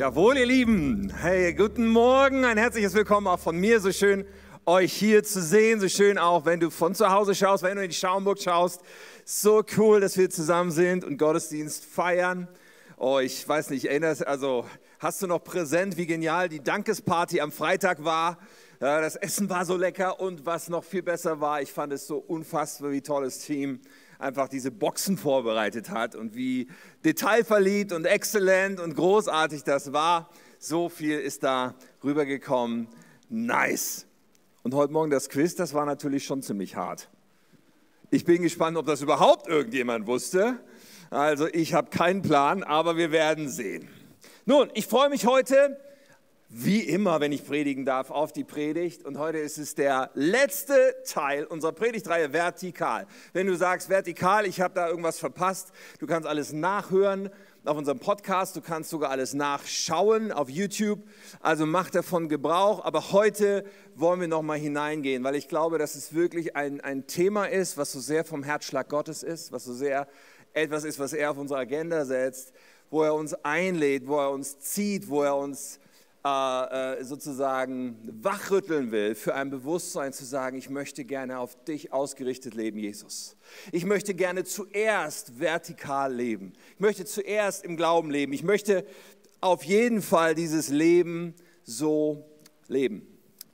Jawohl, 0.00 0.38
ihr 0.38 0.46
Lieben. 0.46 1.12
Hey, 1.14 1.52
guten 1.52 1.86
Morgen. 1.86 2.46
Ein 2.46 2.56
herzliches 2.56 2.94
Willkommen 2.94 3.26
auch 3.26 3.38
von 3.38 3.54
mir. 3.54 3.80
So 3.80 3.92
schön, 3.92 4.24
euch 4.64 4.94
hier 4.94 5.22
zu 5.24 5.42
sehen. 5.42 5.78
So 5.78 5.90
schön 5.90 6.16
auch, 6.16 6.46
wenn 6.46 6.58
du 6.58 6.70
von 6.70 6.94
zu 6.94 7.10
Hause 7.10 7.34
schaust, 7.34 7.62
wenn 7.62 7.76
du 7.76 7.82
in 7.82 7.90
die 7.90 7.94
Schaumburg 7.94 8.40
schaust. 8.40 8.80
So 9.26 9.62
cool, 9.76 10.00
dass 10.00 10.16
wir 10.16 10.30
zusammen 10.30 10.70
sind 10.70 11.04
und 11.04 11.18
Gottesdienst 11.18 11.84
feiern. 11.84 12.48
Oh, 12.96 13.18
ich 13.18 13.46
weiß 13.46 13.68
nicht, 13.68 13.90
erinnerst, 13.90 14.26
also 14.26 14.64
hast 15.00 15.20
du 15.20 15.26
noch 15.26 15.44
präsent, 15.44 15.98
wie 15.98 16.06
genial 16.06 16.48
die 16.48 16.62
Dankesparty 16.62 17.42
am 17.42 17.52
Freitag 17.52 18.02
war? 18.02 18.38
Das 18.78 19.16
Essen 19.16 19.50
war 19.50 19.66
so 19.66 19.76
lecker 19.76 20.18
und 20.18 20.46
was 20.46 20.70
noch 20.70 20.82
viel 20.82 21.02
besser 21.02 21.42
war, 21.42 21.60
ich 21.60 21.70
fand 21.70 21.92
es 21.92 22.06
so 22.06 22.16
unfassbar, 22.16 22.92
wie 22.92 23.02
tolles 23.02 23.40
Team 23.40 23.80
einfach 24.20 24.48
diese 24.48 24.70
Boxen 24.70 25.16
vorbereitet 25.16 25.90
hat 25.90 26.14
und 26.14 26.34
wie 26.34 26.68
detailverliebt 27.04 27.92
und 27.92 28.04
exzellent 28.04 28.80
und 28.80 28.94
großartig 28.94 29.64
das 29.64 29.92
war. 29.92 30.30
So 30.58 30.88
viel 30.88 31.18
ist 31.18 31.42
da 31.42 31.74
rübergekommen. 32.04 32.88
Nice. 33.28 34.06
Und 34.62 34.74
heute 34.74 34.92
Morgen 34.92 35.10
das 35.10 35.28
Quiz, 35.28 35.54
das 35.54 35.72
war 35.72 35.86
natürlich 35.86 36.24
schon 36.24 36.42
ziemlich 36.42 36.76
hart. 36.76 37.08
Ich 38.10 38.24
bin 38.24 38.42
gespannt, 38.42 38.76
ob 38.76 38.86
das 38.86 39.00
überhaupt 39.00 39.46
irgendjemand 39.46 40.06
wusste. 40.06 40.58
Also 41.10 41.46
ich 41.48 41.74
habe 41.74 41.90
keinen 41.90 42.22
Plan, 42.22 42.62
aber 42.62 42.96
wir 42.96 43.10
werden 43.12 43.48
sehen. 43.48 43.88
Nun, 44.44 44.70
ich 44.74 44.86
freue 44.86 45.08
mich 45.08 45.26
heute 45.26 45.78
wie 46.52 46.80
immer, 46.80 47.20
wenn 47.20 47.30
ich 47.30 47.46
predigen 47.46 47.84
darf, 47.84 48.10
auf 48.10 48.32
die 48.32 48.42
Predigt. 48.42 49.04
Und 49.04 49.18
heute 49.18 49.38
ist 49.38 49.56
es 49.56 49.76
der 49.76 50.10
letzte 50.14 50.96
Teil 51.06 51.44
unserer 51.44 51.70
Predigtreihe 51.70 52.32
Vertikal. 52.32 53.06
Wenn 53.32 53.46
du 53.46 53.56
sagst 53.56 53.88
Vertikal, 53.88 54.46
ich 54.46 54.60
habe 54.60 54.74
da 54.74 54.88
irgendwas 54.88 55.20
verpasst, 55.20 55.70
du 56.00 56.08
kannst 56.08 56.28
alles 56.28 56.52
nachhören 56.52 57.30
auf 57.64 57.76
unserem 57.76 58.00
Podcast, 58.00 58.56
du 58.56 58.62
kannst 58.62 58.90
sogar 58.90 59.10
alles 59.10 59.32
nachschauen 59.32 60.32
auf 60.32 60.50
YouTube. 60.50 61.00
Also 61.38 61.66
mach 61.66 61.88
davon 61.88 62.28
Gebrauch. 62.28 62.84
Aber 62.84 63.12
heute 63.12 63.64
wollen 63.94 64.20
wir 64.20 64.28
nochmal 64.28 64.58
hineingehen, 64.58 65.22
weil 65.22 65.36
ich 65.36 65.46
glaube, 65.46 65.78
dass 65.78 65.94
es 65.94 66.14
wirklich 66.14 66.56
ein, 66.56 66.80
ein 66.80 67.06
Thema 67.06 67.44
ist, 67.44 67.78
was 67.78 67.92
so 67.92 68.00
sehr 68.00 68.24
vom 68.24 68.42
Herzschlag 68.42 68.88
Gottes 68.88 69.22
ist, 69.22 69.52
was 69.52 69.64
so 69.64 69.72
sehr 69.72 70.08
etwas 70.52 70.82
ist, 70.82 70.98
was 70.98 71.12
er 71.12 71.30
auf 71.30 71.38
unsere 71.38 71.60
Agenda 71.60 72.04
setzt, 72.04 72.52
wo 72.90 73.04
er 73.04 73.14
uns 73.14 73.34
einlädt, 73.44 74.08
wo 74.08 74.18
er 74.18 74.32
uns 74.32 74.58
zieht, 74.58 75.08
wo 75.08 75.22
er 75.22 75.36
uns 75.36 75.78
äh, 76.22 76.98
äh, 76.98 77.04
sozusagen 77.04 77.96
wachrütteln 78.20 78.90
will, 78.90 79.14
für 79.14 79.34
ein 79.34 79.48
Bewusstsein 79.48 80.12
zu 80.12 80.26
sagen, 80.26 80.58
ich 80.58 80.68
möchte 80.68 81.06
gerne 81.06 81.38
auf 81.38 81.64
dich 81.64 81.94
ausgerichtet 81.94 82.52
leben, 82.52 82.78
Jesus. 82.78 83.36
Ich 83.72 83.86
möchte 83.86 84.12
gerne 84.12 84.44
zuerst 84.44 85.40
vertikal 85.40 86.12
leben. 86.12 86.52
Ich 86.74 86.80
möchte 86.80 87.06
zuerst 87.06 87.64
im 87.64 87.78
Glauben 87.78 88.10
leben. 88.10 88.34
Ich 88.34 88.42
möchte 88.42 88.84
auf 89.40 89.64
jeden 89.64 90.02
Fall 90.02 90.34
dieses 90.34 90.68
Leben 90.68 91.34
so 91.64 92.28
leben. 92.68 93.06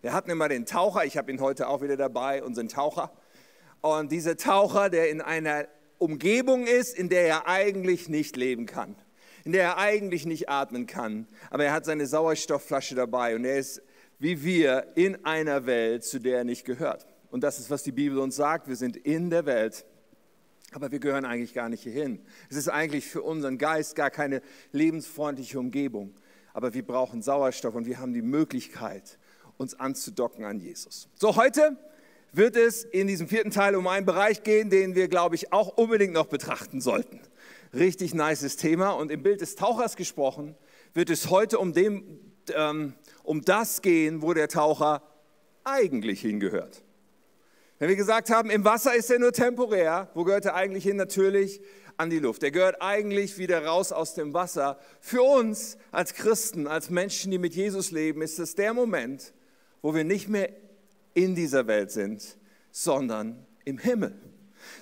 Wir 0.03 0.12
hatten 0.12 0.30
immer 0.30 0.48
den 0.48 0.67
Taucher, 0.67 1.05
ich 1.05 1.17
habe 1.17 1.30
ihn 1.30 1.41
heute 1.41 1.69
auch 1.69 1.83
wieder 1.83 1.97
dabei, 1.97 2.42
unseren 2.42 2.67
Taucher. 2.67 3.12
Und 3.80 4.11
dieser 4.11 4.36
Taucher, 4.36 4.91
der 4.91 5.08
in 5.11 5.20
einer 5.20 5.69
Umgebung 5.98 6.67
ist, 6.67 6.98
in 6.98 7.11
der 7.11 7.28
er 7.28 7.47
eigentlich 7.47 8.08
nicht 8.08 8.36
leben 8.36 8.67
kann 8.67 8.97
in 9.47 9.52
der 9.52 9.62
er 9.62 9.78
eigentlich 9.78 10.27
nicht 10.27 10.48
atmen 10.48 10.86
kann. 10.86 11.28
Aber 11.50 11.64
er 11.64 11.72
hat 11.72 11.84
seine 11.84 12.06
Sauerstoffflasche 12.06 12.97
dabei 12.97 13.36
und 13.36 13.44
er 13.44 13.58
ist 13.58 13.80
wie 14.19 14.42
wir 14.42 14.92
in 14.97 15.25
einer 15.25 15.66
Welt, 15.66 16.05
zu 16.05 16.19
der 16.19 16.39
er 16.39 16.44
nicht 16.44 16.64
gehört. 16.64 17.06
Und 17.30 17.44
das 17.44 17.61
ist, 17.61 17.70
was 17.70 17.84
die 17.84 17.92
Bibel 17.92 18.19
uns 18.19 18.34
sagt. 18.34 18.67
Wir 18.67 18.74
sind 18.74 18.97
in 18.97 19.30
der 19.30 19.47
Welt, 19.47 19.84
aber 20.72 20.91
wir 20.91 20.98
gehören 20.98 21.24
eigentlich 21.24 21.55
gar 21.55 21.69
nicht 21.69 21.84
hierhin. 21.84 22.20
Es 22.50 22.56
ist 22.56 22.69
eigentlich 22.69 23.06
für 23.06 23.22
unseren 23.22 23.56
Geist 23.56 23.94
gar 23.94 24.11
keine 24.11 24.42
lebensfreundliche 24.72 25.61
Umgebung. 25.61 26.14
Aber 26.52 26.74
wir 26.74 26.84
brauchen 26.84 27.22
Sauerstoff 27.22 27.74
und 27.74 27.86
wir 27.86 28.00
haben 28.00 28.14
die 28.14 28.22
Möglichkeit, 28.22 29.19
uns 29.58 29.78
anzudocken 29.78 30.44
an 30.44 30.58
Jesus. 30.58 31.08
So, 31.14 31.36
heute 31.36 31.77
wird 32.33 32.56
es 32.56 32.83
in 32.83 33.06
diesem 33.06 33.28
vierten 33.28 33.50
Teil 33.50 33.77
um 33.77 33.86
einen 33.86 34.06
Bereich 34.06 34.42
gehen, 34.42 34.70
den 34.70 34.96
wir, 34.96 35.08
glaube 35.08 35.35
ich, 35.35 35.52
auch 35.52 35.77
unbedingt 35.77 36.14
noch 36.14 36.27
betrachten 36.27 36.80
sollten. 36.80 37.20
Richtig 37.77 38.14
nices 38.14 38.57
Thema. 38.57 38.92
Und 38.92 39.11
im 39.11 39.23
Bild 39.23 39.42
des 39.42 39.55
Tauchers 39.55 39.97
gesprochen, 39.97 40.55
wird 40.95 41.11
es 41.11 41.29
heute 41.29 41.59
um, 41.59 41.75
dem, 41.75 42.20
ähm, 42.55 42.95
um 43.23 43.42
das 43.42 43.83
gehen, 43.83 44.23
wo 44.23 44.33
der 44.33 44.48
Taucher 44.48 45.03
eigentlich 45.63 46.23
hingehört. 46.23 46.83
Wenn 47.79 47.91
wir 47.91 47.97
gesagt 47.97 48.31
haben, 48.31 48.48
im 48.48 48.65
Wasser 48.65 48.95
ist 48.95 49.11
er 49.11 49.19
nur 49.19 49.33
temporär, 49.33 50.11
wo 50.15 50.25
gehört 50.25 50.47
er 50.47 50.55
eigentlich 50.55 50.85
hin? 50.85 50.97
Natürlich 50.97 51.61
an 51.98 52.09
die 52.09 52.19
Luft. 52.19 52.42
Er 52.42 52.51
gehört 52.51 52.81
eigentlich 52.81 53.36
wieder 53.36 53.63
raus 53.67 53.92
aus 53.92 54.15
dem 54.15 54.33
Wasser. 54.33 54.79
Für 55.01 55.23
uns 55.23 55.77
als 55.92 56.15
Christen, 56.15 56.67
als 56.67 56.89
Menschen, 56.89 57.31
die 57.31 57.39
mit 57.39 57.55
Jesus 57.55 57.91
leben, 57.91 58.23
ist 58.23 58.39
es 58.39 58.55
der 58.55 58.73
Moment, 58.73 59.35
wo 59.83 59.95
wir 59.95 60.05
nicht 60.05 60.29
mehr 60.29 60.48
in 61.13 61.35
dieser 61.35 61.67
Welt 61.67 61.91
sind, 61.91 62.39
sondern 62.70 63.45
im 63.67 63.77
Himmel. 63.77 64.19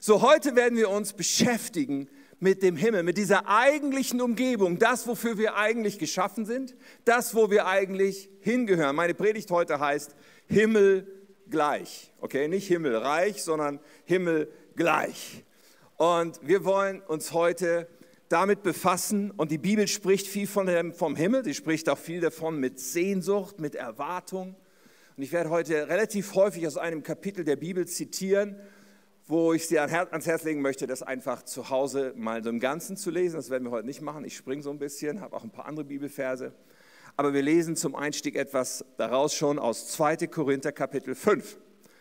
So 0.01 0.23
heute 0.23 0.55
werden 0.55 0.79
wir 0.79 0.91
uns 0.91 1.13
beschäftigen 1.13 2.09
mit 2.45 2.63
dem 2.63 2.77
Himmel, 2.77 3.05
mit 3.05 3.17
dieser 3.17 3.49
eigentlichen 3.49 4.21
Umgebung, 4.21 4.79
das, 4.79 5.07
wofür 5.07 5.39
wir 5.39 5.57
eigentlich 5.57 5.99
geschaffen 5.99 6.45
sind, 6.45 6.77
das, 7.07 7.35
wo 7.35 7.51
wir 7.51 7.67
eigentlich 7.67 8.29
hingehören. 8.41 8.95
Meine 8.95 9.15
Predigt 9.15 9.51
heute 9.51 9.81
heißt 9.81 10.15
Himmel 10.47 11.07
gleich. 11.49 12.13
Okay, 12.21 12.47
nicht 12.49 12.69
Himmelreich, 12.69 13.43
sondern 13.43 13.81
Himmel 14.05 14.53
gleich. 14.77 15.43
Und 15.97 16.39
wir 16.43 16.67
wollen 16.67 17.01
uns 17.01 17.33
heute 17.33 17.89
damit 18.29 18.63
befassen 18.63 19.31
und 19.31 19.51
die 19.51 19.57
Bibel 19.57 19.89
spricht 19.89 20.27
viel 20.27 20.47
von 20.47 20.67
dem, 20.67 20.93
vom 20.93 21.17
Himmel, 21.17 21.45
sie 21.45 21.55
spricht 21.55 21.89
auch 21.89 21.97
viel 21.97 22.21
davon 22.21 22.61
mit 22.61 22.79
Sehnsucht, 22.79 23.59
mit 23.59 23.75
Erwartung. 23.75 24.55
Und 25.17 25.23
ich 25.23 25.33
werde 25.33 25.49
heute 25.49 25.89
relativ 25.89 26.35
häufig 26.35 26.67
aus 26.67 26.77
einem 26.77 27.03
Kapitel 27.03 27.43
der 27.43 27.57
Bibel 27.57 27.87
zitieren 27.87 28.61
wo 29.27 29.55
ich 29.55 29.67
Sie 29.67 29.79
ans 29.79 30.27
Herz 30.27 30.45
legen 30.45 30.61
möchte, 30.61 30.87
das 30.87 31.03
einfach 31.03 31.43
zu 31.43 31.71
Hause 31.71 32.13
mal 32.17 32.43
so 32.43 32.51
im 32.51 32.61
Ganzen 32.61 32.97
zu 32.97 33.11
lesen. 33.11 33.37
Das 33.37 33.49
werden 33.49 33.65
wir 33.65 33.71
heute 33.71 33.87
nicht 33.87 34.03
machen. 34.03 34.25
Ich 34.25 34.37
springe 34.37 34.63
so 34.63 34.71
ein 34.71 34.79
bisschen, 34.79 35.21
habe 35.21 35.35
auch 35.35 35.45
ein 35.45 35.51
paar 35.51 35.67
andere 35.67 35.85
Bibelverse. 35.87 36.53
Aber 37.17 37.33
wir 37.33 37.43
lesen 37.43 37.77
zum 37.77 37.95
Einstieg 37.95 38.37
etwas 38.37 38.85
daraus 38.97 39.35
schon 39.35 39.59
aus 39.59 39.89
2. 39.89 40.27
Korinther 40.27 40.73
Kapitel 40.73 41.15
5. 41.15 41.59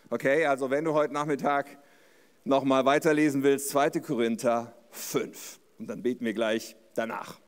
Okay, 0.09 0.45
also 0.45 0.69
wenn 0.69 0.83
du 0.83 0.93
heute 0.93 1.13
Nachmittag 1.13 1.77
nochmal 2.43 2.85
weiterlesen 2.85 3.43
willst, 3.43 3.69
2. 3.69 3.91
Korinther 4.01 4.75
5. 4.91 5.59
Und 5.79 5.87
dann 5.87 6.03
beten 6.03 6.25
wir 6.25 6.33
gleich 6.33 6.75
danach. 6.93 7.39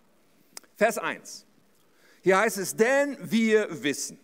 Vers 0.76 0.98
1. 0.98 1.46
Hier 2.22 2.40
heißt 2.40 2.58
es, 2.58 2.76
denn 2.76 3.18
wir 3.22 3.84
wissen, 3.84 4.20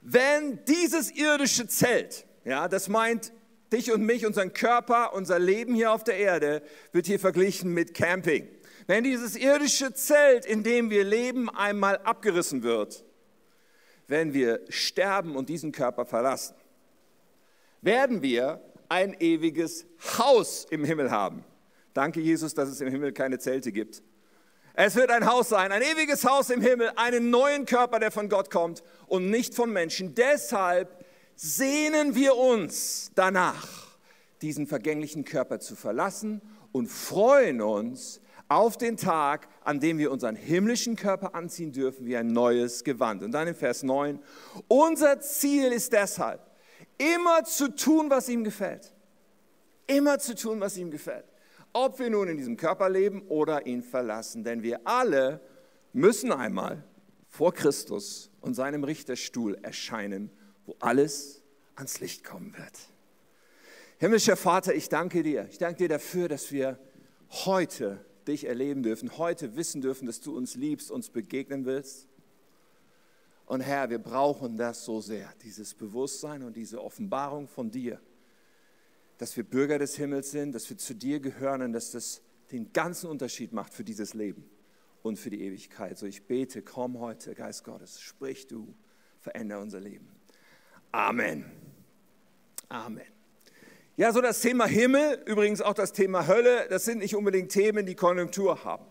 wenn 0.00 0.62
dieses 0.66 1.10
irdische 1.10 1.66
Zelt, 1.66 2.26
ja, 2.44 2.68
das 2.68 2.88
meint 2.88 3.32
dich 3.74 3.92
und 3.92 4.02
mich, 4.02 4.24
unseren 4.24 4.52
Körper, 4.52 5.12
unser 5.14 5.38
Leben 5.38 5.74
hier 5.74 5.92
auf 5.92 6.04
der 6.04 6.16
Erde 6.16 6.62
wird 6.92 7.06
hier 7.06 7.18
verglichen 7.18 7.72
mit 7.74 7.94
Camping. 7.94 8.48
Wenn 8.86 9.04
dieses 9.04 9.36
irdische 9.36 9.92
Zelt, 9.94 10.46
in 10.46 10.62
dem 10.62 10.90
wir 10.90 11.04
leben, 11.04 11.50
einmal 11.50 11.98
abgerissen 11.98 12.62
wird, 12.62 13.04
wenn 14.06 14.34
wir 14.34 14.60
sterben 14.68 15.36
und 15.36 15.48
diesen 15.48 15.72
Körper 15.72 16.04
verlassen, 16.04 16.54
werden 17.80 18.22
wir 18.22 18.60
ein 18.88 19.14
ewiges 19.18 19.86
Haus 20.18 20.66
im 20.70 20.84
Himmel 20.84 21.10
haben. 21.10 21.44
Danke, 21.94 22.20
Jesus, 22.20 22.54
dass 22.54 22.68
es 22.68 22.80
im 22.80 22.88
Himmel 22.88 23.12
keine 23.12 23.38
Zelte 23.38 23.72
gibt. 23.72 24.02
Es 24.74 24.96
wird 24.96 25.10
ein 25.10 25.26
Haus 25.26 25.48
sein, 25.48 25.70
ein 25.70 25.82
ewiges 25.82 26.24
Haus 26.24 26.50
im 26.50 26.60
Himmel, 26.60 26.90
einen 26.96 27.30
neuen 27.30 27.64
Körper, 27.64 28.00
der 28.00 28.10
von 28.10 28.28
Gott 28.28 28.50
kommt 28.50 28.82
und 29.06 29.30
nicht 29.30 29.54
von 29.54 29.72
Menschen. 29.72 30.14
Deshalb 30.14 31.03
sehnen 31.36 32.14
wir 32.14 32.36
uns 32.36 33.10
danach, 33.14 33.96
diesen 34.42 34.66
vergänglichen 34.66 35.24
Körper 35.24 35.60
zu 35.60 35.76
verlassen 35.76 36.42
und 36.72 36.88
freuen 36.88 37.60
uns 37.60 38.20
auf 38.48 38.76
den 38.76 38.96
Tag, 38.96 39.48
an 39.62 39.80
dem 39.80 39.98
wir 39.98 40.10
unseren 40.10 40.36
himmlischen 40.36 40.96
Körper 40.96 41.34
anziehen 41.34 41.72
dürfen 41.72 42.06
wie 42.06 42.16
ein 42.16 42.28
neues 42.28 42.84
Gewand. 42.84 43.22
Und 43.22 43.32
dann 43.32 43.48
in 43.48 43.54
Vers 43.54 43.82
9, 43.82 44.18
unser 44.68 45.20
Ziel 45.20 45.72
ist 45.72 45.92
deshalb, 45.92 46.40
immer 46.98 47.44
zu 47.44 47.74
tun, 47.74 48.10
was 48.10 48.28
ihm 48.28 48.44
gefällt. 48.44 48.92
Immer 49.86 50.18
zu 50.18 50.34
tun, 50.34 50.60
was 50.60 50.76
ihm 50.76 50.90
gefällt. 50.90 51.26
Ob 51.72 51.98
wir 51.98 52.10
nun 52.10 52.28
in 52.28 52.36
diesem 52.36 52.56
Körper 52.56 52.88
leben 52.88 53.22
oder 53.28 53.66
ihn 53.66 53.82
verlassen. 53.82 54.44
Denn 54.44 54.62
wir 54.62 54.86
alle 54.86 55.40
müssen 55.92 56.32
einmal 56.32 56.84
vor 57.28 57.52
Christus 57.52 58.30
und 58.40 58.54
seinem 58.54 58.84
Richterstuhl 58.84 59.58
erscheinen 59.62 60.30
wo 60.66 60.76
alles 60.80 61.42
ans 61.76 62.00
Licht 62.00 62.24
kommen 62.24 62.54
wird. 62.56 62.72
Himmlischer 63.98 64.36
Vater, 64.36 64.74
ich 64.74 64.88
danke 64.88 65.22
dir. 65.22 65.46
Ich 65.50 65.58
danke 65.58 65.78
dir 65.78 65.88
dafür, 65.88 66.28
dass 66.28 66.50
wir 66.52 66.78
heute 67.30 68.04
dich 68.26 68.46
erleben 68.46 68.82
dürfen, 68.82 69.18
heute 69.18 69.56
wissen 69.56 69.80
dürfen, 69.80 70.06
dass 70.06 70.20
du 70.20 70.36
uns 70.36 70.54
liebst, 70.54 70.90
uns 70.90 71.10
begegnen 71.10 71.64
willst. 71.64 72.08
Und 73.46 73.60
Herr, 73.60 73.90
wir 73.90 73.98
brauchen 73.98 74.56
das 74.56 74.84
so 74.84 75.00
sehr, 75.00 75.32
dieses 75.42 75.74
Bewusstsein 75.74 76.42
und 76.42 76.56
diese 76.56 76.82
Offenbarung 76.82 77.46
von 77.46 77.70
dir, 77.70 78.00
dass 79.18 79.36
wir 79.36 79.44
Bürger 79.44 79.78
des 79.78 79.96
Himmels 79.96 80.30
sind, 80.30 80.54
dass 80.54 80.68
wir 80.70 80.78
zu 80.78 80.94
dir 80.94 81.20
gehören 81.20 81.62
und 81.62 81.72
dass 81.72 81.90
das 81.90 82.22
den 82.50 82.72
ganzen 82.72 83.10
Unterschied 83.10 83.52
macht 83.52 83.74
für 83.74 83.84
dieses 83.84 84.14
Leben. 84.14 84.48
und 85.04 85.18
für 85.18 85.28
die 85.28 85.42
Ewigkeit. 85.42 85.98
So 85.98 86.06
ich 86.06 86.26
bete, 86.26 86.62
komm 86.62 86.98
heute, 86.98 87.34
Geist 87.34 87.62
Gottes, 87.62 88.00
sprich 88.00 88.46
du, 88.46 88.74
verändere 89.20 89.60
unser 89.60 89.78
Leben. 89.78 90.08
Amen. 90.94 91.44
Amen. 92.68 93.02
Ja, 93.96 94.12
so 94.12 94.20
das 94.20 94.40
Thema 94.40 94.66
Himmel, 94.66 95.20
übrigens 95.26 95.60
auch 95.60 95.74
das 95.74 95.92
Thema 95.92 96.28
Hölle, 96.28 96.68
das 96.70 96.84
sind 96.84 96.98
nicht 96.98 97.16
unbedingt 97.16 97.50
Themen, 97.50 97.84
die 97.84 97.96
Konjunktur 97.96 98.62
haben. 98.62 98.84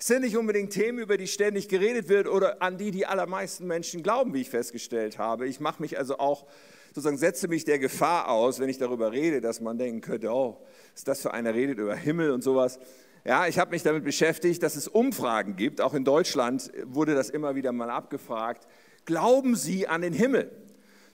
Es 0.00 0.06
sind 0.06 0.22
nicht 0.22 0.38
unbedingt 0.38 0.72
Themen, 0.72 0.98
über 0.98 1.18
die 1.18 1.26
ständig 1.26 1.68
geredet 1.68 2.08
wird 2.08 2.26
oder 2.26 2.62
an 2.62 2.78
die 2.78 2.90
die 2.90 3.04
allermeisten 3.04 3.66
Menschen 3.66 4.02
glauben, 4.02 4.32
wie 4.32 4.40
ich 4.40 4.48
festgestellt 4.48 5.18
habe. 5.18 5.46
Ich 5.46 5.60
mache 5.60 5.82
mich 5.82 5.98
also 5.98 6.16
auch, 6.16 6.46
sozusagen 6.88 7.18
setze 7.18 7.48
mich 7.48 7.66
der 7.66 7.78
Gefahr 7.78 8.30
aus, 8.30 8.58
wenn 8.58 8.70
ich 8.70 8.78
darüber 8.78 9.12
rede, 9.12 9.42
dass 9.42 9.60
man 9.60 9.76
denken 9.76 10.00
könnte, 10.00 10.30
oh, 10.30 10.56
ist 10.94 11.06
das 11.06 11.20
für 11.20 11.34
einer 11.34 11.52
redet 11.52 11.78
über 11.78 11.94
Himmel 11.94 12.30
und 12.30 12.42
sowas. 12.42 12.78
Ja, 13.26 13.46
ich 13.46 13.58
habe 13.58 13.72
mich 13.72 13.82
damit 13.82 14.04
beschäftigt, 14.04 14.62
dass 14.62 14.74
es 14.74 14.88
Umfragen 14.88 15.56
gibt. 15.56 15.82
Auch 15.82 15.92
in 15.92 16.06
Deutschland 16.06 16.72
wurde 16.84 17.14
das 17.14 17.28
immer 17.28 17.56
wieder 17.56 17.72
mal 17.72 17.90
abgefragt. 17.90 18.66
Glauben 19.04 19.54
Sie 19.54 19.86
an 19.86 20.00
den 20.00 20.14
Himmel? 20.14 20.50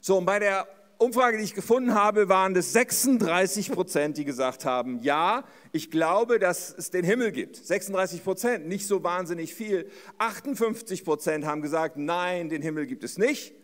So, 0.01 0.19
und 0.19 0.25
bei 0.25 0.39
der 0.39 0.67
Umfrage, 0.99 1.39
die 1.39 1.45
ich 1.45 1.55
gefunden 1.55 1.95
habe, 1.95 2.29
waren 2.29 2.57
es 2.57 2.73
36 2.73 3.71
Prozent, 3.71 4.17
die 4.17 4.25
gesagt 4.25 4.65
haben, 4.65 4.99
ja, 5.01 5.45
ich 5.71 5.93
glaube, 5.93 6.41
dass 6.41 6.75
es 6.77 6.91
den 6.91 7.05
Himmel 7.05 7.31
gibt. 7.31 7.57
36 7.57 8.25
Prozent, 8.25 8.67
nicht 8.67 8.87
so 8.87 9.05
wahnsinnig 9.05 9.55
viel. 9.55 9.89
58 10.19 11.05
Prozent 11.05 11.47
haben 11.47 11.63
gesagt, 11.63 11.97
nein, 11.97 12.49
den 12.49 12.63
Himmel 12.63 12.87
gibt 12.87 13.05
es 13.05 13.17
nicht. 13.17 13.55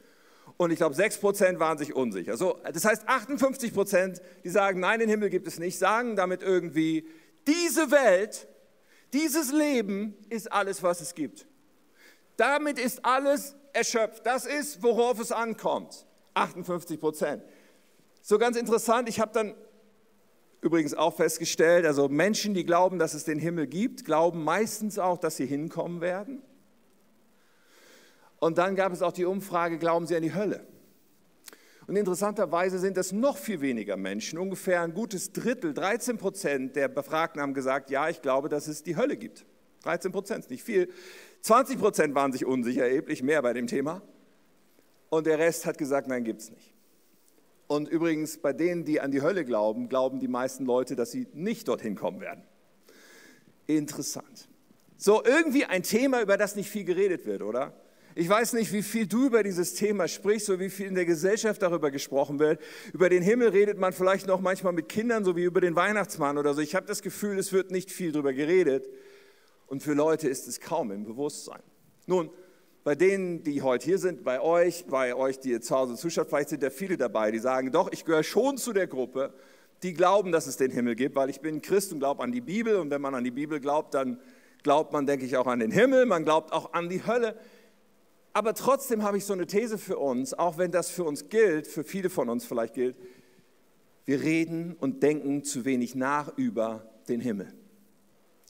Und 0.57 0.71
ich 0.71 0.77
glaube, 0.77 0.95
6 0.95 1.19
Prozent 1.19 1.59
waren 1.59 1.77
sich 1.77 1.97
unsicher. 1.97 2.37
So, 2.37 2.61
das 2.73 2.85
heißt, 2.85 3.09
58 3.09 3.75
Prozent, 3.75 4.23
die 4.45 4.51
sagen, 4.51 4.79
nein, 4.79 5.01
den 5.01 5.09
Himmel 5.09 5.29
gibt 5.31 5.49
es 5.49 5.59
nicht, 5.59 5.77
sagen 5.77 6.15
damit 6.15 6.43
irgendwie, 6.43 7.09
diese 7.49 7.91
Welt, 7.91 8.47
dieses 9.13 9.53
Leben 9.53 10.17
ist 10.29 10.53
alles, 10.53 10.85
was 10.85 11.01
es 11.01 11.17
gibt. 11.17 11.49
Damit 12.37 12.79
ist 12.79 13.05
alles 13.05 13.57
erschöpft. 13.73 14.25
Das 14.25 14.47
ist, 14.47 14.83
worauf 14.83 15.19
es 15.19 15.33
ankommt. 15.33 16.07
58 16.35 17.01
Prozent. 17.01 17.43
So 18.23 18.39
ganz 18.39 18.57
interessant, 18.57 19.09
ich 19.09 19.21
habe 19.21 19.33
dann 19.33 19.55
übrigens 20.61 20.95
auch 20.95 21.15
festgestellt, 21.15 21.85
also 21.85 22.09
Menschen, 22.09 22.55
die 22.55 22.65
glauben, 22.65 22.99
dass 22.99 23.13
es 23.15 23.25
den 23.25 23.39
Himmel 23.39 23.67
gibt, 23.67 24.05
glauben 24.05 24.43
meistens 24.43 24.99
auch, 24.99 25.19
dass 25.19 25.37
sie 25.37 25.47
hinkommen 25.47 26.01
werden. 26.01 26.43
Und 28.39 28.59
dann 28.59 28.75
gab 28.75 28.93
es 28.93 29.03
auch 29.03 29.13
die 29.13 29.27
Umfrage, 29.27 29.79
glauben 29.79 30.07
sie 30.07 30.17
an 30.17 30.23
die 30.23 30.35
Hölle? 30.35 30.67
Und 31.87 31.97
interessanterweise 31.97 32.79
sind 32.79 32.97
es 32.97 33.13
noch 33.13 33.37
viel 33.37 33.61
weniger 33.61 33.99
Menschen, 33.99 34.39
ungefähr 34.39 34.81
ein 34.81 34.95
gutes 34.95 35.33
Drittel, 35.33 35.75
13 35.75 36.17
Prozent 36.17 36.77
der 36.77 36.89
Befragten 36.89 37.43
haben 37.43 37.53
gesagt, 37.53 37.91
ja, 37.91 38.09
ich 38.09 38.23
glaube, 38.23 38.49
dass 38.49 38.67
es 38.67 38.83
die 38.83 38.97
Hölle 38.97 39.19
gibt. 39.19 39.45
13 39.83 40.13
Prozent, 40.13 40.49
nicht 40.49 40.63
viel. 40.63 40.89
20 41.43 41.79
Prozent 41.79 42.15
waren 42.15 42.33
sich 42.33 42.47
unsicher, 42.47 42.87
erheblich 42.87 43.23
mehr 43.23 43.43
bei 43.43 43.53
dem 43.53 43.67
Thema. 43.67 44.01
Und 45.11 45.27
der 45.27 45.39
Rest 45.39 45.67
hat 45.67 45.79
gesagt, 45.79 46.09
nein, 46.09 46.25
gibt 46.25 46.41
es 46.41 46.51
nicht. 46.51 46.75
Und 47.67 47.89
übrigens, 47.89 48.39
bei 48.39 48.53
denen, 48.53 48.85
die 48.85 49.01
an 49.01 49.11
die 49.11 49.23
Hölle 49.23 49.45
glauben, 49.45 49.89
glauben 49.89 50.21
die 50.21 50.29
meisten 50.29 50.65
Leute, 50.65 50.97
dass 50.97 51.11
sie 51.11 51.27
nicht 51.33 51.69
dorthin 51.69 51.95
kommen 51.95 52.21
werden. 52.21 52.43
Interessant. 53.67 54.49
So, 54.97 55.25
irgendwie 55.25 55.65
ein 55.65 55.83
Thema, 55.83 56.21
über 56.21 56.37
das 56.37 56.56
nicht 56.56 56.69
viel 56.69 56.85
geredet 56.85 57.27
wird, 57.27 57.43
oder? 57.43 57.75
Ich 58.17 58.29
weiß 58.29 58.53
nicht, 58.53 58.73
wie 58.73 58.83
viel 58.83 59.09
du 59.09 59.27
über 59.27 59.43
dieses 59.43 59.75
Thema 59.75 60.06
sprichst, 60.06 60.47
so 60.47 60.61
wie 60.61 60.71
viel 60.71 60.87
in 60.87 60.95
der 60.95 61.05
Gesellschaft 61.05 61.61
darüber 61.62 61.91
gesprochen 61.91 62.39
wird. 62.39 62.61
Über 62.93 63.09
den 63.09 63.23
Himmel 63.23 63.49
redet 63.49 63.77
man 63.77 63.93
vielleicht 63.93 64.29
noch 64.29 64.41
manchmal 64.41 64.73
mit 64.73 64.89
Kindern, 64.89 65.25
so 65.25 65.35
wie 65.35 65.43
über 65.43 65.61
den 65.61 65.75
Weihnachtsmann 65.75 66.39
oder 66.39 66.55
so. 66.55 66.61
Ich 66.61 66.77
habe 66.77 66.87
das 66.87 67.03
Gefühl, 67.03 67.39
es 67.39 67.53
wird 67.53 67.73
nicht 67.73 67.91
viel 67.91 68.12
darüber 68.12 68.33
geredet. 68.33 68.89
Und 69.67 69.83
für 69.83 69.95
Leute 69.95 70.29
ist 70.29 70.47
es 70.47 70.61
kaum 70.61 70.93
im 70.93 71.05
Bewusstsein. 71.05 71.62
Nun, 72.06 72.31
bei 72.85 72.95
denen, 72.95 73.43
die 73.43 73.63
heute 73.63 73.87
hier 73.87 73.99
sind, 73.99 74.25
bei 74.25 74.41
euch, 74.41 74.85
bei 74.85 75.15
euch, 75.15 75.41
die 75.41 75.51
ihr 75.51 75.63
zu 75.63 75.75
Hause 75.75 75.97
zuschaut, 75.97 76.29
vielleicht 76.29 76.51
sind 76.51 76.63
ja 76.63 76.69
viele 76.69 76.99
dabei, 76.99 77.31
die 77.31 77.39
sagen, 77.39 77.73
doch, 77.73 77.91
ich 77.91 78.05
gehöre 78.05 78.23
schon 78.23 78.59
zu 78.59 78.75
der 78.75 78.87
Gruppe, 78.87 79.33
die 79.83 79.95
glauben, 79.95 80.33
dass 80.33 80.47
es 80.47 80.59
den 80.59 80.71
Himmel 80.71 80.95
gibt, 80.95 81.17
weil 81.17 81.31
ich 81.31 81.41
bin 81.41 81.63
Christ 81.63 81.93
und 81.93 81.99
glaube 81.99 82.23
an 82.23 82.31
die 82.31 82.43
Bibel 82.43 82.77
und 82.77 82.91
wenn 82.91 83.01
man 83.01 83.15
an 83.15 83.25
die 83.25 83.31
Bibel 83.31 83.59
glaubt, 83.59 83.95
dann 83.95 84.21
glaubt 84.63 84.93
man, 84.93 85.07
denke 85.07 85.25
ich, 85.25 85.37
auch 85.39 85.47
an 85.47 85.61
den 85.61 85.71
Himmel, 85.71 86.05
man 86.05 86.25
glaubt 86.25 86.53
auch 86.53 86.75
an 86.75 86.91
die 86.91 87.07
Hölle. 87.07 87.37
Aber 88.35 88.53
trotzdem 88.55 89.03
habe 89.03 89.17
ich 89.17 89.25
so 89.25 89.33
eine 89.33 89.47
These 89.47 89.79
für 89.79 89.99
uns, 89.99 90.35
auch 90.35 90.59
wenn 90.59 90.71
das 90.71 90.91
für 90.91 91.05
uns 91.05 91.29
gilt, 91.31 91.67
für 91.67 91.85
viele 91.85 92.11
von 92.11 92.29
uns 92.29 92.45
vielleicht 92.45 92.75
gilt, 92.75 92.97
wir 94.05 94.23
reden 94.23 94.77
und 94.79 95.03
denken 95.03 95.45
zu 95.45 95.65
wenig 95.65 95.95
nach 95.95 96.37
über 96.37 96.87
den 97.09 97.21
Himmel. 97.21 97.55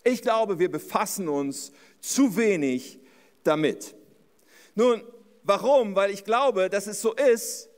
Ich 0.02 0.22
glaube, 0.22 0.58
wir 0.58 0.70
befassen 0.70 1.28
uns 1.28 1.70
zu 2.00 2.36
wenig 2.36 2.98
damit. 3.44 3.94
Nun, 4.74 5.02
warum? 5.42 5.94
Weil 5.94 6.10
ich 6.10 6.24
glaube, 6.24 6.68
dass 6.68 6.86
es 6.86 7.00
so 7.00 7.14
ist 7.14 7.68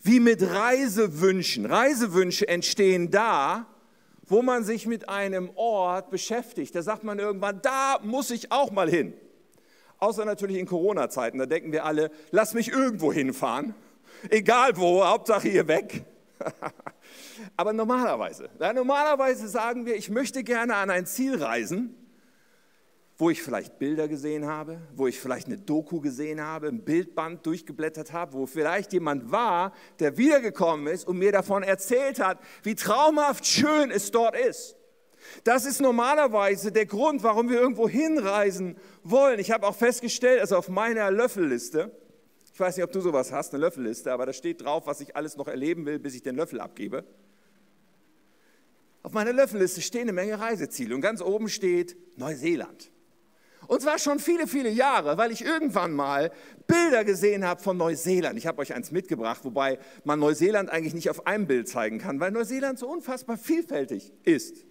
wie 0.00 0.20
mit 0.20 0.42
Reisewünschen. 0.42 1.66
Reisewünsche 1.66 2.48
entstehen 2.48 3.10
da, 3.10 3.66
wo 4.26 4.42
man 4.42 4.64
sich 4.64 4.86
mit 4.86 5.08
einem 5.08 5.50
Ort 5.54 6.10
beschäftigt. 6.10 6.74
Da 6.74 6.82
sagt 6.82 7.04
man 7.04 7.18
irgendwann, 7.18 7.60
da 7.62 8.00
muss 8.02 8.30
ich 8.30 8.50
auch 8.50 8.72
mal 8.72 8.90
hin. 8.90 9.14
Außer 9.98 10.24
natürlich 10.24 10.56
in 10.56 10.66
Corona-Zeiten, 10.66 11.38
da 11.38 11.46
denken 11.46 11.70
wir 11.70 11.84
alle, 11.84 12.10
lass 12.32 12.54
mich 12.54 12.68
irgendwo 12.68 13.12
hinfahren. 13.12 13.74
Egal 14.30 14.76
wo, 14.76 15.04
Hauptsache 15.04 15.48
hier 15.48 15.68
weg. 15.68 16.04
Aber 17.56 17.72
normalerweise, 17.72 18.50
normalerweise 18.58 19.46
sagen 19.46 19.86
wir, 19.86 19.94
ich 19.94 20.10
möchte 20.10 20.42
gerne 20.42 20.74
an 20.74 20.90
ein 20.90 21.06
Ziel 21.06 21.40
reisen 21.40 22.01
wo 23.18 23.30
ich 23.30 23.42
vielleicht 23.42 23.78
Bilder 23.78 24.08
gesehen 24.08 24.46
habe, 24.46 24.80
wo 24.94 25.06
ich 25.06 25.20
vielleicht 25.20 25.46
eine 25.46 25.58
Doku 25.58 26.00
gesehen 26.00 26.40
habe, 26.40 26.68
ein 26.68 26.84
Bildband 26.84 27.44
durchgeblättert 27.46 28.12
habe, 28.12 28.32
wo 28.32 28.46
vielleicht 28.46 28.92
jemand 28.92 29.30
war, 29.30 29.72
der 30.00 30.16
wiedergekommen 30.16 30.86
ist 30.86 31.06
und 31.06 31.18
mir 31.18 31.32
davon 31.32 31.62
erzählt 31.62 32.20
hat, 32.20 32.38
wie 32.62 32.74
traumhaft 32.74 33.46
schön 33.46 33.90
es 33.90 34.10
dort 34.10 34.36
ist. 34.36 34.76
Das 35.44 35.66
ist 35.66 35.80
normalerweise 35.80 36.72
der 36.72 36.86
Grund, 36.86 37.22
warum 37.22 37.48
wir 37.48 37.60
irgendwo 37.60 37.88
hinreisen 37.88 38.76
wollen. 39.02 39.38
Ich 39.38 39.50
habe 39.50 39.66
auch 39.66 39.76
festgestellt, 39.76 40.40
also 40.40 40.56
auf 40.56 40.68
meiner 40.68 41.10
Löffelliste, 41.10 41.90
ich 42.52 42.60
weiß 42.60 42.76
nicht, 42.76 42.84
ob 42.84 42.92
du 42.92 43.00
sowas 43.00 43.32
hast, 43.32 43.54
eine 43.54 43.62
Löffelliste, 43.62 44.12
aber 44.12 44.26
da 44.26 44.32
steht 44.32 44.62
drauf, 44.62 44.86
was 44.86 45.00
ich 45.00 45.16
alles 45.16 45.36
noch 45.36 45.48
erleben 45.48 45.86
will, 45.86 45.98
bis 45.98 46.14
ich 46.14 46.22
den 46.22 46.36
Löffel 46.36 46.60
abgebe. 46.60 47.04
Auf 49.02 49.12
meiner 49.12 49.32
Löffelliste 49.32 49.80
stehen 49.80 50.02
eine 50.02 50.12
Menge 50.12 50.38
Reiseziele 50.38 50.94
und 50.94 51.00
ganz 51.00 51.22
oben 51.22 51.48
steht 51.48 51.96
Neuseeland. 52.16 52.91
Und 53.66 53.82
zwar 53.82 53.98
schon 53.98 54.18
viele, 54.18 54.46
viele 54.46 54.70
Jahre, 54.70 55.16
weil 55.18 55.30
ich 55.30 55.44
irgendwann 55.44 55.92
mal 55.92 56.30
Bilder 56.66 57.04
gesehen 57.04 57.44
habe 57.46 57.62
von 57.62 57.76
Neuseeland. 57.76 58.38
Ich 58.38 58.46
habe 58.46 58.60
euch 58.60 58.74
eins 58.74 58.90
mitgebracht, 58.90 59.40
wobei 59.44 59.78
man 60.04 60.18
Neuseeland 60.18 60.70
eigentlich 60.70 60.94
nicht 60.94 61.10
auf 61.10 61.26
einem 61.26 61.46
Bild 61.46 61.68
zeigen 61.68 61.98
kann, 61.98 62.20
weil 62.20 62.30
Neuseeland 62.30 62.78
so 62.78 62.88
unfassbar 62.88 63.36
vielfältig 63.36 64.12
ist. 64.24 64.64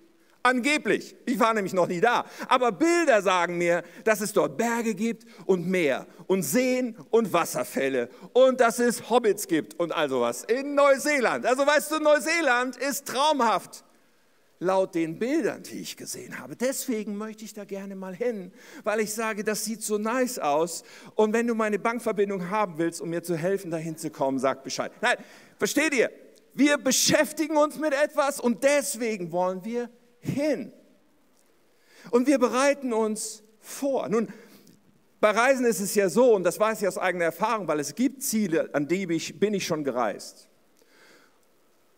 Angeblich. 0.44 1.16
Ich 1.28 1.40
war 1.40 1.54
nämlich 1.54 1.74
noch 1.74 1.88
nie 1.88 2.02
da. 2.02 2.26
Aber 2.48 2.72
Bilder 2.72 3.22
sagen 3.22 3.58
mir, 3.60 3.84
dass 4.04 4.22
es 4.22 4.34
dort 4.34 4.58
Berge 4.58 4.96
gibt 4.96 5.26
und 5.46 5.68
Meer 5.68 6.08
und 6.26 6.42
Seen 6.42 6.98
und 7.12 7.32
Wasserfälle 7.32 8.10
und 8.34 8.60
dass 8.60 8.80
es 8.80 9.10
Hobbits 9.10 9.48
gibt 9.48 9.80
und 9.80 9.92
all 9.92 10.10
sowas 10.10 10.44
in 10.46 10.74
Neuseeland. 10.74 11.46
Also 11.46 11.66
weißt 11.68 11.92
du, 11.92 12.00
Neuseeland 12.00 12.76
ist 12.78 13.08
traumhaft 13.08 13.84
laut 14.62 14.94
den 14.94 15.18
Bildern, 15.18 15.64
die 15.64 15.80
ich 15.80 15.98
gesehen 15.98 16.40
habe. 16.40 16.56
Deswegen 16.56 17.18
möchte 17.18 17.44
ich 17.44 17.54
da 17.54 17.66
gerne 17.66 17.96
mal 17.96 18.16
hin, 18.16 18.54
weil 18.84 19.00
ich 19.00 19.12
sage, 19.12 19.44
das 19.44 19.66
sieht 19.66 19.82
so 19.82 19.98
nice 19.98 20.38
aus. 20.38 20.84
Und 21.16 21.34
wenn 21.34 21.48
du 21.48 21.56
meine 21.56 21.80
Bankverbindung 21.80 22.52
haben 22.52 22.78
willst, 22.78 23.02
um 23.02 23.10
mir 23.10 23.24
zu 23.24 23.36
helfen, 23.36 23.72
dahin 23.72 23.98
zu 23.98 24.12
kommen, 24.12 24.38
sag 24.38 24.64
Bescheid. 24.64 24.92
Nein, 25.02 25.18
versteht 25.58 25.96
ihr? 25.96 26.12
Wir 26.54 26.78
beschäftigen 26.78 27.58
uns 27.58 27.80
mit 27.80 27.94
etwas 27.94 28.40
und 28.40 28.64
deswegen 28.64 29.32
wollen 29.32 29.66
wir 29.66 29.90
hin. 30.20 30.72
Und 32.12 32.28
wir 32.28 32.38
bereiten 32.38 32.94
uns 32.94 33.42
vor. 33.60 34.10
Nun, 34.10 34.28
bei 35.20 35.32
Reisen 35.32 35.66
ist 35.66 35.80
es 35.80 35.96
ja 35.96 36.08
so, 36.08 36.36
und 36.36 36.44
das 36.44 36.60
weiß 36.60 36.84
ich 36.84 36.88
aus 36.88 37.00
eigener 37.00 37.26
Erfahrung, 37.26 37.68
weil 37.68 37.80
es 37.80 37.96
gibt 37.96 38.22
Ziele, 38.22 38.70
an 38.74 38.88
die 38.88 39.12
ich, 39.12 39.40
bin 39.40 39.56
ich 39.56 39.66
schon 39.66 39.84
gereist. 39.84 40.51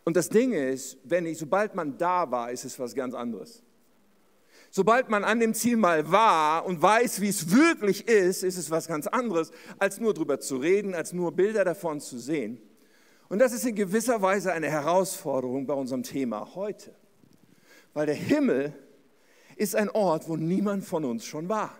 Und 0.05 0.17
das 0.17 0.29
Ding 0.29 0.51
ist, 0.51 0.98
wenn 1.03 1.25
ich, 1.25 1.38
sobald 1.38 1.75
man 1.75 1.98
da 1.98 2.29
war, 2.29 2.51
ist 2.51 2.65
es 2.65 2.77
was 2.77 2.93
ganz 2.93 3.13
anderes. 3.13 3.63
Sobald 4.69 5.07
man 5.07 5.24
an 5.24 5.39
dem 5.39 5.53
Ziel 5.53 5.77
mal 5.77 6.12
war 6.12 6.65
und 6.65 6.81
weiß, 6.81 7.22
wie 7.22 7.29
es 7.29 7.51
wirklich 7.51 8.07
ist, 8.07 8.43
ist 8.43 8.57
es 8.57 8.72
was 8.72 8.88
ganz 8.88 9.05
anderes, 9.07 9.51
als 9.77 10.00
nur 10.00 10.13
darüber 10.13 10.39
zu 10.39 10.57
reden, 10.57 10.95
als 10.95 11.13
nur 11.13 11.31
Bilder 11.31 11.63
davon 11.63 12.01
zu 12.01 12.17
sehen. 12.17 12.60
Und 13.29 13.39
das 13.39 13.53
ist 13.53 13.65
in 13.65 13.75
gewisser 13.75 14.22
Weise 14.22 14.51
eine 14.51 14.69
Herausforderung 14.69 15.67
bei 15.67 15.74
unserem 15.74 16.03
Thema 16.03 16.55
heute. 16.55 16.93
Weil 17.93 18.07
der 18.07 18.15
Himmel 18.15 18.74
ist 19.55 19.75
ein 19.75 19.89
Ort, 19.89 20.27
wo 20.27 20.36
niemand 20.36 20.83
von 20.83 21.05
uns 21.05 21.25
schon 21.25 21.48
war. 21.48 21.77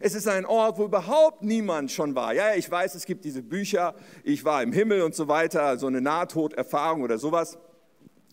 Es 0.00 0.14
ist 0.14 0.28
ein 0.28 0.46
Ort, 0.46 0.78
wo 0.78 0.84
überhaupt 0.84 1.42
niemand 1.42 1.90
schon 1.90 2.14
war. 2.14 2.34
Ja, 2.34 2.54
ich 2.54 2.70
weiß, 2.70 2.94
es 2.94 3.06
gibt 3.06 3.24
diese 3.24 3.42
Bücher, 3.42 3.94
ich 4.24 4.44
war 4.44 4.62
im 4.62 4.72
Himmel 4.72 5.02
und 5.02 5.14
so 5.14 5.28
weiter, 5.28 5.78
so 5.78 5.86
eine 5.86 6.00
Nahtoderfahrung 6.00 7.02
oder 7.02 7.18
sowas. 7.18 7.58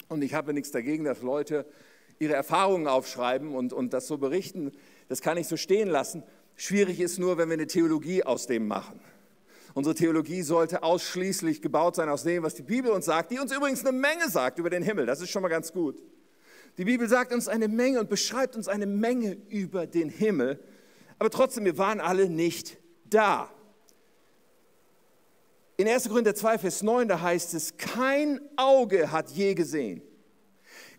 Und 0.08 0.24
ich 0.24 0.34
habe 0.34 0.54
nichts 0.54 0.72
dagegen, 0.72 1.04
dass 1.04 1.22
Leute 1.22 1.66
ihre 2.20 2.34
Erfahrungen 2.34 2.88
aufschreiben 2.88 3.56
und, 3.56 3.74
und 3.74 3.94
das 3.94 4.08
so 4.08 4.18
berichten. 4.18 4.72
Das 5.08 5.22
kann 5.22 5.38
ich 5.38 5.48
so 5.48 5.58
stehen 5.58 5.88
lassen. 5.88 6.24
Schwierig 6.56 7.00
ist 7.00 7.20
nur, 7.20 7.38
wenn 7.38 7.50
wir 7.50 7.54
eine 7.54 7.68
Theologie 7.68 8.24
aus 8.24 8.48
dem 8.48 8.68
machen. 8.68 9.00
Unsere 9.74 9.96
Theologie 9.96 10.42
sollte 10.42 10.84
ausschließlich 10.84 11.62
gebaut 11.62 11.96
sein 11.96 12.10
aus 12.10 12.24
dem, 12.24 12.44
was 12.44 12.56
die 12.56 12.64
Bibel 12.64 12.92
uns 12.92 13.06
sagt, 13.06 13.32
die 13.32 13.40
uns 13.40 13.56
übrigens 13.56 13.86
eine 13.86 13.98
Menge 13.98 14.30
sagt 14.30 14.60
über 14.60 14.70
den 14.70 14.84
Himmel. 14.84 15.06
Das 15.06 15.22
ist 15.22 15.30
schon 15.30 15.42
mal 15.42 15.48
ganz 15.48 15.72
gut. 15.72 16.02
Die 16.78 16.86
Bibel 16.86 17.08
sagt 17.08 17.34
uns 17.34 17.48
eine 17.48 17.68
Menge 17.68 18.00
und 18.00 18.10
beschreibt 18.10 18.56
uns 18.56 18.68
eine 18.68 18.86
Menge 18.86 19.38
über 19.50 19.88
den 19.88 20.10
Himmel. 20.10 20.60
Aber 21.20 21.30
trotzdem, 21.30 21.66
wir 21.66 21.78
waren 21.78 22.00
alle 22.00 22.30
nicht 22.30 22.78
da. 23.06 23.52
In 25.76 25.88
1. 25.88 26.10
Korinther 26.10 26.34
2, 26.34 26.58
Vers 26.60 26.82
9, 26.82 27.08
da 27.08 27.22
heißt 27.22 27.54
es, 27.54 27.78
kein 27.78 28.42
Auge 28.58 29.12
hat 29.12 29.30
je 29.32 29.54
gesehen, 29.54 30.02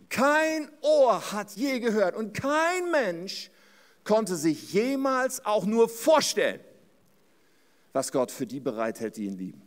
kein 0.09 0.71
Ohr 0.81 1.33
hat 1.33 1.53
je 1.53 1.81
gehört 1.81 2.17
und 2.17 2.35
kein 2.35 2.91
Mensch 2.91 3.51
konnte 4.05 4.37
sich 4.37 4.73
jemals 4.73 5.45
auch 5.45 5.65
nur 5.65 5.89
vorstellen, 5.89 6.61
was 7.93 8.11
Gott 8.11 8.31
für 8.31 8.47
die 8.47 8.61
bereithält, 8.61 9.17
die 9.17 9.27
ihn 9.27 9.37
lieben. 9.37 9.63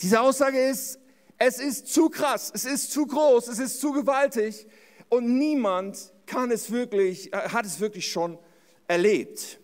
Diese 0.00 0.20
Aussage 0.20 0.60
ist, 0.60 0.98
es 1.38 1.58
ist 1.58 1.88
zu 1.88 2.08
krass, 2.08 2.50
es 2.54 2.64
ist 2.64 2.92
zu 2.92 3.06
groß, 3.06 3.48
es 3.48 3.58
ist 3.58 3.80
zu 3.80 3.92
gewaltig 3.92 4.66
und 5.08 5.38
niemand 5.38 6.12
kann 6.26 6.50
es 6.50 6.70
wirklich, 6.70 7.32
äh, 7.32 7.36
hat 7.48 7.66
es 7.66 7.80
wirklich 7.80 8.10
schon 8.10 8.38
erlebt. 8.92 9.58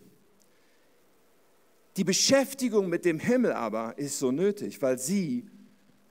Die 1.97 2.03
Beschäftigung 2.03 2.89
mit 2.89 3.05
dem 3.05 3.19
Himmel 3.19 3.53
aber 3.53 3.97
ist 3.97 4.17
so 4.17 4.31
nötig, 4.31 4.81
weil 4.81 4.97
sie 4.97 5.47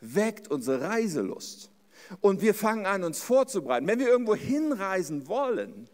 weckt 0.00 0.48
unsere 0.48 0.82
Reiselust. 0.82 1.72
Und 2.20 2.40
wir 2.42 2.54
fangen 2.54 2.86
an, 2.86 3.02
uns 3.02 3.20
vorzubereiten. 3.20 3.86
Wenn 3.88 3.98
wir 3.98 4.08
irgendwo 4.08 4.36
hinreisen 4.36 5.26
wollen, 5.26 5.88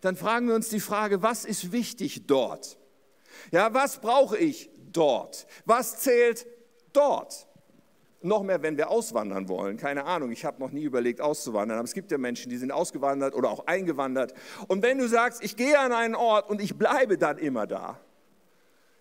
dann 0.00 0.14
fragen 0.14 0.46
wir 0.46 0.54
uns 0.54 0.68
die 0.68 0.80
Frage, 0.80 1.22
was 1.22 1.44
ist 1.44 1.72
wichtig 1.72 2.26
dort? 2.26 2.78
Ja, 3.50 3.74
was 3.74 4.00
brauche 4.00 4.38
ich 4.38 4.70
dort? 4.92 5.46
Was 5.64 5.98
zählt 5.98 6.46
dort? 6.92 7.48
Noch 8.22 8.42
mehr, 8.42 8.62
wenn 8.62 8.76
wir 8.76 8.90
auswandern 8.90 9.48
wollen. 9.48 9.78
Keine 9.78 10.04
Ahnung, 10.04 10.30
ich 10.30 10.44
habe 10.44 10.60
noch 10.60 10.72
nie 10.72 10.82
überlegt, 10.82 11.22
auszuwandern, 11.22 11.78
aber 11.78 11.86
es 11.86 11.94
gibt 11.94 12.10
ja 12.10 12.18
Menschen, 12.18 12.50
die 12.50 12.58
sind 12.58 12.70
ausgewandert 12.70 13.34
oder 13.34 13.50
auch 13.50 13.66
eingewandert. 13.66 14.34
Und 14.68 14.82
wenn 14.82 14.98
du 14.98 15.08
sagst, 15.08 15.42
ich 15.42 15.56
gehe 15.56 15.78
an 15.78 15.92
einen 15.92 16.14
Ort 16.14 16.50
und 16.50 16.60
ich 16.60 16.76
bleibe 16.76 17.16
dann 17.16 17.38
immer 17.38 17.66
da, 17.66 17.98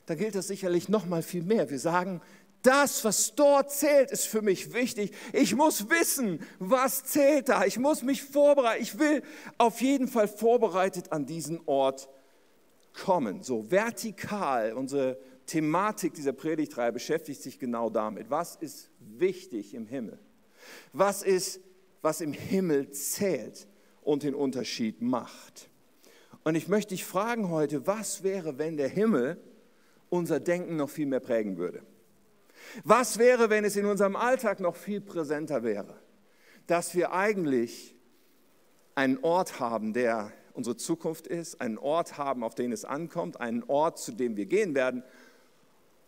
dann 0.06 0.18
gilt 0.18 0.36
das 0.36 0.48
sicherlich 0.48 0.88
noch 0.88 1.06
mal 1.06 1.22
viel 1.22 1.44
mehr. 1.44 1.70
Wir 1.70 1.80
sagen, 1.80 2.22
das, 2.62 3.06
was 3.06 3.36
dort 3.36 3.72
zählt, 3.72 4.12
ist 4.12 4.26
für 4.26 4.42
mich 4.42 4.74
wichtig. 4.74 5.14
Ich 5.34 5.56
muss 5.56 5.90
wissen, 5.90 6.40
was 6.60 7.04
zählt 7.06 7.50
da. 7.50 7.66
Ich 7.66 7.78
muss 7.78 8.04
mich 8.04 8.24
vorbereiten. 8.24 8.82
Ich 8.82 9.00
will 9.00 9.22
auf 9.58 9.82
jeden 9.82 10.08
Fall 10.08 10.28
vorbereitet 10.28 11.12
an 11.12 11.26
diesen 11.26 11.62
Ort 11.66 12.10
kommen. 12.94 13.44
So 13.44 13.70
vertikal, 13.72 14.74
unsere 14.74 15.18
Thematik 15.50 16.14
dieser 16.14 16.32
Predigtreihe 16.32 16.92
beschäftigt 16.92 17.42
sich 17.42 17.58
genau 17.58 17.90
damit. 17.90 18.30
Was 18.30 18.56
ist 18.56 18.92
wichtig 19.00 19.74
im 19.74 19.88
Himmel? 19.88 20.20
Was 20.94 21.24
ist, 21.24 21.60
was 22.04 22.22
im 22.22 22.34
Himmel 22.34 22.92
zählt 22.92 23.68
und 24.02 24.22
den 24.22 24.36
Unterschied 24.36 25.02
macht? 25.02 25.70
Und 26.44 26.54
ich 26.54 26.68
möchte 26.68 26.94
dich 26.94 27.04
fragen 27.04 27.50
heute, 27.50 27.88
was 27.88 28.22
wäre, 28.22 28.60
wenn 28.60 28.78
der 28.78 28.90
Himmel 28.90 29.42
unser 30.10 30.40
Denken 30.40 30.76
noch 30.76 30.90
viel 30.90 31.08
mehr 31.08 31.20
prägen 31.20 31.58
würde? 31.58 31.82
Was 32.84 33.18
wäre, 33.18 33.50
wenn 33.50 33.66
es 33.66 33.76
in 33.76 33.88
unserem 33.88 34.16
Alltag 34.16 34.60
noch 34.60 34.76
viel 34.76 35.02
präsenter 35.02 35.64
wäre, 35.64 36.00
dass 36.68 36.94
wir 36.94 37.12
eigentlich 37.12 37.96
einen 38.94 39.18
Ort 39.24 39.60
haben, 39.60 39.94
der 39.94 40.32
unsere 40.54 40.78
Zukunft 40.78 41.26
ist, 41.26 41.60
einen 41.60 41.80
Ort 41.80 42.20
haben, 42.20 42.44
auf 42.44 42.54
den 42.54 42.72
es 42.72 42.86
ankommt, 42.86 43.42
einen 43.42 43.64
Ort, 43.64 43.98
zu 43.98 44.12
dem 44.12 44.38
wir 44.38 44.46
gehen 44.46 44.76
werden 44.76 45.04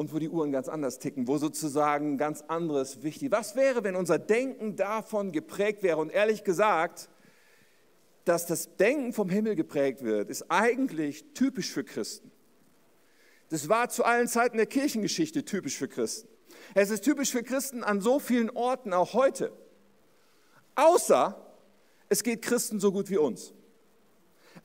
und 0.01 0.11
wo 0.11 0.17
die 0.17 0.29
Uhren 0.29 0.51
ganz 0.51 0.67
anders 0.67 0.97
ticken, 0.97 1.27
wo 1.27 1.37
sozusagen 1.37 2.17
ganz 2.17 2.41
anderes 2.47 3.03
wichtig. 3.03 3.31
Was 3.31 3.55
wäre, 3.55 3.83
wenn 3.83 3.95
unser 3.95 4.17
Denken 4.17 4.75
davon 4.75 5.31
geprägt 5.31 5.83
wäre? 5.83 5.97
Und 5.97 6.11
ehrlich 6.11 6.43
gesagt, 6.43 7.07
dass 8.25 8.47
das 8.47 8.75
Denken 8.77 9.13
vom 9.13 9.29
Himmel 9.29 9.55
geprägt 9.55 10.01
wird, 10.01 10.31
ist 10.31 10.49
eigentlich 10.49 11.23
typisch 11.35 11.69
für 11.69 11.83
Christen. 11.83 12.31
Das 13.49 13.69
war 13.69 13.89
zu 13.89 14.03
allen 14.03 14.27
Zeiten 14.27 14.57
der 14.57 14.65
Kirchengeschichte 14.65 15.45
typisch 15.45 15.77
für 15.77 15.87
Christen. 15.87 16.27
Es 16.73 16.89
ist 16.89 17.03
typisch 17.03 17.29
für 17.29 17.43
Christen 17.43 17.83
an 17.83 18.01
so 18.01 18.17
vielen 18.17 18.49
Orten, 18.49 18.93
auch 18.93 19.13
heute. 19.13 19.53
Außer 20.73 21.55
es 22.09 22.23
geht 22.23 22.41
Christen 22.41 22.79
so 22.79 22.91
gut 22.91 23.11
wie 23.11 23.17
uns. 23.17 23.53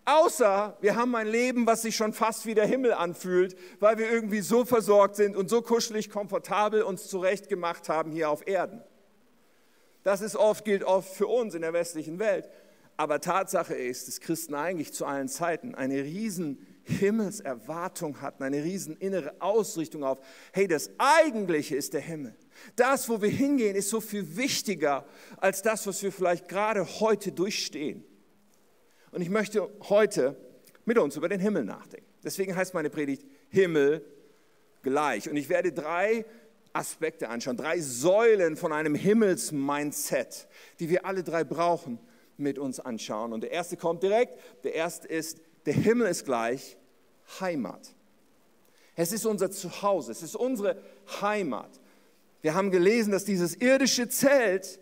Außer 0.06 0.76
wir 0.80 0.94
haben 0.94 1.16
ein 1.16 1.26
Leben, 1.26 1.66
was 1.66 1.82
sich 1.82 1.96
schon 1.96 2.12
fast 2.12 2.46
wie 2.46 2.54
der 2.54 2.64
Himmel 2.66 2.92
anfühlt, 2.92 3.56
weil 3.80 3.98
wir 3.98 4.08
irgendwie 4.08 4.40
so 4.40 4.64
versorgt 4.64 5.16
sind 5.16 5.36
und 5.36 5.50
so 5.50 5.62
kuschelig, 5.62 6.10
komfortabel 6.10 6.82
uns 6.82 7.08
zurechtgemacht 7.08 7.88
haben 7.88 8.12
hier 8.12 8.30
auf 8.30 8.46
Erden. 8.46 8.82
Das 10.04 10.20
ist 10.20 10.36
oft, 10.36 10.64
gilt 10.64 10.84
oft 10.84 11.12
für 11.12 11.26
uns 11.26 11.54
in 11.54 11.62
der 11.62 11.72
westlichen 11.72 12.20
Welt. 12.20 12.48
Aber 12.96 13.20
Tatsache 13.20 13.74
ist, 13.74 14.06
dass 14.06 14.20
Christen 14.20 14.54
eigentlich 14.54 14.92
zu 14.92 15.04
allen 15.06 15.28
Zeiten 15.28 15.74
eine 15.74 16.04
riesen 16.04 16.64
Himmelserwartung 16.84 18.22
hatten, 18.22 18.44
eine 18.44 18.62
riesen 18.62 18.96
innere 18.96 19.34
Ausrichtung 19.40 20.04
auf, 20.04 20.20
hey, 20.52 20.68
das 20.68 20.90
Eigentliche 20.98 21.74
ist 21.74 21.94
der 21.94 22.00
Himmel. 22.00 22.36
Das, 22.76 23.08
wo 23.08 23.20
wir 23.20 23.28
hingehen, 23.28 23.74
ist 23.74 23.90
so 23.90 24.00
viel 24.00 24.36
wichtiger 24.36 25.04
als 25.38 25.62
das, 25.62 25.84
was 25.88 26.00
wir 26.04 26.12
vielleicht 26.12 26.48
gerade 26.48 26.86
heute 27.00 27.32
durchstehen. 27.32 28.04
Und 29.16 29.22
ich 29.22 29.30
möchte 29.30 29.66
heute 29.88 30.36
mit 30.84 30.98
uns 30.98 31.16
über 31.16 31.30
den 31.30 31.40
Himmel 31.40 31.64
nachdenken. 31.64 32.06
Deswegen 32.22 32.54
heißt 32.54 32.74
meine 32.74 32.90
Predigt 32.90 33.24
Himmel 33.48 34.04
gleich. 34.82 35.30
Und 35.30 35.36
ich 35.36 35.48
werde 35.48 35.72
drei 35.72 36.26
Aspekte 36.74 37.30
anschauen, 37.30 37.56
drei 37.56 37.80
Säulen 37.80 38.58
von 38.58 38.74
einem 38.74 38.94
Himmelsmindset, 38.94 40.46
die 40.80 40.90
wir 40.90 41.06
alle 41.06 41.22
drei 41.22 41.44
brauchen, 41.44 41.98
mit 42.36 42.58
uns 42.58 42.78
anschauen. 42.78 43.32
Und 43.32 43.40
der 43.40 43.52
erste 43.52 43.78
kommt 43.78 44.02
direkt. 44.02 44.38
Der 44.64 44.74
erste 44.74 45.08
ist 45.08 45.40
der 45.64 45.72
Himmel 45.72 46.08
ist 46.08 46.26
gleich 46.26 46.76
Heimat. 47.40 47.94
Es 48.96 49.12
ist 49.12 49.24
unser 49.24 49.50
Zuhause, 49.50 50.12
es 50.12 50.22
ist 50.22 50.36
unsere 50.36 50.76
Heimat. 51.22 51.70
Wir 52.42 52.52
haben 52.52 52.70
gelesen, 52.70 53.12
dass 53.12 53.24
dieses 53.24 53.54
irdische 53.54 54.10
Zelt 54.10 54.78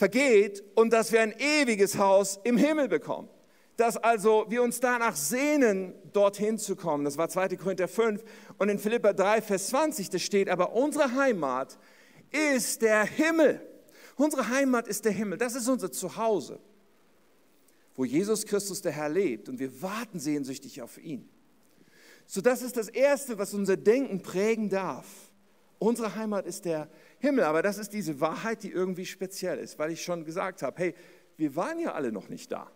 vergeht 0.00 0.64
und 0.74 0.92
dass 0.92 1.12
wir 1.12 1.20
ein 1.20 1.32
ewiges 1.38 1.96
Haus 1.96 2.40
im 2.42 2.56
Himmel 2.56 2.88
bekommen. 2.88 3.28
Dass 3.76 3.96
also 3.96 4.46
wir 4.48 4.62
uns 4.62 4.80
danach 4.80 5.14
sehnen, 5.14 5.94
dorthin 6.12 6.58
zu 6.58 6.74
kommen. 6.74 7.04
Das 7.04 7.16
war 7.16 7.28
2. 7.28 7.56
Korinther 7.56 7.86
5 7.86 8.22
und 8.58 8.68
in 8.68 8.78
Philippa 8.78 9.12
3, 9.12 9.42
Vers 9.42 9.68
20, 9.68 10.10
da 10.10 10.18
steht, 10.18 10.48
aber 10.48 10.72
unsere 10.72 11.14
Heimat 11.14 11.78
ist 12.30 12.82
der 12.82 13.04
Himmel. 13.04 13.60
Unsere 14.16 14.48
Heimat 14.48 14.88
ist 14.88 15.04
der 15.04 15.12
Himmel. 15.12 15.38
Das 15.38 15.54
ist 15.54 15.68
unser 15.68 15.92
Zuhause 15.92 16.58
wo 18.00 18.06
Jesus 18.06 18.46
Christus 18.46 18.80
der 18.80 18.92
Herr 18.92 19.10
lebt 19.10 19.50
und 19.50 19.58
wir 19.58 19.82
warten 19.82 20.18
sehnsüchtig 20.18 20.80
auf 20.80 20.96
ihn. 20.96 21.28
So 22.26 22.40
das 22.40 22.62
ist 22.62 22.78
das 22.78 22.88
Erste, 22.88 23.36
was 23.36 23.52
unser 23.52 23.76
Denken 23.76 24.22
prägen 24.22 24.70
darf. 24.70 25.06
Unsere 25.78 26.14
Heimat 26.14 26.46
ist 26.46 26.64
der 26.64 26.78
Himmel, 26.78 26.88
aber 27.22 27.62
das 27.62 27.78
ist 27.78 27.92
diese 27.92 28.20
Wahrheit, 28.20 28.62
die 28.62 28.70
irgendwie 28.70 29.06
speziell 29.06 29.58
ist, 29.58 29.78
weil 29.78 29.92
ich 29.92 30.02
schon 30.02 30.24
gesagt 30.24 30.62
habe, 30.62 30.76
hey, 30.78 30.94
wir 31.36 31.54
waren 31.56 31.78
ja 31.78 31.92
alle 31.92 32.12
noch 32.12 32.28
nicht 32.28 32.50
da. 32.50 32.70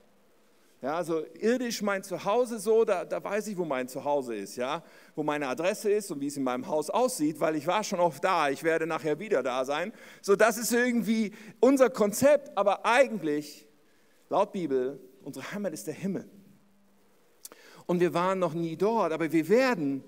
Ja, 0.82 0.96
also 0.96 1.24
irdisch 1.40 1.80
mein 1.80 2.02
Zuhause 2.02 2.58
so, 2.58 2.84
da, 2.84 3.06
da 3.06 3.24
weiß 3.24 3.46
ich, 3.46 3.56
wo 3.56 3.64
mein 3.64 3.88
Zuhause 3.88 4.34
ist, 4.34 4.56
ja, 4.56 4.82
wo 5.14 5.22
meine 5.22 5.48
Adresse 5.48 5.90
ist 5.90 6.10
und 6.10 6.20
wie 6.20 6.26
es 6.26 6.36
in 6.36 6.42
meinem 6.42 6.66
Haus 6.66 6.90
aussieht, 6.90 7.40
weil 7.40 7.56
ich 7.56 7.66
war 7.66 7.82
schon 7.84 8.00
oft 8.00 8.22
da, 8.22 8.50
ich 8.50 8.62
werde 8.62 8.86
nachher 8.86 9.18
wieder 9.18 9.42
da 9.42 9.64
sein. 9.64 9.92
So, 10.20 10.36
das 10.36 10.58
ist 10.58 10.72
irgendwie 10.72 11.32
unser 11.60 11.88
Konzept, 11.88 12.56
aber 12.58 12.84
eigentlich, 12.84 13.66
laut 14.28 14.52
Bibel, 14.52 15.00
Unsere 15.24 15.52
Heimat 15.52 15.72
ist 15.72 15.86
der 15.86 15.94
Himmel. 15.94 16.28
Und 17.86 18.00
wir 18.00 18.12
waren 18.14 18.38
noch 18.38 18.52
nie 18.52 18.76
dort, 18.76 19.12
aber 19.12 19.32
wir 19.32 19.48
werden 19.48 20.04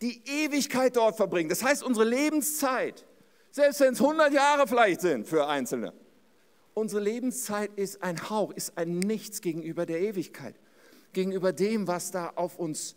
die 0.00 0.22
Ewigkeit 0.26 0.96
dort 0.96 1.16
verbringen. 1.16 1.48
Das 1.48 1.62
heißt, 1.62 1.82
unsere 1.82 2.08
Lebenszeit, 2.08 3.04
selbst 3.54 3.78
wenn 3.78 3.92
es 3.92 4.00
100 4.00 4.32
Jahre 4.32 4.66
vielleicht 4.66 5.00
sind 5.00 5.28
für 5.28 5.46
Einzelne, 5.46 5.92
unsere 6.74 7.00
Lebenszeit 7.00 7.70
ist 7.76 8.02
ein 8.02 8.28
Hauch, 8.28 8.50
ist 8.50 8.76
ein 8.76 8.98
Nichts 8.98 9.42
gegenüber 9.42 9.86
der 9.86 10.00
Ewigkeit, 10.00 10.56
gegenüber 11.12 11.52
dem, 11.52 11.86
was 11.86 12.10
da 12.10 12.30
auf 12.34 12.58
uns 12.58 12.96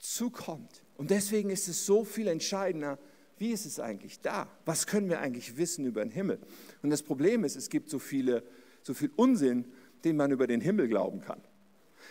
zukommt. 0.00 0.82
Und 0.96 1.10
deswegen 1.10 1.50
ist 1.50 1.68
es 1.68 1.86
so 1.86 2.02
viel 2.02 2.26
entscheidender, 2.26 2.98
wie 3.38 3.52
ist 3.52 3.64
es 3.64 3.78
eigentlich 3.78 4.20
da? 4.20 4.48
Was 4.64 4.88
können 4.88 5.08
wir 5.08 5.20
eigentlich 5.20 5.56
wissen 5.56 5.86
über 5.86 6.04
den 6.04 6.10
Himmel? 6.10 6.40
Und 6.82 6.90
das 6.90 7.04
Problem 7.04 7.44
ist, 7.44 7.54
es 7.54 7.70
gibt 7.70 7.88
so 7.88 8.00
viele, 8.00 8.42
so 8.82 8.94
viel 8.94 9.12
Unsinn 9.14 9.72
den 10.04 10.16
man 10.16 10.32
über 10.32 10.48
den 10.48 10.60
Himmel 10.60 10.88
glauben 10.88 11.20
kann. 11.20 11.40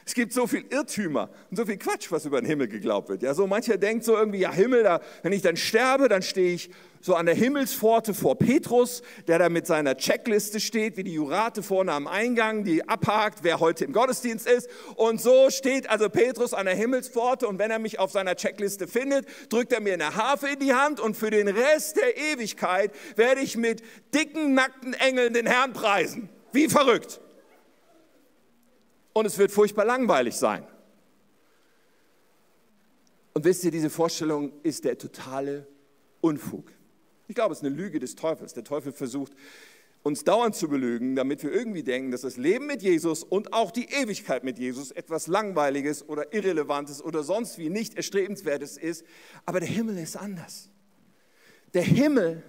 Es 0.05 0.13
gibt 0.13 0.33
so 0.33 0.47
viel 0.47 0.65
Irrtümer 0.69 1.29
und 1.49 1.57
so 1.57 1.65
viel 1.65 1.77
Quatsch, 1.77 2.11
was 2.11 2.25
über 2.25 2.41
den 2.41 2.47
Himmel 2.47 2.67
geglaubt 2.67 3.09
wird. 3.09 3.21
Ja, 3.21 3.33
so 3.33 3.45
mancher 3.45 3.77
denkt 3.77 4.03
so 4.03 4.15
irgendwie, 4.15 4.39
ja 4.39 4.51
Himmel, 4.51 4.83
da, 4.83 4.99
wenn 5.21 5.31
ich 5.31 5.41
dann 5.41 5.57
sterbe, 5.57 6.09
dann 6.09 6.23
stehe 6.23 6.53
ich 6.53 6.71
so 7.01 7.15
an 7.15 7.25
der 7.25 7.35
Himmelspforte 7.35 8.13
vor 8.13 8.37
Petrus, 8.37 9.01
der 9.27 9.39
da 9.39 9.49
mit 9.49 9.65
seiner 9.67 9.97
Checkliste 9.97 10.59
steht, 10.59 10.97
wie 10.97 11.03
die 11.03 11.13
Jurate 11.13 11.63
vorne 11.63 11.91
am 11.93 12.07
Eingang, 12.07 12.63
die 12.63 12.87
abhakt, 12.87 13.39
wer 13.43 13.59
heute 13.59 13.85
im 13.85 13.93
Gottesdienst 13.93 14.47
ist. 14.47 14.69
Und 14.95 15.21
so 15.21 15.49
steht 15.49 15.89
also 15.89 16.09
Petrus 16.09 16.53
an 16.53 16.65
der 16.65 16.75
Himmelspforte 16.75 17.47
und 17.47 17.59
wenn 17.59 17.71
er 17.71 17.79
mich 17.79 17.99
auf 17.99 18.11
seiner 18.11 18.35
Checkliste 18.35 18.87
findet, 18.87 19.27
drückt 19.49 19.73
er 19.73 19.81
mir 19.81 19.93
eine 19.93 20.15
Harfe 20.15 20.49
in 20.49 20.59
die 20.59 20.73
Hand 20.73 20.99
und 20.99 21.15
für 21.17 21.31
den 21.31 21.47
Rest 21.47 21.97
der 21.97 22.17
Ewigkeit 22.17 22.91
werde 23.15 23.41
ich 23.41 23.57
mit 23.57 23.81
dicken, 24.13 24.53
nackten 24.53 24.93
Engeln 24.93 25.33
den 25.33 25.47
Herrn 25.47 25.73
preisen. 25.73 26.29
Wie 26.51 26.67
verrückt 26.67 27.19
und 29.13 29.25
es 29.25 29.37
wird 29.37 29.51
furchtbar 29.51 29.85
langweilig 29.85 30.35
sein. 30.35 30.65
Und 33.33 33.45
wisst 33.45 33.63
ihr, 33.63 33.71
diese 33.71 33.89
Vorstellung 33.89 34.51
ist 34.63 34.83
der 34.83 34.97
totale 34.97 35.67
Unfug. 36.19 36.71
Ich 37.27 37.35
glaube, 37.35 37.53
es 37.53 37.59
ist 37.59 37.65
eine 37.65 37.75
Lüge 37.75 37.99
des 37.99 38.15
Teufels. 38.15 38.53
Der 38.53 38.63
Teufel 38.63 38.91
versucht, 38.91 39.33
uns 40.03 40.23
dauernd 40.23 40.55
zu 40.55 40.67
belügen, 40.67 41.15
damit 41.15 41.43
wir 41.43 41.51
irgendwie 41.51 41.83
denken, 41.83 42.11
dass 42.11 42.21
das 42.21 42.37
Leben 42.37 42.65
mit 42.65 42.81
Jesus 42.81 43.23
und 43.23 43.53
auch 43.53 43.71
die 43.71 43.85
Ewigkeit 43.85 44.43
mit 44.43 44.57
Jesus 44.57 44.91
etwas 44.91 45.27
Langweiliges 45.27 46.07
oder 46.07 46.33
Irrelevantes 46.33 47.03
oder 47.03 47.23
sonst 47.23 47.57
wie 47.57 47.69
nicht 47.69 47.95
Erstrebenswertes 47.95 48.77
ist. 48.77 49.05
Aber 49.45 49.59
der 49.59 49.69
Himmel 49.69 49.97
ist 49.97 50.17
anders. 50.17 50.69
Der 51.73 51.83
Himmel 51.83 52.43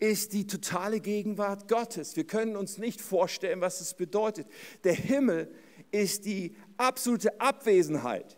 ist 0.00 0.32
die 0.32 0.46
totale 0.46 1.00
Gegenwart 1.00 1.68
Gottes. 1.68 2.16
Wir 2.16 2.24
können 2.24 2.56
uns 2.56 2.76
nicht 2.78 3.00
vorstellen, 3.00 3.60
was 3.60 3.80
es 3.80 3.94
bedeutet. 3.94 4.46
Der 4.82 4.94
Himmel 4.94 5.48
ist 5.90 6.24
die 6.24 6.54
absolute 6.76 7.40
Abwesenheit 7.40 8.36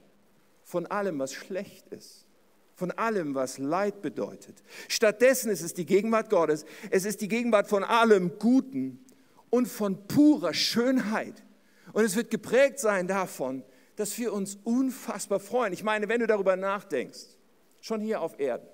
von 0.62 0.86
allem, 0.86 1.18
was 1.18 1.32
schlecht 1.32 1.88
ist, 1.88 2.26
von 2.74 2.90
allem, 2.90 3.34
was 3.34 3.58
Leid 3.58 4.02
bedeutet. 4.02 4.62
Stattdessen 4.88 5.50
ist 5.50 5.62
es 5.62 5.74
die 5.74 5.86
Gegenwart 5.86 6.28
Gottes, 6.28 6.64
es 6.90 7.04
ist 7.04 7.20
die 7.20 7.28
Gegenwart 7.28 7.68
von 7.68 7.84
allem 7.84 8.38
Guten 8.38 9.04
und 9.50 9.66
von 9.66 10.06
purer 10.06 10.54
Schönheit. 10.54 11.42
Und 11.92 12.04
es 12.04 12.16
wird 12.16 12.30
geprägt 12.30 12.78
sein 12.78 13.06
davon, 13.06 13.62
dass 13.94 14.18
wir 14.18 14.32
uns 14.32 14.58
unfassbar 14.64 15.40
freuen. 15.40 15.72
Ich 15.72 15.82
meine, 15.82 16.08
wenn 16.08 16.20
du 16.20 16.26
darüber 16.26 16.56
nachdenkst, 16.56 17.38
schon 17.80 18.00
hier 18.00 18.20
auf 18.20 18.38
Erden, 18.38 18.68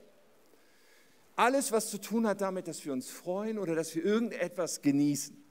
alles, 1.37 1.73
was 1.73 1.91
zu 1.91 1.99
tun 1.99 2.27
hat 2.27 2.41
damit, 2.41 2.69
dass 2.69 2.85
wir 2.85 2.93
uns 2.93 3.09
freuen 3.09 3.59
oder 3.59 3.75
dass 3.75 3.95
wir 3.95 4.05
irgendetwas 4.05 4.83
genießen, 4.83 5.42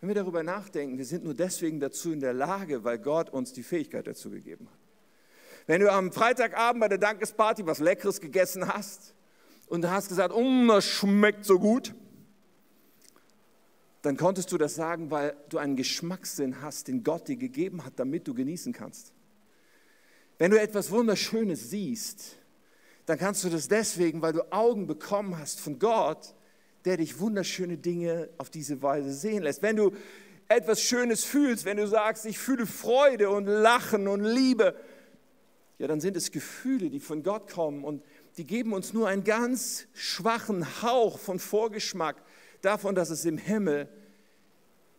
wenn 0.00 0.08
wir 0.08 0.14
darüber 0.14 0.42
nachdenken, 0.42 0.96
wir 0.96 1.04
sind 1.04 1.24
nur 1.24 1.34
deswegen 1.34 1.78
dazu 1.78 2.10
in 2.12 2.20
der 2.20 2.32
Lage, 2.32 2.84
weil 2.84 2.98
Gott 2.98 3.30
uns 3.30 3.52
die 3.52 3.62
Fähigkeit 3.62 4.06
dazu 4.06 4.30
gegeben 4.30 4.68
hat. 4.70 4.78
Wenn 5.66 5.82
du 5.82 5.92
am 5.92 6.10
Freitagabend 6.10 6.80
bei 6.80 6.88
der 6.88 6.98
Dankesparty 6.98 7.66
was 7.66 7.80
Leckeres 7.80 8.20
gegessen 8.20 8.66
hast 8.66 9.14
und 9.66 9.88
hast 9.88 10.08
gesagt, 10.08 10.34
oh, 10.34 10.66
das 10.68 10.86
schmeckt 10.86 11.44
so 11.44 11.58
gut, 11.58 11.94
dann 14.02 14.16
konntest 14.16 14.50
du 14.50 14.58
das 14.58 14.74
sagen, 14.74 15.10
weil 15.10 15.36
du 15.50 15.58
einen 15.58 15.76
Geschmackssinn 15.76 16.62
hast, 16.62 16.88
den 16.88 17.04
Gott 17.04 17.28
dir 17.28 17.36
gegeben 17.36 17.84
hat, 17.84 17.92
damit 17.96 18.26
du 18.26 18.32
genießen 18.32 18.72
kannst. 18.72 19.12
Wenn 20.38 20.50
du 20.50 20.58
etwas 20.58 20.90
Wunderschönes 20.90 21.68
siehst, 21.68 22.36
dann 23.04 23.18
kannst 23.18 23.44
du 23.44 23.50
das 23.50 23.68
deswegen, 23.68 24.22
weil 24.22 24.32
du 24.32 24.50
Augen 24.50 24.86
bekommen 24.86 25.36
hast 25.38 25.60
von 25.60 25.78
Gott, 25.78 26.34
der 26.84 26.96
dich 26.96 27.18
wunderschöne 27.18 27.76
Dinge 27.76 28.28
auf 28.38 28.50
diese 28.50 28.82
Weise 28.82 29.12
sehen 29.12 29.42
lässt. 29.42 29.62
Wenn 29.62 29.76
du 29.76 29.92
etwas 30.48 30.82
Schönes 30.82 31.24
fühlst, 31.24 31.64
wenn 31.64 31.76
du 31.76 31.86
sagst, 31.86 32.26
ich 32.26 32.38
fühle 32.38 32.66
Freude 32.66 33.30
und 33.30 33.46
Lachen 33.46 34.08
und 34.08 34.24
Liebe, 34.24 34.74
ja, 35.78 35.86
dann 35.86 36.00
sind 36.00 36.16
es 36.16 36.30
Gefühle, 36.30 36.90
die 36.90 37.00
von 37.00 37.22
Gott 37.22 37.50
kommen 37.50 37.84
und 37.84 38.02
die 38.36 38.44
geben 38.44 38.72
uns 38.72 38.92
nur 38.92 39.08
einen 39.08 39.24
ganz 39.24 39.86
schwachen 39.94 40.82
Hauch 40.82 41.18
von 41.18 41.38
Vorgeschmack 41.38 42.22
davon, 42.60 42.94
dass 42.94 43.10
es 43.10 43.24
im 43.24 43.38
Himmel 43.38 43.88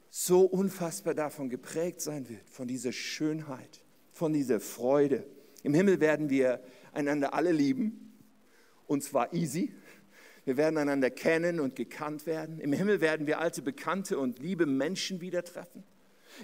so 0.10 0.42
unfassbar 0.42 1.14
davon 1.14 1.50
geprägt 1.50 2.02
sein 2.02 2.28
wird, 2.30 2.50
von 2.50 2.68
dieser 2.68 2.92
Schönheit, 2.92 3.84
von 4.12 4.34
dieser 4.34 4.60
Freude. 4.60 5.26
Im 5.64 5.74
Himmel 5.74 6.00
werden 6.00 6.30
wir 6.30 6.62
einander 6.94 7.34
alle 7.34 7.52
lieben, 7.52 8.18
und 8.88 9.04
zwar 9.04 9.34
easy, 9.34 9.74
wir 10.46 10.58
werden 10.58 10.78
einander 10.78 11.10
kennen 11.10 11.60
und 11.60 11.76
gekannt 11.76 12.26
werden. 12.26 12.60
Im 12.60 12.74
Himmel 12.74 13.02
werden 13.02 13.28
wir 13.28 13.40
alte 13.40 13.62
Bekannte 13.62 14.18
und 14.18 14.40
liebe 14.40 14.66
Menschen 14.66 15.22
wieder 15.22 15.44
treffen. 15.44 15.84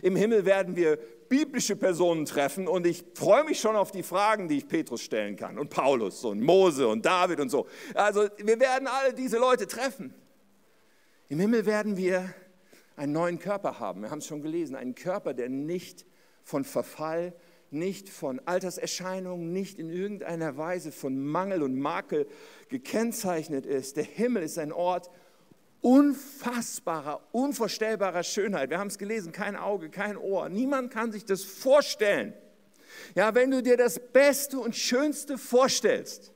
Im 0.02 0.15
Himmel 0.15 0.45
werden 0.45 0.76
wir 0.76 0.98
biblische 1.30 1.76
Personen 1.76 2.26
treffen 2.26 2.67
und 2.67 2.86
ich 2.86 3.04
freue 3.15 3.43
mich 3.43 3.60
schon 3.60 3.76
auf 3.76 3.91
die 3.91 4.04
Fragen, 4.04 4.48
die 4.48 4.58
ich 4.58 4.67
Petrus 4.67 5.02
stellen 5.02 5.36
kann 5.36 5.58
und 5.58 5.69
Paulus 5.69 6.24
und 6.24 6.41
Mose 6.41 6.88
und 6.88 7.06
David 7.06 7.39
und 7.39 7.50
so. 7.50 7.67
Also 7.93 8.28
wir 8.38 8.60
werden 8.60 8.88
alle 8.88 9.13
diese 9.13 9.38
Leute 9.38 9.67
treffen. 9.67 10.13
Im 11.30 11.39
Himmel 11.39 11.65
werden 11.65 11.98
wir 11.98 12.34
einen 12.95 13.13
neuen 13.13 13.39
Körper 13.39 13.80
haben. 13.80 14.02
Wir 14.02 14.12
haben 14.12 14.19
es 14.19 14.28
schon 14.28 14.41
gelesen, 14.41 14.76
einen 14.76 14.95
Körper, 14.95 15.34
der 15.34 15.50
nicht 15.50 16.06
von 16.43 16.63
Verfall, 16.63 17.34
nicht 17.71 18.10
von 18.10 18.41
Alterserscheinungen, 18.45 19.51
nicht 19.51 19.80
in 19.80 19.89
irgendeiner 19.89 20.58
Weise 20.58 20.91
von 20.91 21.19
Mangel 21.19 21.63
und 21.63 21.77
Makel 21.77 22.27
gekennzeichnet 22.69 23.65
ist. 23.65 23.97
Der 23.97 24.03
Himmel 24.03 24.43
ist 24.43 24.58
ein 24.58 24.71
Ort 24.71 25.10
unfassbarer, 25.82 27.21
unvorstellbarer 27.32 28.23
Schönheit. 28.23 28.69
Wir 28.69 28.80
haben 28.80 28.88
es 28.88 28.97
gelesen, 28.97 29.32
kein 29.32 29.56
Auge, 29.56 29.89
kein 29.89 30.17
Ohr. 30.17 30.49
Niemand 30.49 30.91
kann 30.91 31.12
sich 31.12 31.25
das 31.25 31.43
vorstellen. 31.43 32.34
Ja, 33.15 33.36
wenn 33.36 33.51
du 33.51 33.62
dir 33.62 33.77
das 33.77 33.99
Beste 33.99 34.60
und 34.60 34.75
Schönste 34.75 35.38
vorstellst, 35.38 36.34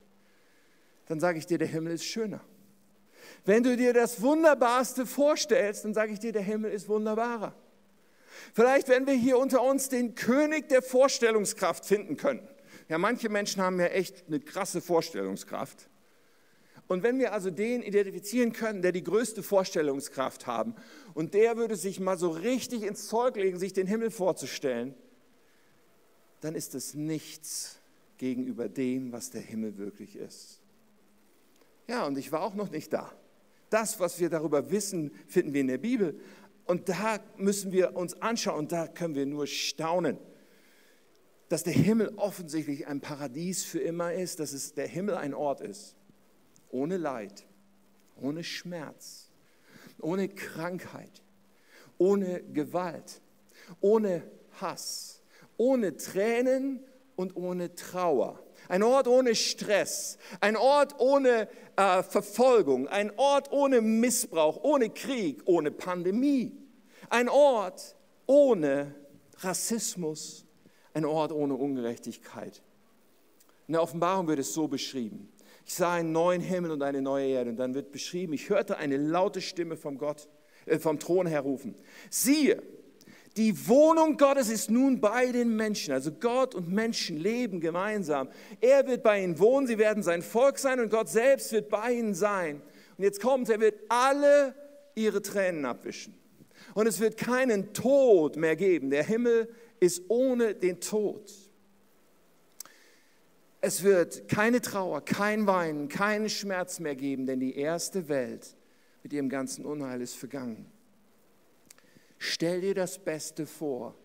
dann 1.07 1.19
sage 1.19 1.39
ich 1.39 1.45
dir, 1.45 1.57
der 1.57 1.67
Himmel 1.67 1.93
ist 1.93 2.05
schöner. 2.05 2.41
Wenn 3.43 3.63
du 3.63 3.75
dir 3.75 3.93
das 3.93 4.21
Wunderbarste 4.21 5.05
vorstellst, 5.05 5.85
dann 5.85 5.93
sage 5.93 6.13
ich 6.13 6.19
dir, 6.19 6.31
der 6.31 6.43
Himmel 6.43 6.71
ist 6.71 6.87
wunderbarer. 6.87 7.55
Vielleicht, 8.53 8.89
wenn 8.89 9.07
wir 9.07 9.13
hier 9.13 9.37
unter 9.37 9.61
uns 9.63 9.89
den 9.89 10.15
König 10.15 10.69
der 10.69 10.81
Vorstellungskraft 10.81 11.85
finden 11.85 12.17
können. 12.17 12.47
Ja, 12.89 12.97
manche 12.97 13.29
Menschen 13.29 13.61
haben 13.61 13.79
ja 13.79 13.87
echt 13.87 14.27
eine 14.27 14.39
krasse 14.39 14.81
Vorstellungskraft. 14.81 15.89
Und 16.87 17.03
wenn 17.03 17.19
wir 17.19 17.31
also 17.31 17.51
den 17.51 17.83
identifizieren 17.83 18.51
können, 18.51 18.81
der 18.81 18.91
die 18.91 19.03
größte 19.03 19.43
Vorstellungskraft 19.43 20.45
haben, 20.45 20.75
und 21.13 21.33
der 21.33 21.55
würde 21.55 21.77
sich 21.77 22.01
mal 22.01 22.17
so 22.17 22.29
richtig 22.29 22.83
ins 22.83 23.07
Zeug 23.07 23.37
legen, 23.37 23.57
sich 23.57 23.71
den 23.71 23.87
Himmel 23.87 24.11
vorzustellen, 24.11 24.93
dann 26.41 26.53
ist 26.53 26.75
es 26.75 26.93
nichts 26.93 27.79
gegenüber 28.17 28.67
dem, 28.67 29.13
was 29.13 29.29
der 29.29 29.41
Himmel 29.41 29.77
wirklich 29.77 30.17
ist. 30.17 30.59
Ja, 31.87 32.05
und 32.05 32.17
ich 32.17 32.31
war 32.31 32.41
auch 32.41 32.55
noch 32.55 32.71
nicht 32.71 32.91
da. 32.91 33.11
Das, 33.69 34.01
was 34.01 34.19
wir 34.19 34.29
darüber 34.29 34.69
wissen, 34.69 35.11
finden 35.27 35.53
wir 35.53 35.61
in 35.61 35.67
der 35.67 35.77
Bibel. 35.77 36.19
Und 36.71 36.87
da 36.87 37.19
müssen 37.35 37.73
wir 37.73 37.97
uns 37.97 38.21
anschauen 38.21 38.59
und 38.59 38.71
da 38.71 38.87
können 38.87 39.13
wir 39.13 39.25
nur 39.25 39.45
staunen, 39.45 40.17
dass 41.49 41.63
der 41.63 41.73
Himmel 41.73 42.13
offensichtlich 42.15 42.87
ein 42.87 43.01
Paradies 43.01 43.65
für 43.65 43.79
immer 43.79 44.13
ist, 44.13 44.39
dass 44.39 44.53
es 44.53 44.73
der 44.73 44.87
Himmel 44.87 45.15
ein 45.15 45.33
Ort 45.33 45.59
ist, 45.59 45.97
ohne 46.69 46.95
Leid, 46.95 47.45
ohne 48.15 48.45
Schmerz, 48.45 49.29
ohne 49.99 50.29
Krankheit, 50.29 51.21
ohne 51.97 52.41
Gewalt, 52.41 53.19
ohne 53.81 54.23
Hass, 54.61 55.21
ohne 55.57 55.97
Tränen 55.97 56.85
und 57.17 57.35
ohne 57.35 57.75
Trauer. 57.75 58.41
Ein 58.69 58.83
Ort 58.83 59.09
ohne 59.09 59.35
Stress, 59.35 60.17
ein 60.39 60.55
Ort 60.55 60.97
ohne 60.99 61.49
äh, 61.75 62.01
Verfolgung, 62.01 62.87
ein 62.87 63.11
Ort 63.17 63.51
ohne 63.51 63.81
Missbrauch, 63.81 64.63
ohne 64.63 64.89
Krieg, 64.89 65.41
ohne 65.43 65.71
Pandemie. 65.71 66.60
Ein 67.11 67.27
Ort 67.27 67.97
ohne 68.25 68.95
Rassismus, 69.39 70.45
ein 70.93 71.03
Ort 71.03 71.33
ohne 71.33 71.55
Ungerechtigkeit. 71.55 72.63
In 73.67 73.73
der 73.73 73.83
Offenbarung 73.83 74.29
wird 74.29 74.39
es 74.39 74.53
so 74.53 74.69
beschrieben. 74.69 75.29
Ich 75.65 75.73
sah 75.73 75.95
einen 75.95 76.13
neuen 76.13 76.39
Himmel 76.39 76.71
und 76.71 76.81
eine 76.81 77.01
neue 77.01 77.27
Erde. 77.27 77.49
Und 77.49 77.57
dann 77.57 77.73
wird 77.73 77.91
beschrieben, 77.91 78.31
ich 78.31 78.49
hörte 78.49 78.77
eine 78.77 78.95
laute 78.95 79.41
Stimme 79.41 79.75
vom, 79.75 79.97
Gott, 79.97 80.29
äh, 80.65 80.79
vom 80.79 80.99
Thron 80.99 81.27
her 81.27 81.41
rufen. 81.41 81.75
Siehe, 82.09 82.63
die 83.35 83.67
Wohnung 83.67 84.15
Gottes 84.15 84.49
ist 84.49 84.71
nun 84.71 85.01
bei 85.01 85.33
den 85.33 85.53
Menschen. 85.53 85.93
Also 85.93 86.13
Gott 86.13 86.55
und 86.55 86.69
Menschen 86.69 87.17
leben 87.17 87.59
gemeinsam. 87.59 88.29
Er 88.61 88.87
wird 88.87 89.03
bei 89.03 89.21
ihnen 89.21 89.37
wohnen, 89.37 89.67
sie 89.67 89.77
werden 89.77 90.01
sein 90.01 90.21
Volk 90.21 90.59
sein 90.59 90.79
und 90.79 90.89
Gott 90.89 91.09
selbst 91.09 91.51
wird 91.51 91.67
bei 91.67 91.91
ihnen 91.91 92.13
sein. 92.13 92.61
Und 92.97 93.03
jetzt 93.03 93.21
kommt, 93.21 93.49
er 93.49 93.59
wird 93.59 93.81
alle 93.89 94.55
ihre 94.95 95.21
Tränen 95.21 95.65
abwischen. 95.65 96.20
Und 96.73 96.87
es 96.87 96.99
wird 96.99 97.17
keinen 97.17 97.73
Tod 97.73 98.35
mehr 98.37 98.55
geben. 98.55 98.89
Der 98.89 99.03
Himmel 99.03 99.49
ist 99.79 100.03
ohne 100.07 100.55
den 100.55 100.79
Tod. 100.79 101.31
Es 103.61 103.83
wird 103.83 104.27
keine 104.27 104.61
Trauer, 104.61 105.05
kein 105.05 105.45
Weinen, 105.45 105.87
keinen 105.87 106.29
Schmerz 106.29 106.79
mehr 106.79 106.95
geben, 106.95 107.27
denn 107.27 107.39
die 107.39 107.55
erste 107.55 108.09
Welt 108.09 108.55
mit 109.03 109.13
ihrem 109.13 109.29
ganzen 109.29 109.65
Unheil 109.65 110.01
ist 110.01 110.15
vergangen. 110.15 110.65
Stell 112.17 112.61
dir 112.61 112.73
das 112.73 112.99
Beste 112.99 113.45
vor, 113.45 113.95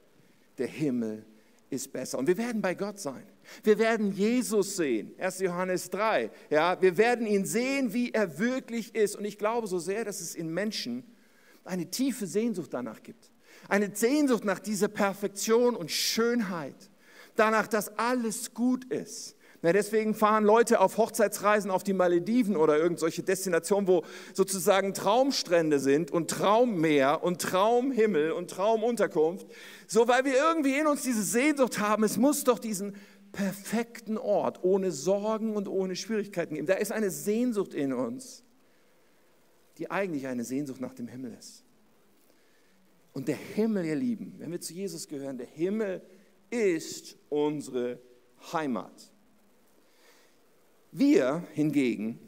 der 0.58 0.66
Himmel 0.66 1.24
ist 1.70 1.92
besser. 1.92 2.18
Und 2.18 2.26
wir 2.26 2.38
werden 2.38 2.62
bei 2.62 2.74
Gott 2.74 2.98
sein. 2.98 3.22
Wir 3.62 3.78
werden 3.78 4.12
Jesus 4.12 4.76
sehen. 4.76 5.14
1. 5.18 5.40
Johannes 5.40 5.90
3. 5.90 6.30
Ja, 6.50 6.80
wir 6.80 6.96
werden 6.96 7.26
ihn 7.26 7.44
sehen, 7.44 7.92
wie 7.92 8.12
er 8.12 8.38
wirklich 8.38 8.94
ist. 8.94 9.16
Und 9.16 9.24
ich 9.24 9.38
glaube 9.38 9.66
so 9.66 9.78
sehr, 9.78 10.04
dass 10.04 10.20
es 10.20 10.34
in 10.34 10.52
Menschen 10.52 11.04
eine 11.66 11.90
tiefe 11.90 12.26
Sehnsucht 12.26 12.72
danach 12.72 13.02
gibt. 13.02 13.30
Eine 13.68 13.94
Sehnsucht 13.94 14.44
nach 14.44 14.58
dieser 14.58 14.88
Perfektion 14.88 15.76
und 15.76 15.90
Schönheit. 15.90 16.90
Danach, 17.34 17.66
dass 17.66 17.98
alles 17.98 18.54
gut 18.54 18.84
ist. 18.84 19.36
Ja, 19.62 19.72
deswegen 19.72 20.14
fahren 20.14 20.44
Leute 20.44 20.80
auf 20.80 20.96
Hochzeitsreisen 20.96 21.72
auf 21.72 21.82
die 21.82 21.92
Malediven 21.92 22.56
oder 22.56 22.78
irgendwelche 22.78 23.24
Destinationen, 23.24 23.88
wo 23.88 24.04
sozusagen 24.32 24.94
Traumstrände 24.94 25.80
sind 25.80 26.12
und 26.12 26.30
Traummeer 26.30 27.24
und 27.24 27.40
Traumhimmel 27.40 28.30
und 28.30 28.48
Traumunterkunft. 28.50 29.46
So, 29.88 30.06
weil 30.06 30.24
wir 30.24 30.34
irgendwie 30.34 30.78
in 30.78 30.86
uns 30.86 31.02
diese 31.02 31.22
Sehnsucht 31.22 31.80
haben, 31.80 32.04
es 32.04 32.16
muss 32.16 32.44
doch 32.44 32.60
diesen 32.60 32.94
perfekten 33.32 34.18
Ort 34.18 34.62
ohne 34.62 34.92
Sorgen 34.92 35.56
und 35.56 35.68
ohne 35.68 35.96
Schwierigkeiten 35.96 36.54
geben. 36.54 36.66
Da 36.66 36.74
ist 36.74 36.92
eine 36.92 37.10
Sehnsucht 37.10 37.74
in 37.74 37.92
uns, 37.92 38.44
die 39.78 39.90
eigentlich 39.90 40.26
eine 40.26 40.44
Sehnsucht 40.44 40.80
nach 40.80 40.94
dem 40.94 41.08
Himmel 41.08 41.34
ist. 41.38 41.64
Und 43.12 43.28
der 43.28 43.36
Himmel, 43.36 43.84
ihr 43.86 43.94
Lieben, 43.94 44.34
wenn 44.38 44.50
wir 44.50 44.60
zu 44.60 44.74
Jesus 44.74 45.08
gehören, 45.08 45.38
der 45.38 45.46
Himmel 45.46 46.02
ist 46.50 47.16
unsere 47.28 47.98
Heimat. 48.52 49.10
Wir 50.92 51.44
hingegen 51.52 52.18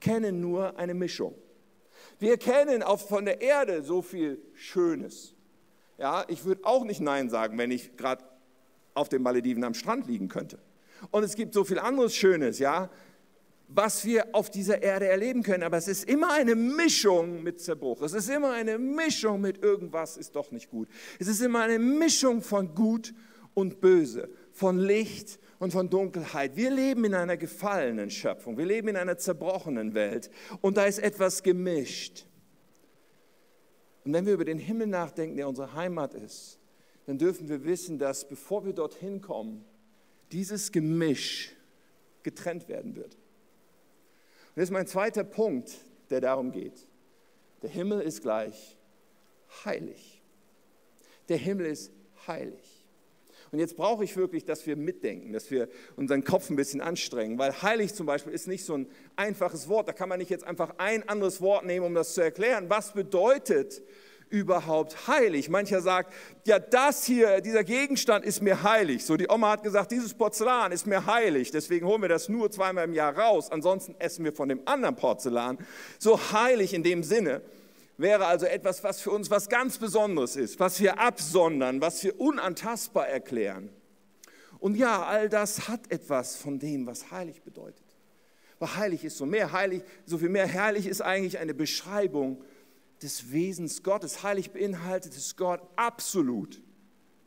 kennen 0.00 0.40
nur 0.40 0.78
eine 0.78 0.94
Mischung. 0.94 1.34
Wir 2.18 2.36
kennen 2.36 2.82
auch 2.82 3.00
von 3.00 3.24
der 3.24 3.40
Erde 3.40 3.82
so 3.82 4.02
viel 4.02 4.40
Schönes. 4.54 5.34
Ja, 5.98 6.24
ich 6.28 6.44
würde 6.44 6.64
auch 6.64 6.84
nicht 6.84 7.00
Nein 7.00 7.30
sagen, 7.30 7.56
wenn 7.58 7.70
ich 7.70 7.96
gerade 7.96 8.24
auf 8.94 9.08
den 9.08 9.22
Malediven 9.22 9.64
am 9.64 9.74
Strand 9.74 10.06
liegen 10.06 10.28
könnte. 10.28 10.58
Und 11.10 11.24
es 11.24 11.34
gibt 11.34 11.54
so 11.54 11.64
viel 11.64 11.78
anderes 11.78 12.14
Schönes, 12.14 12.58
ja, 12.58 12.90
was 13.74 14.04
wir 14.04 14.34
auf 14.34 14.50
dieser 14.50 14.82
Erde 14.82 15.08
erleben 15.08 15.42
können. 15.42 15.62
Aber 15.62 15.76
es 15.76 15.88
ist 15.88 16.08
immer 16.08 16.32
eine 16.32 16.54
Mischung 16.54 17.42
mit 17.42 17.60
Zerbruch. 17.60 18.02
Es 18.02 18.12
ist 18.12 18.28
immer 18.28 18.52
eine 18.52 18.78
Mischung 18.78 19.40
mit 19.40 19.62
irgendwas 19.62 20.16
ist 20.16 20.36
doch 20.36 20.50
nicht 20.50 20.70
gut. 20.70 20.88
Es 21.18 21.28
ist 21.28 21.40
immer 21.40 21.60
eine 21.60 21.78
Mischung 21.78 22.42
von 22.42 22.74
Gut 22.74 23.14
und 23.54 23.80
Böse, 23.80 24.30
von 24.52 24.78
Licht 24.78 25.38
und 25.58 25.72
von 25.72 25.88
Dunkelheit. 25.88 26.56
Wir 26.56 26.70
leben 26.70 27.04
in 27.04 27.14
einer 27.14 27.36
gefallenen 27.36 28.10
Schöpfung, 28.10 28.58
wir 28.58 28.66
leben 28.66 28.88
in 28.88 28.96
einer 28.96 29.18
zerbrochenen 29.18 29.94
Welt 29.94 30.30
und 30.60 30.76
da 30.76 30.84
ist 30.84 30.98
etwas 30.98 31.42
gemischt. 31.42 32.26
Und 34.04 34.12
wenn 34.12 34.26
wir 34.26 34.34
über 34.34 34.44
den 34.44 34.58
Himmel 34.58 34.88
nachdenken, 34.88 35.36
der 35.36 35.48
unsere 35.48 35.74
Heimat 35.74 36.14
ist, 36.14 36.58
dann 37.06 37.18
dürfen 37.18 37.48
wir 37.48 37.64
wissen, 37.64 37.98
dass 37.98 38.28
bevor 38.28 38.64
wir 38.64 38.72
dorthin 38.72 39.20
kommen, 39.20 39.64
dieses 40.32 40.72
Gemisch 40.72 41.54
getrennt 42.22 42.68
werden 42.68 42.96
wird. 42.96 43.16
Und 44.54 44.60
das 44.60 44.64
ist 44.64 44.70
mein 44.70 44.86
zweiter 44.86 45.24
Punkt, 45.24 45.70
der 46.10 46.20
darum 46.20 46.52
geht. 46.52 46.86
Der 47.62 47.70
Himmel 47.70 48.02
ist 48.02 48.20
gleich 48.20 48.76
heilig. 49.64 50.22
Der 51.28 51.38
Himmel 51.38 51.66
ist 51.66 51.90
heilig. 52.26 52.84
Und 53.50 53.58
jetzt 53.58 53.76
brauche 53.76 54.04
ich 54.04 54.16
wirklich, 54.16 54.44
dass 54.44 54.66
wir 54.66 54.76
mitdenken, 54.76 55.32
dass 55.32 55.50
wir 55.50 55.68
unseren 55.96 56.24
Kopf 56.24 56.50
ein 56.50 56.56
bisschen 56.56 56.80
anstrengen, 56.80 57.38
weil 57.38 57.62
heilig 57.62 57.94
zum 57.94 58.06
Beispiel 58.06 58.32
ist 58.32 58.46
nicht 58.46 58.64
so 58.64 58.74
ein 58.74 58.86
einfaches 59.16 59.68
Wort. 59.68 59.88
Da 59.88 59.92
kann 59.92 60.08
man 60.08 60.18
nicht 60.18 60.30
jetzt 60.30 60.44
einfach 60.44 60.74
ein 60.78 61.06
anderes 61.08 61.40
Wort 61.40 61.64
nehmen, 61.64 61.84
um 61.86 61.94
das 61.94 62.14
zu 62.14 62.22
erklären. 62.22 62.68
Was 62.68 62.92
bedeutet 62.92 63.82
überhaupt 64.32 65.06
heilig? 65.06 65.48
Mancher 65.50 65.82
sagt, 65.82 66.12
ja, 66.46 66.58
das 66.58 67.04
hier, 67.04 67.40
dieser 67.42 67.62
Gegenstand 67.62 68.24
ist 68.24 68.42
mir 68.42 68.62
heilig. 68.62 69.04
So, 69.04 69.16
die 69.16 69.28
Oma 69.28 69.50
hat 69.50 69.62
gesagt, 69.62 69.92
dieses 69.92 70.14
Porzellan 70.14 70.72
ist 70.72 70.86
mir 70.86 71.06
heilig. 71.06 71.50
Deswegen 71.50 71.86
holen 71.86 72.02
wir 72.02 72.08
das 72.08 72.28
nur 72.28 72.50
zweimal 72.50 72.84
im 72.84 72.94
Jahr 72.94 73.16
raus. 73.16 73.52
Ansonsten 73.52 73.94
essen 73.98 74.24
wir 74.24 74.32
von 74.32 74.48
dem 74.48 74.62
anderen 74.64 74.96
Porzellan. 74.96 75.58
So 75.98 76.18
heilig 76.32 76.72
in 76.72 76.82
dem 76.82 77.02
Sinne 77.02 77.42
wäre 77.98 78.26
also 78.26 78.46
etwas, 78.46 78.82
was 78.82 79.00
für 79.00 79.10
uns 79.10 79.30
was 79.30 79.48
ganz 79.48 79.78
Besonderes 79.78 80.36
ist, 80.36 80.58
was 80.58 80.80
wir 80.80 80.98
absondern, 80.98 81.80
was 81.80 82.02
wir 82.02 82.18
unantastbar 82.18 83.08
erklären. 83.08 83.68
Und 84.58 84.76
ja, 84.76 85.04
all 85.04 85.28
das 85.28 85.68
hat 85.68 85.90
etwas 85.90 86.36
von 86.36 86.58
dem, 86.58 86.86
was 86.86 87.10
heilig 87.10 87.42
bedeutet. 87.42 87.84
Weil 88.58 88.76
heilig 88.76 89.04
ist 89.04 89.18
so 89.18 89.26
mehr 89.26 89.52
heilig, 89.52 89.82
so 90.06 90.18
viel 90.18 90.28
mehr 90.28 90.46
herrlich 90.46 90.86
ist 90.86 91.02
eigentlich 91.02 91.38
eine 91.38 91.52
Beschreibung 91.52 92.42
des 93.02 93.32
Wesens 93.32 93.82
Gottes. 93.82 94.22
Heilig 94.22 94.50
beinhaltet, 94.52 95.16
dass 95.16 95.36
Gott 95.36 95.60
absolut 95.76 96.62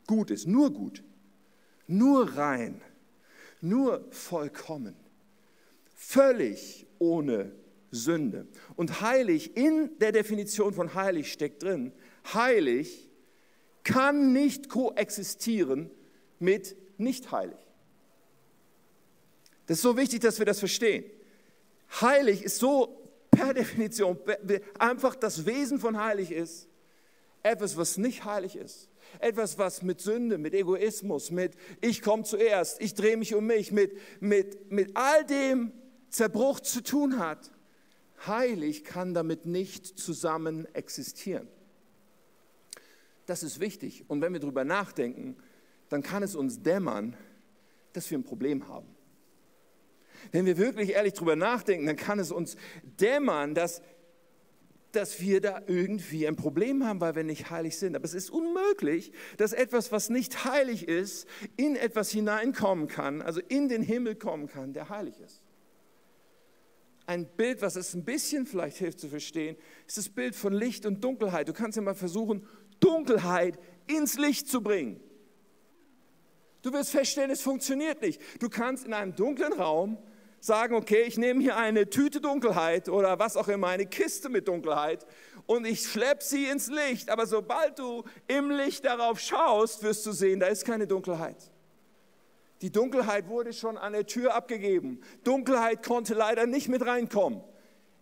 gut 0.06 0.30
ist, 0.30 0.46
nur 0.46 0.72
gut, 0.72 1.02
nur 1.86 2.36
rein, 2.36 2.80
nur 3.60 4.06
vollkommen, 4.10 4.96
völlig 5.94 6.86
ohne 6.98 7.52
Sünde. 7.90 8.46
Und 8.76 9.00
heilig, 9.00 9.56
in 9.56 9.90
der 9.98 10.12
Definition 10.12 10.74
von 10.74 10.94
heilig 10.94 11.32
steckt 11.32 11.62
drin, 11.62 11.92
heilig 12.32 13.10
kann 13.82 14.32
nicht 14.32 14.68
koexistieren 14.68 15.90
mit 16.38 16.76
nicht 16.98 17.30
heilig. 17.32 17.58
Das 19.66 19.78
ist 19.78 19.82
so 19.82 19.96
wichtig, 19.96 20.20
dass 20.20 20.38
wir 20.38 20.46
das 20.46 20.58
verstehen. 20.58 21.04
Heilig 22.00 22.42
ist 22.42 22.58
so 22.58 22.95
per 23.46 23.54
Definition 23.54 24.18
einfach 24.78 25.14
das 25.14 25.46
Wesen 25.46 25.78
von 25.78 25.96
heilig 25.96 26.32
ist, 26.32 26.68
etwas, 27.42 27.76
was 27.76 27.96
nicht 27.96 28.24
heilig 28.24 28.56
ist. 28.56 28.88
Etwas, 29.20 29.56
was 29.56 29.82
mit 29.82 30.00
Sünde, 30.00 30.36
mit 30.36 30.52
Egoismus, 30.52 31.30
mit 31.30 31.52
ich 31.80 32.02
komme 32.02 32.24
zuerst, 32.24 32.80
ich 32.80 32.94
drehe 32.94 33.16
mich 33.16 33.36
um 33.36 33.46
mich, 33.46 33.70
mit, 33.70 33.96
mit, 34.20 34.70
mit 34.72 34.96
all 34.96 35.24
dem 35.24 35.72
Zerbruch 36.10 36.58
zu 36.58 36.82
tun 36.82 37.18
hat 37.18 37.52
heilig 38.26 38.82
kann 38.82 39.14
damit 39.14 39.46
nicht 39.46 39.86
zusammen 39.98 40.66
existieren. 40.74 41.46
Das 43.26 43.42
ist 43.42 43.60
wichtig. 43.60 44.04
Und 44.08 44.22
wenn 44.22 44.32
wir 44.32 44.40
darüber 44.40 44.64
nachdenken, 44.64 45.36
dann 45.88 46.02
kann 46.02 46.22
es 46.22 46.34
uns 46.34 46.62
dämmern, 46.62 47.16
dass 47.92 48.10
wir 48.10 48.18
ein 48.18 48.24
Problem 48.24 48.66
haben. 48.66 48.95
Wenn 50.32 50.46
wir 50.46 50.58
wirklich 50.58 50.90
ehrlich 50.90 51.14
darüber 51.14 51.36
nachdenken, 51.36 51.86
dann 51.86 51.96
kann 51.96 52.18
es 52.18 52.32
uns 52.32 52.56
dämmern, 52.82 53.54
dass, 53.54 53.82
dass 54.92 55.20
wir 55.20 55.40
da 55.40 55.62
irgendwie 55.66 56.26
ein 56.26 56.36
Problem 56.36 56.84
haben, 56.84 57.00
weil 57.00 57.14
wir 57.14 57.24
nicht 57.24 57.50
heilig 57.50 57.76
sind. 57.78 57.96
Aber 57.96 58.04
es 58.04 58.14
ist 58.14 58.30
unmöglich, 58.30 59.12
dass 59.36 59.52
etwas, 59.52 59.92
was 59.92 60.10
nicht 60.10 60.44
heilig 60.44 60.88
ist, 60.88 61.26
in 61.56 61.76
etwas 61.76 62.10
hineinkommen 62.10 62.88
kann, 62.88 63.22
also 63.22 63.40
in 63.48 63.68
den 63.68 63.82
Himmel 63.82 64.14
kommen 64.14 64.48
kann, 64.48 64.72
der 64.72 64.88
heilig 64.88 65.20
ist 65.20 65.42
ein 67.06 67.26
Bild, 67.26 67.62
was 67.62 67.76
es 67.76 67.94
ein 67.94 68.04
bisschen 68.04 68.46
vielleicht 68.46 68.78
hilft 68.78 69.00
zu 69.00 69.08
verstehen, 69.08 69.56
ist 69.86 69.96
das 69.96 70.08
Bild 70.08 70.34
von 70.34 70.52
Licht 70.52 70.86
und 70.86 71.02
Dunkelheit. 71.02 71.48
Du 71.48 71.52
kannst 71.52 71.76
ja 71.76 71.82
mal 71.82 71.94
versuchen, 71.94 72.46
Dunkelheit 72.80 73.58
ins 73.86 74.18
Licht 74.18 74.48
zu 74.48 74.60
bringen. 74.60 75.00
Du 76.62 76.72
wirst 76.72 76.90
feststellen, 76.90 77.30
es 77.30 77.42
funktioniert 77.42 78.02
nicht. 78.02 78.20
Du 78.42 78.48
kannst 78.48 78.84
in 78.84 78.92
einem 78.92 79.14
dunklen 79.14 79.52
Raum 79.52 79.98
sagen, 80.46 80.74
okay, 80.74 81.02
ich 81.02 81.18
nehme 81.18 81.42
hier 81.42 81.56
eine 81.56 81.90
Tüte 81.90 82.20
Dunkelheit 82.20 82.88
oder 82.88 83.18
was 83.18 83.36
auch 83.36 83.48
immer, 83.48 83.68
eine 83.68 83.86
Kiste 83.86 84.28
mit 84.28 84.46
Dunkelheit 84.46 85.04
und 85.46 85.66
ich 85.66 85.82
schleppe 85.82 86.22
sie 86.22 86.46
ins 86.46 86.68
Licht. 86.68 87.10
Aber 87.10 87.26
sobald 87.26 87.78
du 87.78 88.04
im 88.28 88.50
Licht 88.50 88.84
darauf 88.84 89.18
schaust, 89.18 89.82
wirst 89.82 90.06
du 90.06 90.12
sehen, 90.12 90.40
da 90.40 90.46
ist 90.46 90.64
keine 90.64 90.86
Dunkelheit. 90.86 91.50
Die 92.62 92.70
Dunkelheit 92.70 93.28
wurde 93.28 93.52
schon 93.52 93.76
an 93.76 93.92
der 93.92 94.06
Tür 94.06 94.34
abgegeben. 94.34 95.00
Dunkelheit 95.24 95.84
konnte 95.84 96.14
leider 96.14 96.46
nicht 96.46 96.68
mit 96.68 96.86
reinkommen 96.86 97.42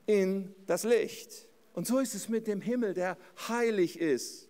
in 0.07 0.55
das 0.67 0.85
Licht. 0.85 1.49
Und 1.73 1.87
so 1.87 1.99
ist 1.99 2.15
es 2.15 2.29
mit 2.29 2.47
dem 2.47 2.61
Himmel, 2.61 2.95
der 2.95 3.17
heilig 3.49 3.99
ist. 3.99 4.49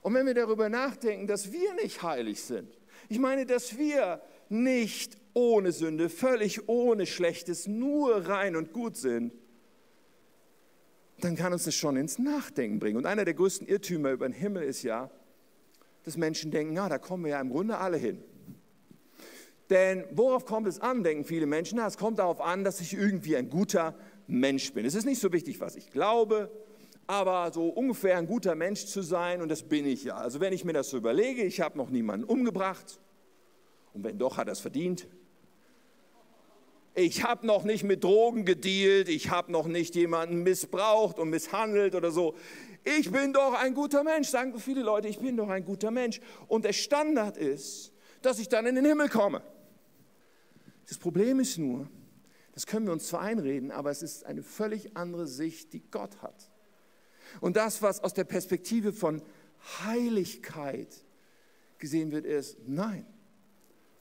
Und 0.00 0.14
wenn 0.14 0.26
wir 0.26 0.34
darüber 0.34 0.68
nachdenken, 0.68 1.26
dass 1.26 1.52
wir 1.52 1.72
nicht 1.74 2.02
heilig 2.02 2.42
sind, 2.42 2.68
ich 3.08 3.18
meine, 3.18 3.46
dass 3.46 3.78
wir 3.78 4.20
nicht 4.48 5.18
ohne 5.34 5.72
Sünde, 5.72 6.08
völlig 6.08 6.68
ohne 6.68 7.06
Schlechtes, 7.06 7.66
nur 7.66 8.28
rein 8.28 8.56
und 8.56 8.72
gut 8.72 8.96
sind, 8.96 9.32
dann 11.20 11.36
kann 11.36 11.52
uns 11.52 11.64
das 11.64 11.74
schon 11.74 11.96
ins 11.96 12.18
Nachdenken 12.18 12.78
bringen. 12.78 12.96
Und 12.96 13.06
einer 13.06 13.24
der 13.24 13.34
größten 13.34 13.66
Irrtümer 13.66 14.12
über 14.12 14.28
den 14.28 14.32
Himmel 14.32 14.62
ist 14.62 14.82
ja, 14.82 15.10
dass 16.04 16.16
Menschen 16.16 16.50
denken, 16.50 16.74
ja, 16.74 16.88
da 16.88 16.98
kommen 16.98 17.24
wir 17.24 17.32
ja 17.32 17.40
im 17.40 17.50
Grunde 17.50 17.78
alle 17.78 17.96
hin. 17.96 18.22
Denn 19.70 20.04
worauf 20.10 20.44
kommt 20.44 20.68
es 20.68 20.78
an, 20.80 21.02
denken 21.02 21.24
viele 21.24 21.46
Menschen? 21.46 21.78
Na, 21.78 21.86
es 21.86 21.96
kommt 21.96 22.18
darauf 22.18 22.40
an, 22.40 22.64
dass 22.64 22.80
ich 22.80 22.92
irgendwie 22.92 23.36
ein 23.36 23.48
guter 23.48 23.96
Mensch 24.26 24.72
bin. 24.72 24.84
Es 24.84 24.94
ist 24.94 25.06
nicht 25.06 25.20
so 25.20 25.32
wichtig, 25.32 25.60
was 25.60 25.76
ich 25.76 25.90
glaube, 25.90 26.50
aber 27.06 27.50
so 27.52 27.68
ungefähr 27.68 28.18
ein 28.18 28.26
guter 28.26 28.54
Mensch 28.54 28.86
zu 28.86 29.02
sein, 29.02 29.40
und 29.40 29.48
das 29.48 29.62
bin 29.62 29.86
ich 29.86 30.04
ja. 30.04 30.16
Also 30.16 30.40
wenn 30.40 30.52
ich 30.52 30.64
mir 30.64 30.74
das 30.74 30.90
so 30.90 30.96
überlege, 30.96 31.42
ich 31.42 31.60
habe 31.60 31.78
noch 31.78 31.90
niemanden 31.90 32.24
umgebracht, 32.24 32.98
und 33.94 34.04
wenn 34.04 34.18
doch, 34.18 34.36
hat 34.36 34.48
er 34.48 34.52
es 34.52 34.60
verdient. 34.60 35.06
Ich 36.94 37.24
habe 37.24 37.44
noch 37.44 37.64
nicht 37.64 37.82
mit 37.82 38.04
Drogen 38.04 38.44
gedealt, 38.44 39.08
ich 39.08 39.30
habe 39.30 39.50
noch 39.50 39.66
nicht 39.66 39.96
jemanden 39.96 40.44
missbraucht 40.44 41.18
und 41.18 41.28
misshandelt 41.28 41.96
oder 41.96 42.12
so. 42.12 42.36
Ich 42.84 43.10
bin 43.10 43.32
doch 43.32 43.54
ein 43.54 43.74
guter 43.74 44.04
Mensch, 44.04 44.28
sagen 44.28 44.56
viele 44.60 44.82
Leute, 44.82 45.08
ich 45.08 45.18
bin 45.18 45.36
doch 45.36 45.48
ein 45.48 45.64
guter 45.64 45.90
Mensch. 45.90 46.20
Und 46.46 46.64
der 46.64 46.72
Standard 46.72 47.36
ist, 47.36 47.92
dass 48.22 48.38
ich 48.38 48.48
dann 48.48 48.66
in 48.66 48.76
den 48.76 48.84
Himmel 48.84 49.08
komme. 49.08 49.42
Das 50.86 50.98
Problem 50.98 51.40
ist 51.40 51.58
nur, 51.58 51.88
das 52.52 52.66
können 52.66 52.86
wir 52.86 52.92
uns 52.92 53.08
zwar 53.08 53.22
einreden, 53.22 53.72
aber 53.72 53.90
es 53.90 54.02
ist 54.02 54.24
eine 54.24 54.42
völlig 54.42 54.96
andere 54.96 55.26
Sicht, 55.26 55.72
die 55.72 55.82
Gott 55.90 56.22
hat. 56.22 56.50
Und 57.40 57.56
das, 57.56 57.82
was 57.82 58.00
aus 58.00 58.14
der 58.14 58.24
Perspektive 58.24 58.92
von 58.92 59.20
Heiligkeit 59.84 60.94
gesehen 61.78 62.12
wird, 62.12 62.26
ist, 62.26 62.58
nein. 62.66 63.06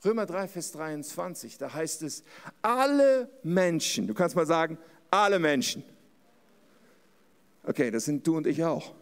Römer 0.06 0.26
3, 0.26 0.48
Vers 0.48 0.72
23, 0.74 1.58
da 1.58 1.74
heißt 1.74 2.04
es, 2.04 2.24
alle 2.62 3.30
Menschen, 3.44 4.08
du 4.08 4.14
kannst 4.14 4.36
mal 4.36 4.46
sagen, 4.46 4.78
alle 5.10 5.40
Menschen. 5.40 5.84
Okay, 7.64 7.90
das 7.90 8.06
sind 8.06 8.28
du 8.28 8.36
und 8.38 8.46
ich 8.46 8.64
auch. 8.64 8.94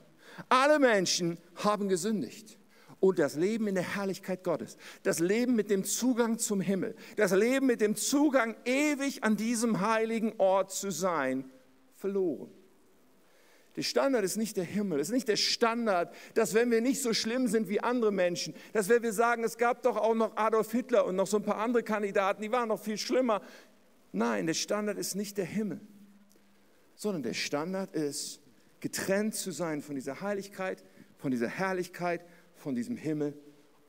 Alle 0.50 0.80
Menschen 0.80 1.38
haben 1.56 1.90
gesündigt 1.90 2.60
und 3.00 3.18
das 3.18 3.36
Leben 3.36 3.68
in 3.68 3.76
der 3.76 3.96
Herrlichkeit 3.96 4.44
Gottes, 4.44 4.78
das 5.02 5.20
Leben 5.20 5.56
mit 5.56 5.72
dem 5.72 5.84
Zugang 5.84 6.38
zum 6.38 6.62
Himmel, 6.62 6.96
das 7.16 7.32
Leben 7.32 7.66
mit 7.66 7.82
dem 7.82 7.96
Zugang 7.96 8.56
ewig 8.66 9.24
an 9.24 9.36
diesem 9.36 9.82
heiligen 9.82 10.34
Ort 10.38 10.72
zu 10.72 10.92
sein, 10.92 11.50
verloren. 11.96 12.52
Der 13.76 13.84
Standard 13.84 14.24
ist 14.26 14.36
nicht 14.36 14.58
der 14.58 14.66
Himmel, 14.66 15.00
es 15.00 15.08
ist 15.08 15.14
nicht 15.14 15.30
der 15.30 15.38
Standard, 15.38 16.14
dass 16.34 16.54
wenn 16.54 16.72
wir 16.72 16.82
nicht 16.82 17.02
so 17.02 17.14
schlimm 17.14 17.48
sind 17.48 17.70
wie 17.70 17.80
andere 17.80 18.12
Menschen, 18.12 18.54
dass 18.74 18.90
wenn 18.90 19.02
wir 19.02 19.14
sagen, 19.14 19.44
es 19.46 19.58
gab 19.58 19.82
doch 19.84 19.96
auch 19.96 20.14
noch 20.14 20.36
Adolf 20.36 20.72
Hitler 20.72 21.06
und 21.06 21.16
noch 21.16 21.28
so 21.28 21.38
ein 21.38 21.44
paar 21.44 21.58
andere 21.58 21.84
Kandidaten, 21.84 22.42
die 22.42 22.52
waren 22.52 22.68
noch 22.68 22.82
viel 22.82 22.98
schlimmer. 22.98 23.42
Nein, 24.12 24.46
der 24.46 24.56
Standard 24.56 24.98
ist 24.98 25.16
nicht 25.16 25.38
der 25.38 25.46
Himmel, 25.46 25.80
sondern 26.96 27.24
der 27.24 27.34
Standard 27.34 27.92
ist, 27.94 28.42
getrennt 28.82 29.36
zu 29.36 29.52
sein 29.52 29.82
von 29.82 29.96
dieser 29.96 30.20
Heiligkeit, 30.20 30.84
von 31.18 31.32
dieser 31.32 31.48
Herrlichkeit, 31.48 32.26
von 32.56 32.76
diesem 32.76 32.98
Himmel 32.98 33.38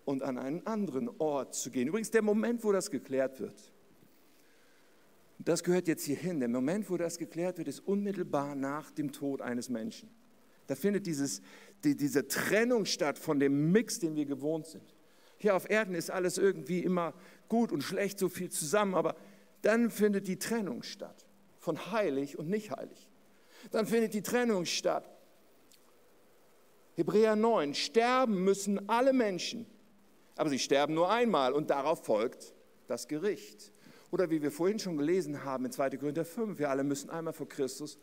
und 0.04 0.22
an 0.22 0.38
einen 0.38 0.64
anderen 0.66 1.08
Ort 1.18 1.54
zu 1.54 1.70
gehen. 1.70 1.88
Übrigens, 1.88 2.10
der 2.10 2.22
Moment, 2.22 2.62
wo 2.62 2.70
das 2.70 2.90
geklärt 2.90 3.40
wird, 3.40 3.71
das 5.48 5.64
gehört 5.64 5.88
jetzt 5.88 6.04
hier 6.04 6.16
hin. 6.16 6.40
Der 6.40 6.48
Moment, 6.48 6.90
wo 6.90 6.96
das 6.96 7.18
geklärt 7.18 7.58
wird, 7.58 7.68
ist 7.68 7.80
unmittelbar 7.80 8.54
nach 8.54 8.90
dem 8.90 9.12
Tod 9.12 9.40
eines 9.40 9.68
Menschen. 9.68 10.10
Da 10.66 10.74
findet 10.74 11.06
dieses, 11.06 11.42
die, 11.84 11.96
diese 11.96 12.28
Trennung 12.28 12.84
statt 12.84 13.18
von 13.18 13.40
dem 13.40 13.72
Mix, 13.72 13.98
den 13.98 14.14
wir 14.14 14.26
gewohnt 14.26 14.66
sind. 14.66 14.94
Hier 15.38 15.56
auf 15.56 15.68
Erden 15.68 15.94
ist 15.94 16.10
alles 16.10 16.38
irgendwie 16.38 16.80
immer 16.80 17.14
gut 17.48 17.72
und 17.72 17.82
schlecht, 17.82 18.18
so 18.18 18.28
viel 18.28 18.50
zusammen, 18.50 18.94
aber 18.94 19.16
dann 19.62 19.90
findet 19.90 20.28
die 20.28 20.38
Trennung 20.38 20.82
statt 20.82 21.26
von 21.58 21.92
heilig 21.92 22.38
und 22.38 22.48
nicht 22.48 22.70
heilig. 22.70 23.08
Dann 23.70 23.86
findet 23.86 24.14
die 24.14 24.22
Trennung 24.22 24.64
statt 24.64 25.08
Hebräer 26.94 27.36
9, 27.36 27.74
sterben 27.74 28.44
müssen 28.44 28.88
alle 28.88 29.12
Menschen, 29.12 29.66
aber 30.36 30.50
sie 30.50 30.58
sterben 30.58 30.94
nur 30.94 31.10
einmal 31.10 31.52
und 31.52 31.70
darauf 31.70 32.04
folgt 32.04 32.54
das 32.86 33.08
Gericht. 33.08 33.72
Oder 34.12 34.28
wie 34.28 34.42
wir 34.42 34.52
vorhin 34.52 34.78
schon 34.78 34.98
gelesen 34.98 35.42
haben 35.42 35.64
in 35.64 35.72
2. 35.72 35.96
Korinther 35.96 36.26
5, 36.26 36.58
wir 36.58 36.68
alle 36.68 36.84
müssen 36.84 37.08
einmal 37.08 37.32
vor 37.32 37.48
Christus 37.48 37.98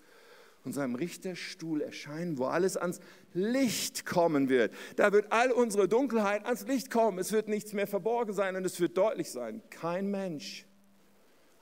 und 0.66 0.74
seinem 0.74 0.96
Richterstuhl 0.96 1.82
erscheinen, 1.82 2.40
wo 2.40 2.46
alles 2.46 2.78
ans 2.78 3.00
Licht 3.34 4.08
kommen 4.08 4.50
wird. 4.50 4.74
Da 4.96 5.14
wird 5.14 5.32
all 5.32 5.52
unsere 5.52 5.88
Dunkelheit 5.88 6.46
ans 6.46 6.66
Licht 6.66 6.90
kommen. 6.90 7.20
Es 7.20 7.32
wird 7.32 7.48
nichts 7.48 7.74
mehr 7.74 7.86
verborgen 7.86 8.34
sein 8.34 8.56
und 8.56 8.66
es 8.66 8.80
wird 8.82 8.98
deutlich 8.98 9.30
sein. 9.30 9.62
Kein 9.70 10.10
Mensch 10.10 10.66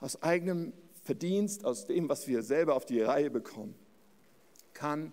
aus 0.00 0.22
eigenem 0.22 0.72
Verdienst, 1.04 1.66
aus 1.66 1.86
dem, 1.86 2.08
was 2.08 2.26
wir 2.26 2.42
selber 2.42 2.74
auf 2.74 2.86
die 2.86 3.02
Reihe 3.02 3.30
bekommen, 3.30 3.74
kann 4.72 5.12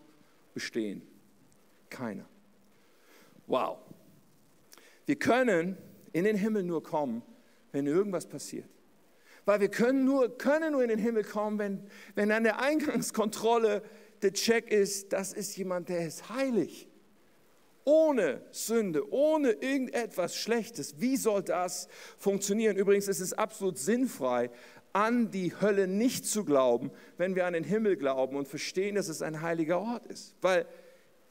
bestehen. 0.54 1.02
Keiner. 1.90 2.26
Wow. 3.48 3.80
Wir 5.06 5.18
können 5.18 5.78
in 6.14 6.24
den 6.24 6.38
Himmel 6.38 6.64
nur 6.64 6.82
kommen, 6.82 7.22
wenn 7.74 7.86
irgendwas 7.86 8.26
passiert. 8.26 8.70
Weil 9.46 9.60
wir 9.60 9.70
können 9.70 10.06
nur, 10.06 10.38
können 10.38 10.74
nur 10.74 10.82
in 10.82 10.90
den 10.90 11.00
Himmel 11.00 11.24
kommen, 11.24 11.60
wenn, 11.60 11.84
wenn 12.16 12.32
an 12.32 12.44
der 12.44 12.60
Eingangskontrolle 12.62 13.84
der 14.22 14.34
Check 14.34 14.72
ist, 14.72 15.14
das 15.14 15.34
ist 15.34 15.56
jemand, 15.56 15.90
der 15.90 16.08
ist 16.08 16.30
heilig. 16.30 16.90
Ohne 17.84 18.42
Sünde, 18.50 19.12
ohne 19.14 19.52
irgendetwas 19.52 20.36
Schlechtes. 20.36 21.00
Wie 21.00 21.18
soll 21.18 21.44
das 21.44 21.88
funktionieren? 22.18 22.78
Übrigens 22.78 23.08
ist 23.08 23.20
es 23.20 23.34
absolut 23.34 23.78
sinnfrei, 23.78 24.50
an 24.94 25.30
die 25.30 25.54
Hölle 25.62 25.88
nicht 25.88 26.26
zu 26.26 26.46
glauben, 26.46 26.90
wenn 27.18 27.36
wir 27.36 27.46
an 27.46 27.54
den 27.54 27.64
Himmel 27.64 27.98
glauben 27.98 28.38
und 28.38 28.48
verstehen, 28.48 28.96
dass 28.96 29.10
es 29.10 29.22
ein 29.22 29.42
heiliger 29.42 29.80
Ort 29.80 30.08
ist. 30.08 30.36
Weil 30.42 30.66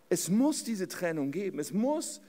es 0.09 0.29
muss 0.29 0.62
diese 0.62 0.87
Trennung 0.87 1.33
geben. 1.33 1.59
Es 1.59 1.72
muss 1.72 2.20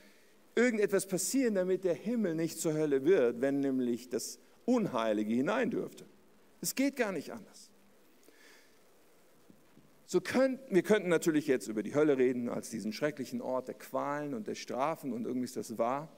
irgendetwas 0.56 1.06
passieren, 1.06 1.54
damit 1.54 1.84
der 1.84 1.94
Himmel 1.94 2.34
nicht 2.34 2.60
zur 2.60 2.74
Hölle 2.74 3.04
wird, 3.04 3.42
wenn 3.42 3.60
nämlich 3.60 4.10
das 4.10 4.40
Unheilige 4.66 5.34
hinein 5.34 5.72
dürfte. 5.72 6.06
Es 6.62 6.76
geht 6.76 6.96
gar 6.96 7.12
nicht 7.12 7.32
anders. 7.32 7.70
So 10.08 10.22
könnt, 10.22 10.60
wir 10.70 10.84
könnten 10.84 11.10
natürlich 11.10 11.48
jetzt 11.48 11.68
über 11.68 11.82
die 11.82 11.96
Hölle 11.96 12.18
reden 12.18 12.48
als 12.48 12.70
diesen 12.70 12.94
schrecklichen 12.94 13.42
Ort 13.42 13.68
der 13.68 13.76
Qualen 13.76 14.34
und 14.34 14.48
der 14.48 14.56
Strafen 14.56 15.14
und 15.14 15.26
irgendwie 15.26 15.46
ist 15.46 15.58
das 15.58 15.78
wahr. 15.78 16.10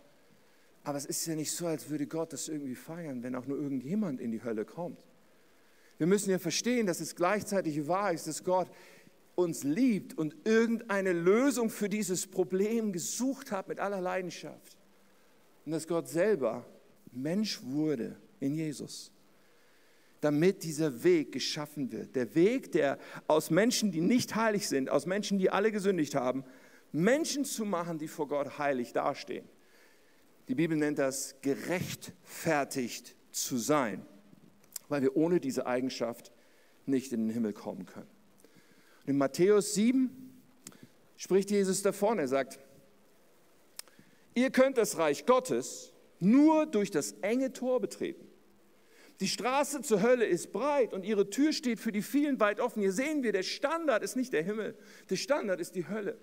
Aber 0.84 0.98
es 0.98 1.06
ist 1.06 1.26
ja 1.26 1.36
nicht 1.36 1.52
so, 1.52 1.68
als 1.68 1.90
würde 1.90 2.08
Gott 2.08 2.34
das 2.34 2.48
irgendwie 2.48 2.76
feiern, 2.76 3.24
wenn 3.24 3.36
auch 3.36 3.46
nur 3.46 3.58
irgendjemand 3.58 4.22
in 4.22 4.32
die 4.32 4.44
Hölle 4.44 4.66
kommt. 4.66 5.00
Wir 5.98 6.08
müssen 6.08 6.30
ja 6.30 6.38
verstehen, 6.38 6.86
dass 6.86 7.00
es 7.00 7.16
gleichzeitig 7.16 7.88
wahr 7.88 8.14
ist, 8.14 8.28
dass 8.28 8.44
Gott 8.44 8.70
uns 9.36 9.64
liebt 9.64 10.18
und 10.18 10.36
irgendeine 10.46 11.14
Lösung 11.14 11.70
für 11.70 11.90
dieses 11.90 12.28
Problem 12.28 12.92
gesucht 12.92 13.52
hat 13.52 13.68
mit 13.68 13.80
aller 13.80 14.02
Leidenschaft. 14.02 14.78
Und 15.66 15.72
dass 15.72 15.88
Gott 15.88 16.08
selber 16.08 16.66
Mensch 17.12 17.62
wurde 17.64 18.16
in 18.40 18.56
Jesus, 18.56 19.12
damit 20.22 20.64
dieser 20.64 21.04
Weg 21.04 21.32
geschaffen 21.32 21.92
wird. 21.92 22.16
Der 22.16 22.34
Weg, 22.36 22.72
der 22.72 22.98
aus 23.28 23.50
Menschen, 23.50 23.92
die 23.92 24.02
nicht 24.02 24.36
heilig 24.36 24.68
sind, 24.68 24.90
aus 24.90 25.06
Menschen, 25.06 25.38
die 25.38 25.50
alle 25.50 25.72
gesündigt 25.72 26.16
haben, 26.16 26.44
Menschen 26.92 27.46
zu 27.46 27.66
machen, 27.66 27.98
die 27.98 28.08
vor 28.08 28.28
Gott 28.28 28.58
heilig 28.58 28.94
dastehen. 28.94 29.48
Die 30.48 30.56
Bibel 30.56 30.78
nennt 30.78 31.00
das 31.00 31.36
gerechtfertigt 31.42 33.16
zu 33.32 33.58
sein, 33.58 34.06
weil 34.88 35.02
wir 35.02 35.16
ohne 35.18 35.40
diese 35.40 35.68
Eigenschaft 35.68 36.32
nicht 36.86 37.12
in 37.12 37.28
den 37.28 37.30
Himmel 37.30 37.54
kommen 37.54 37.86
können. 37.86 38.10
In 39.06 39.18
Matthäus 39.18 39.74
7 39.74 40.10
spricht 41.18 41.52
Jesus 41.52 41.82
davon, 41.82 42.20
er 42.20 42.28
sagt, 42.28 42.60
ihr 44.36 44.50
könnt 44.52 44.78
das 44.78 44.98
Reich 44.98 45.26
Gottes 45.26 45.94
nur 46.20 46.66
durch 46.66 46.92
das 46.92 47.14
enge 47.22 47.54
Tor 47.54 47.80
betreten. 47.80 48.27
Die 49.20 49.28
Straße 49.28 49.82
zur 49.82 50.02
Hölle 50.02 50.26
ist 50.26 50.52
breit 50.52 50.94
und 50.94 51.04
ihre 51.04 51.30
Tür 51.30 51.52
steht 51.52 51.80
für 51.80 51.92
die 51.92 52.04
vielen 52.04 52.40
weit 52.40 52.60
offen. 52.60 52.82
Hier 52.82 52.92
sehen 52.92 53.24
wir, 53.24 53.32
der 53.32 53.44
Standard 53.44 54.04
ist 54.04 54.16
nicht 54.16 54.32
der 54.32 54.44
Himmel, 54.44 54.78
der 55.10 55.16
Standard 55.16 55.60
ist 55.60 55.76
die 55.76 55.88
Hölle. 55.88 56.20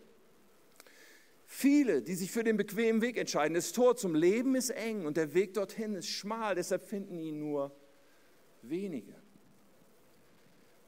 Viele, 1.47 2.03
die 2.03 2.15
sich 2.15 2.31
für 2.31 2.45
den 2.45 2.57
bequemen 2.57 3.03
Weg 3.03 3.17
entscheiden, 3.17 3.55
das 3.55 3.73
Tor 3.73 3.97
zum 3.97 4.15
Leben 4.15 4.55
ist 4.55 4.71
eng 4.71 5.07
und 5.07 5.17
der 5.17 5.35
Weg 5.35 5.55
dorthin 5.55 5.95
ist 5.95 6.09
schmal, 6.09 6.55
deshalb 6.55 6.83
finden 6.83 7.19
ihn 7.19 7.39
nur 7.39 7.75
wenige. 8.63 9.15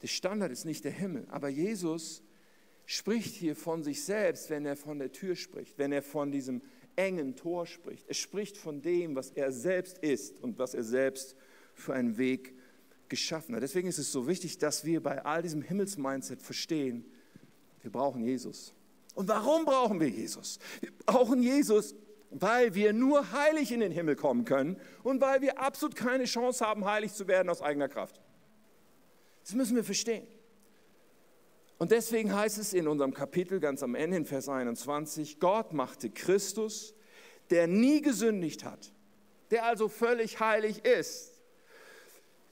Der 0.03 0.09
Standard 0.09 0.53
ist 0.53 0.65
nicht 0.65 0.85
der 0.85 0.93
Himmel, 0.93 1.27
aber 1.29 1.49
Jesus 1.49 2.23
spricht 2.85 3.35
hier 3.35 3.57
von 3.57 3.83
sich 3.83 4.05
selbst, 4.05 4.49
wenn 4.49 4.65
er 4.65 4.77
von 4.77 4.99
der 4.99 5.11
Tür 5.13 5.35
spricht, 5.35 5.77
wenn 5.79 5.93
er 5.93 6.03
von 6.03 6.31
diesem 6.31 6.63
engen 6.95 7.37
Tor 7.37 7.67
spricht. 7.67 8.07
Er 8.09 8.15
spricht 8.15 8.57
von 8.57 8.81
dem, 8.81 9.17
was 9.17 9.31
er 9.31 9.53
selbst 9.53 9.99
ist 9.99 10.41
und 10.43 10.59
was 10.59 10.75
er 10.75 10.85
selbst 10.85 11.37
für 11.77 11.95
einen 11.95 12.19
Weg 12.19 12.55
geschaffen 13.09 13.55
hat. 13.55 13.63
Deswegen 13.63 13.89
ist 13.89 13.99
es 13.99 14.11
so 14.11 14.27
wichtig, 14.27 14.59
dass 14.59 14.85
wir 14.85 15.03
bei 15.03 15.25
all 15.25 15.43
diesem 15.43 15.63
Himmelsmindset 15.63 16.43
verstehen, 16.43 17.05
wir 17.83 17.93
brauchen 17.93 18.25
Jesus. 18.25 18.75
Und 19.15 19.29
warum 19.29 19.65
brauchen 19.65 20.01
wir 20.01 20.09
Jesus? 20.09 20.59
Wir 20.81 20.91
brauchen 21.07 21.43
Jesus, 21.43 21.95
weil 22.31 22.75
wir 22.75 22.93
nur 22.93 23.33
heilig 23.33 23.71
in 23.71 23.81
den 23.81 23.93
Himmel 23.93 24.17
kommen 24.17 24.45
können 24.45 24.77
und 25.05 25.21
weil 25.21 25.41
wir 25.41 25.61
absolut 25.61 25.95
keine 25.95 26.25
Chance 26.25 26.67
haben, 26.67 26.85
heilig 26.85 27.13
zu 27.13 27.29
werden 27.29 27.49
aus 27.49 27.63
eigener 27.63 27.89
Kraft. 27.89 28.21
Das 29.45 29.55
müssen 29.55 29.77
wir 29.77 29.85
verstehen. 29.85 30.27
Und 31.79 31.93
deswegen 31.93 32.35
heißt 32.35 32.59
es 32.59 32.73
in 32.73 32.89
unserem 32.89 33.15
Kapitel 33.15 33.61
ganz 33.61 33.83
am 33.83 33.95
Ende 33.95 34.17
in 34.17 34.25
Vers 34.25 34.49
21, 34.49 35.39
Gott 35.39 35.73
machte 35.73 36.11
Christus, 36.11 36.95
der 37.51 37.67
nie 37.67 38.01
gesündigt 38.01 38.65
hat, 38.65 38.93
der 39.51 39.67
also 39.67 39.89
völlig 39.89 40.41
heilig 40.41 40.85
ist. 40.85 41.36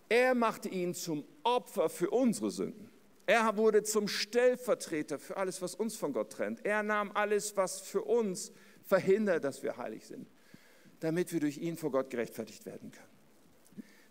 Er 0.09 0.35
machte 0.35 0.69
ihn 0.69 0.95
zum 0.95 1.25
Opfer 1.43 1.89
für 1.89 2.11
unsere 2.11 2.51
Sünden. 2.51 2.91
Er 3.27 3.57
wurde 3.57 3.83
zum 3.83 4.07
Stellvertreter 4.07 5.19
für 5.19 5.37
alles, 5.37 5.63
was 5.63 5.75
uns 5.75 5.97
von 5.97 6.13
Gott 6.13 6.31
trennt. 6.31 6.65
Er 6.65 6.83
nahm 6.83 7.11
alles, 7.15 7.57
was 7.57 7.81
für 7.81 8.03
uns 8.03 8.53
verhindert, 8.83 9.45
dass 9.45 9.63
wir 9.63 9.79
heilig 9.79 10.07
sind, 10.07 10.29
damit 11.01 11.33
wir 11.33 11.41
durch 11.41 11.59
ihn 11.59 11.77
vor 11.77 11.91
Gott 11.91 12.11
gerechtfertigt 12.11 12.67
werden 12.67 12.91
können. 12.91 13.15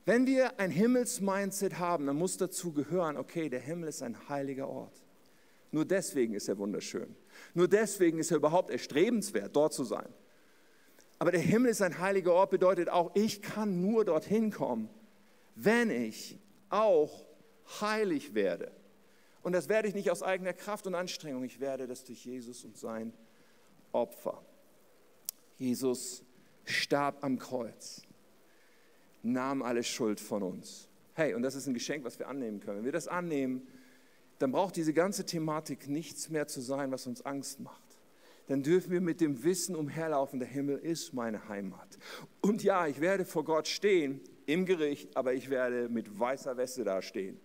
Wenn 0.06 0.26
wir 0.26 0.60
ein 0.60 0.72
Himmelsmindset 0.72 1.80
haben, 1.80 2.08
dann 2.08 2.18
muss 2.18 2.38
dazu 2.38 2.74
gehören, 2.74 3.16
okay, 3.16 3.50
der 3.50 3.62
Himmel 3.62 3.90
ist 3.90 4.02
ein 4.02 4.28
heiliger 4.28 4.68
Ort. 4.68 5.04
Nur 5.72 5.86
deswegen 5.86 6.34
ist 6.34 6.50
er 6.50 6.58
wunderschön. 6.58 7.16
Nur 7.54 7.68
deswegen 7.68 8.20
ist 8.20 8.32
er 8.32 8.38
überhaupt 8.38 8.70
erstrebenswert, 8.70 9.56
dort 9.56 9.74
zu 9.74 9.84
sein. 9.84 10.08
Aber 11.20 11.32
der 11.32 11.40
Himmel 11.40 11.72
ist 11.72 11.82
ein 11.82 12.00
heiliger 12.00 12.34
Ort, 12.34 12.50
bedeutet 12.50 12.90
auch, 12.90 13.12
ich 13.16 13.42
kann 13.42 13.82
nur 13.82 14.04
dorthin 14.04 14.52
kommen, 14.52 14.90
wenn 15.56 15.90
ich 15.90 16.40
auch 16.70 17.26
heilig 17.82 18.34
werde. 18.34 18.72
Und 19.42 19.54
das 19.54 19.70
werde 19.70 19.88
ich 19.88 19.94
nicht 19.94 20.10
aus 20.10 20.24
eigener 20.24 20.54
Kraft 20.54 20.88
und 20.88 20.96
Anstrengung, 20.96 21.44
ich 21.44 21.60
werde 21.60 21.86
das 21.88 22.04
durch 22.04 22.26
Jesus 22.26 22.64
und 22.64 22.78
sein 22.78 23.14
Opfer. 23.92 24.42
Jesus 25.58 26.24
starb 26.66 27.24
am 27.24 27.38
Kreuz, 27.38 28.02
nahm 29.22 29.62
alle 29.62 29.84
Schuld 29.84 30.20
von 30.20 30.44
uns. 30.44 30.88
Hey, 31.14 31.34
und 31.34 31.44
das 31.44 31.56
ist 31.56 31.68
ein 31.68 31.74
Geschenk, 31.74 32.04
was 32.06 32.18
wir 32.20 32.28
annehmen 32.28 32.60
können. 32.60 32.80
Wenn 32.80 32.86
wir 32.86 32.92
das 32.92 33.08
annehmen, 33.08 33.68
dann 34.40 34.52
braucht 34.52 34.76
diese 34.76 34.94
ganze 34.94 35.26
Thematik 35.26 35.88
nichts 35.88 36.30
mehr 36.30 36.48
zu 36.48 36.62
sein, 36.62 36.92
was 36.92 37.06
uns 37.06 37.24
Angst 37.26 37.60
macht. 37.60 37.82
Dann 38.48 38.64
dürfen 38.64 38.92
wir 38.92 39.02
mit 39.02 39.22
dem 39.22 39.44
Wissen 39.44 39.76
umherlaufen, 39.76 40.40
der 40.40 40.48
Himmel 40.48 40.78
ist 40.78 41.14
meine 41.14 41.48
Heimat. 41.48 41.98
Und 42.42 42.64
ja, 42.64 42.88
ich 42.88 43.00
werde 43.00 43.26
vor 43.26 43.46
Gott 43.46 43.68
stehen 43.68 44.22
im 44.48 44.66
Gericht, 44.66 45.16
aber 45.16 45.34
ich 45.34 45.50
werde 45.50 45.90
mit 45.90 46.20
weißer 46.20 46.58
Weste 46.58 46.84
da 46.84 47.02
stehen. 47.02 47.40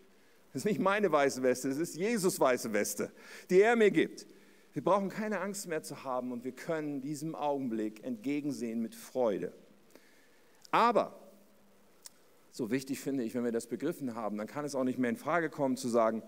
Das 0.53 0.63
ist 0.63 0.65
nicht 0.65 0.81
meine 0.81 1.13
weiße 1.13 1.43
Weste, 1.43 1.69
es 1.69 1.79
ist 1.79 1.97
Jesus 1.97 2.41
weiße 2.41 2.73
Weste, 2.73 3.13
die 3.51 3.61
er 3.61 3.77
mir 3.77 3.91
gibt. 3.91 4.27
Wir 4.73 4.83
brauchen 4.83 5.09
keine 5.09 5.41
Angst 5.41 5.67
mehr 5.67 5.83
zu 5.83 6.05
haben 6.05 6.33
und 6.33 6.45
wir 6.45 6.53
können 6.53 7.01
diesem 7.01 7.35
Augenblick 7.35 8.05
entgegensehen 8.05 8.81
mit 8.81 8.95
Freude. 8.95 9.53
Aber, 10.71 11.19
so 12.51 12.71
wichtig 12.71 13.01
finde 13.01 13.25
ich, 13.25 13.35
wenn 13.35 13.45
wir 13.45 13.53
das 13.53 13.67
begriffen 13.67 14.15
haben, 14.15 14.39
dann 14.39 14.47
kann 14.47 14.65
es 14.65 14.75
auch 14.75 14.85
nicht 14.85 14.99
mehr 14.99 15.11
in 15.11 15.17
Frage 15.17 15.51
kommen 15.51 15.77
zu 15.77 15.89
sagen, 15.89 16.23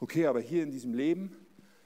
okay, 0.00 0.26
aber 0.26 0.40
hier 0.40 0.62
in 0.62 0.70
diesem 0.70 0.94
Leben, 0.94 1.36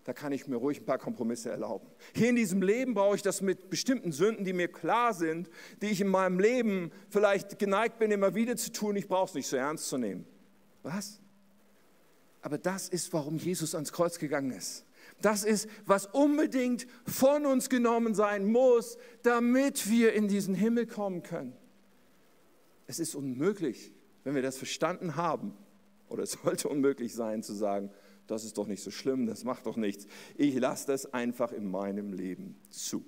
da 0.05 0.13
kann 0.13 0.33
ich 0.33 0.47
mir 0.47 0.57
ruhig 0.57 0.81
ein 0.81 0.87
paar 0.87 0.99
Kompromisse 0.99 1.51
erlauben. 1.51 1.87
Hier 2.15 2.31
in 2.31 2.37
diesem 2.37 2.63
Leben 2.63 2.95
brauche 2.95 3.17
ich 3.17 3.23
das 3.23 3.43
mit 3.43 3.69
bestimmten 3.69 4.13
Sünden, 4.13 4.45
die 4.45 4.53
mir 4.53 4.69
klar 4.69 5.13
sind, 5.13 5.51
die 5.83 5.87
ich 5.87 6.01
in 6.01 6.09
meinem 6.09 6.41
Leben 6.41 6.91
vielleicht 7.11 7.59
geneigt 7.59 7.99
bin, 7.99 8.11
immer 8.11 8.35
wieder 8.35 8.57
zu 8.57 8.73
tun. 8.73 8.97
Ich 8.97 9.09
brauche 9.09 9.27
es 9.27 9.35
nicht 9.35 9.47
so 9.47 9.57
ernst 9.57 9.89
zu 9.89 9.99
nehmen. 9.99 10.27
Was? 10.83 11.21
Aber 12.43 12.57
das 12.57 12.89
ist, 12.89 13.13
warum 13.13 13.37
Jesus 13.37 13.75
ans 13.75 13.93
Kreuz 13.93 14.19
gegangen 14.19 14.53
ist. 14.53 14.87
Das 15.21 15.45
ist, 15.45 15.69
was 15.85 16.07
unbedingt 16.07 16.87
von 17.05 17.45
uns 17.45 17.69
genommen 17.69 18.15
sein 18.15 18.51
muss, 18.51 18.97
damit 19.23 19.91
wir 19.91 20.15
in 20.15 20.29
diesen 20.29 20.55
Himmel 20.55 20.87
kommen 20.87 21.23
können. 21.23 21.53
Es 22.87 22.99
ist 22.99 23.15
unmöglich, 23.15 23.93
wenn 24.25 24.35
wir 24.35 24.43
das 24.43 24.57
verstanden 24.57 25.17
haben, 25.17 25.55
oder 26.09 26.23
es 26.23 26.33
sollte 26.43 26.69
unmöglich 26.69 27.15
sein 27.15 27.43
zu 27.43 27.53
sagen, 27.53 27.91
das 28.31 28.45
ist 28.45 28.59
doch 28.59 28.67
nicht 28.67 28.83
so 28.83 28.91
schlimm, 28.91 29.27
das 29.27 29.45
macht 29.45 29.67
doch 29.67 29.77
nichts. 29.77 30.07
Ich 30.37 30.55
lasse 30.55 30.87
das 30.87 31.13
einfach 31.13 31.53
in 31.53 31.71
meinem 31.71 32.13
Leben 32.13 32.61
zu. 32.71 33.05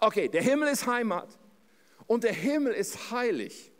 Okay, 0.00 0.28
der 0.28 0.42
Himmel 0.42 0.68
ist 0.68 0.86
Heimat 0.86 1.38
und 2.06 2.24
der 2.24 2.32
Himmel 2.32 2.72
ist 2.72 3.10
heilig. 3.10 3.72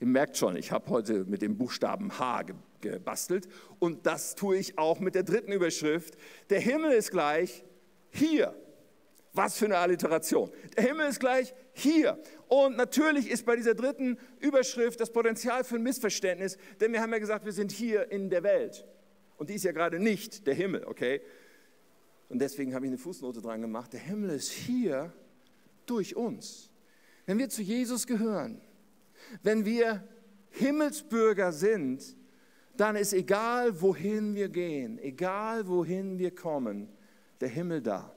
Ihr 0.00 0.06
merkt 0.06 0.36
schon, 0.36 0.56
ich 0.56 0.72
habe 0.72 0.90
heute 0.90 1.24
mit 1.24 1.42
dem 1.42 1.56
Buchstaben 1.56 2.18
H 2.18 2.44
gebastelt 2.80 3.48
und 3.78 4.06
das 4.06 4.34
tue 4.34 4.56
ich 4.56 4.78
auch 4.78 5.00
mit 5.00 5.14
der 5.14 5.22
dritten 5.22 5.52
Überschrift. 5.52 6.16
Der 6.50 6.60
Himmel 6.60 6.92
ist 6.92 7.10
gleich 7.10 7.64
hier. 8.10 8.54
Was 9.32 9.58
für 9.58 9.64
eine 9.64 9.78
Alliteration. 9.78 10.50
Der 10.76 10.84
Himmel 10.84 11.08
ist 11.08 11.18
gleich 11.18 11.54
hier. 11.72 12.22
Und 12.46 12.76
natürlich 12.76 13.28
ist 13.28 13.44
bei 13.44 13.56
dieser 13.56 13.74
dritten 13.74 14.16
Überschrift 14.38 15.00
das 15.00 15.10
Potenzial 15.10 15.64
für 15.64 15.74
ein 15.74 15.82
Missverständnis, 15.82 16.56
denn 16.80 16.92
wir 16.92 17.00
haben 17.00 17.12
ja 17.12 17.18
gesagt, 17.18 17.44
wir 17.44 17.52
sind 17.52 17.72
hier 17.72 18.12
in 18.12 18.30
der 18.30 18.44
Welt. 18.44 18.86
Und 19.36 19.50
die 19.50 19.54
ist 19.54 19.64
ja 19.64 19.72
gerade 19.72 19.98
nicht 19.98 20.46
der 20.46 20.54
Himmel, 20.54 20.84
okay? 20.84 21.20
Und 22.28 22.38
deswegen 22.38 22.74
habe 22.74 22.86
ich 22.86 22.90
eine 22.90 22.98
Fußnote 22.98 23.40
dran 23.40 23.60
gemacht. 23.60 23.92
Der 23.92 24.00
Himmel 24.00 24.30
ist 24.30 24.50
hier 24.50 25.12
durch 25.86 26.16
uns. 26.16 26.70
Wenn 27.26 27.38
wir 27.38 27.48
zu 27.48 27.62
Jesus 27.62 28.06
gehören, 28.06 28.60
wenn 29.42 29.64
wir 29.64 30.06
Himmelsbürger 30.50 31.52
sind, 31.52 32.16
dann 32.76 32.96
ist 32.96 33.12
egal, 33.12 33.80
wohin 33.80 34.34
wir 34.34 34.48
gehen, 34.48 34.98
egal, 34.98 35.66
wohin 35.68 36.18
wir 36.18 36.34
kommen, 36.34 36.88
der 37.40 37.48
Himmel 37.48 37.82
da, 37.82 38.14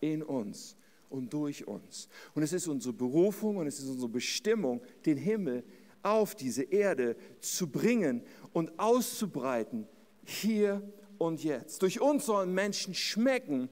in 0.00 0.22
uns 0.22 0.76
und 1.08 1.32
durch 1.32 1.66
uns. 1.66 2.08
Und 2.34 2.42
es 2.42 2.52
ist 2.52 2.66
unsere 2.66 2.92
Berufung 2.92 3.56
und 3.56 3.66
es 3.66 3.78
ist 3.78 3.88
unsere 3.88 4.08
Bestimmung, 4.08 4.82
den 5.06 5.16
Himmel 5.16 5.64
auf 6.02 6.34
diese 6.34 6.64
Erde 6.64 7.16
zu 7.40 7.68
bringen 7.68 8.22
und 8.52 8.78
auszubreiten, 8.78 9.86
hier 10.24 10.82
und 11.18 11.42
jetzt. 11.42 11.82
Durch 11.82 12.00
uns 12.00 12.26
sollen 12.26 12.52
Menschen 12.52 12.94
schmecken, 12.94 13.68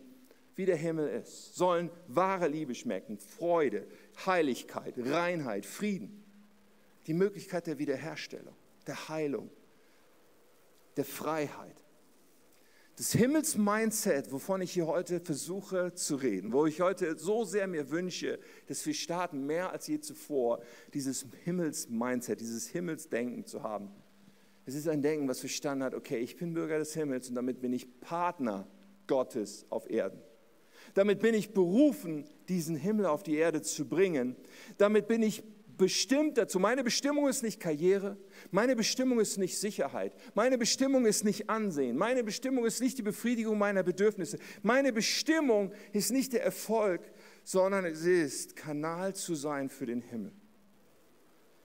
wie 0.54 0.66
der 0.66 0.76
Himmel 0.76 1.08
ist, 1.08 1.54
sollen 1.54 1.90
wahre 2.08 2.48
Liebe 2.48 2.74
schmecken, 2.74 3.18
Freude, 3.18 3.86
Heiligkeit, 4.26 4.94
Reinheit, 4.98 5.64
Frieden, 5.66 6.24
die 7.06 7.14
Möglichkeit 7.14 7.66
der 7.66 7.78
Wiederherstellung, 7.78 8.54
der 8.86 9.08
Heilung, 9.08 9.50
der 10.96 11.04
Freiheit. 11.04 11.82
Das 12.96 13.12
Himmels-Mindset, 13.12 14.30
wovon 14.30 14.60
ich 14.60 14.72
hier 14.72 14.86
heute 14.86 15.18
versuche 15.18 15.94
zu 15.94 16.16
reden, 16.16 16.52
wo 16.52 16.66
ich 16.66 16.82
heute 16.82 17.16
so 17.18 17.44
sehr 17.44 17.66
mir 17.66 17.90
wünsche, 17.90 18.38
dass 18.66 18.84
wir 18.84 18.92
starten, 18.92 19.46
mehr 19.46 19.72
als 19.72 19.86
je 19.86 19.98
zuvor, 19.98 20.62
dieses 20.92 21.24
Himmels-Mindset, 21.44 22.40
dieses 22.40 22.68
Himmelsdenken 22.68 23.46
zu 23.46 23.62
haben. 23.62 23.90
Es 24.64 24.74
ist 24.74 24.88
ein 24.88 25.02
Denken, 25.02 25.28
was 25.28 25.40
verstanden 25.40 25.84
hat, 25.84 25.94
okay, 25.94 26.18
ich 26.18 26.36
bin 26.36 26.54
Bürger 26.54 26.78
des 26.78 26.94
Himmels 26.94 27.28
und 27.28 27.34
damit 27.34 27.60
bin 27.60 27.72
ich 27.72 28.00
Partner 28.00 28.66
Gottes 29.06 29.66
auf 29.70 29.90
Erden. 29.90 30.20
Damit 30.94 31.20
bin 31.20 31.34
ich 31.34 31.52
berufen, 31.52 32.26
diesen 32.48 32.76
Himmel 32.76 33.06
auf 33.06 33.22
die 33.22 33.36
Erde 33.36 33.62
zu 33.62 33.88
bringen. 33.88 34.36
Damit 34.78 35.08
bin 35.08 35.22
ich 35.22 35.42
bestimmt 35.76 36.38
dazu. 36.38 36.58
Meine 36.60 36.84
Bestimmung 36.84 37.28
ist 37.28 37.42
nicht 37.42 37.58
Karriere, 37.58 38.16
meine 38.50 38.76
Bestimmung 38.76 39.20
ist 39.20 39.38
nicht 39.38 39.58
Sicherheit, 39.58 40.14
meine 40.34 40.58
Bestimmung 40.58 41.06
ist 41.06 41.24
nicht 41.24 41.50
Ansehen, 41.50 41.96
meine 41.96 42.22
Bestimmung 42.22 42.64
ist 42.66 42.80
nicht 42.80 42.98
die 42.98 43.02
Befriedigung 43.02 43.58
meiner 43.58 43.82
Bedürfnisse, 43.82 44.38
meine 44.62 44.92
Bestimmung 44.92 45.72
ist 45.92 46.12
nicht 46.12 46.34
der 46.34 46.44
Erfolg, 46.44 47.00
sondern 47.42 47.84
es 47.84 48.04
ist, 48.04 48.54
Kanal 48.54 49.14
zu 49.14 49.34
sein 49.34 49.68
für 49.68 49.86
den 49.86 50.02
Himmel. 50.02 50.32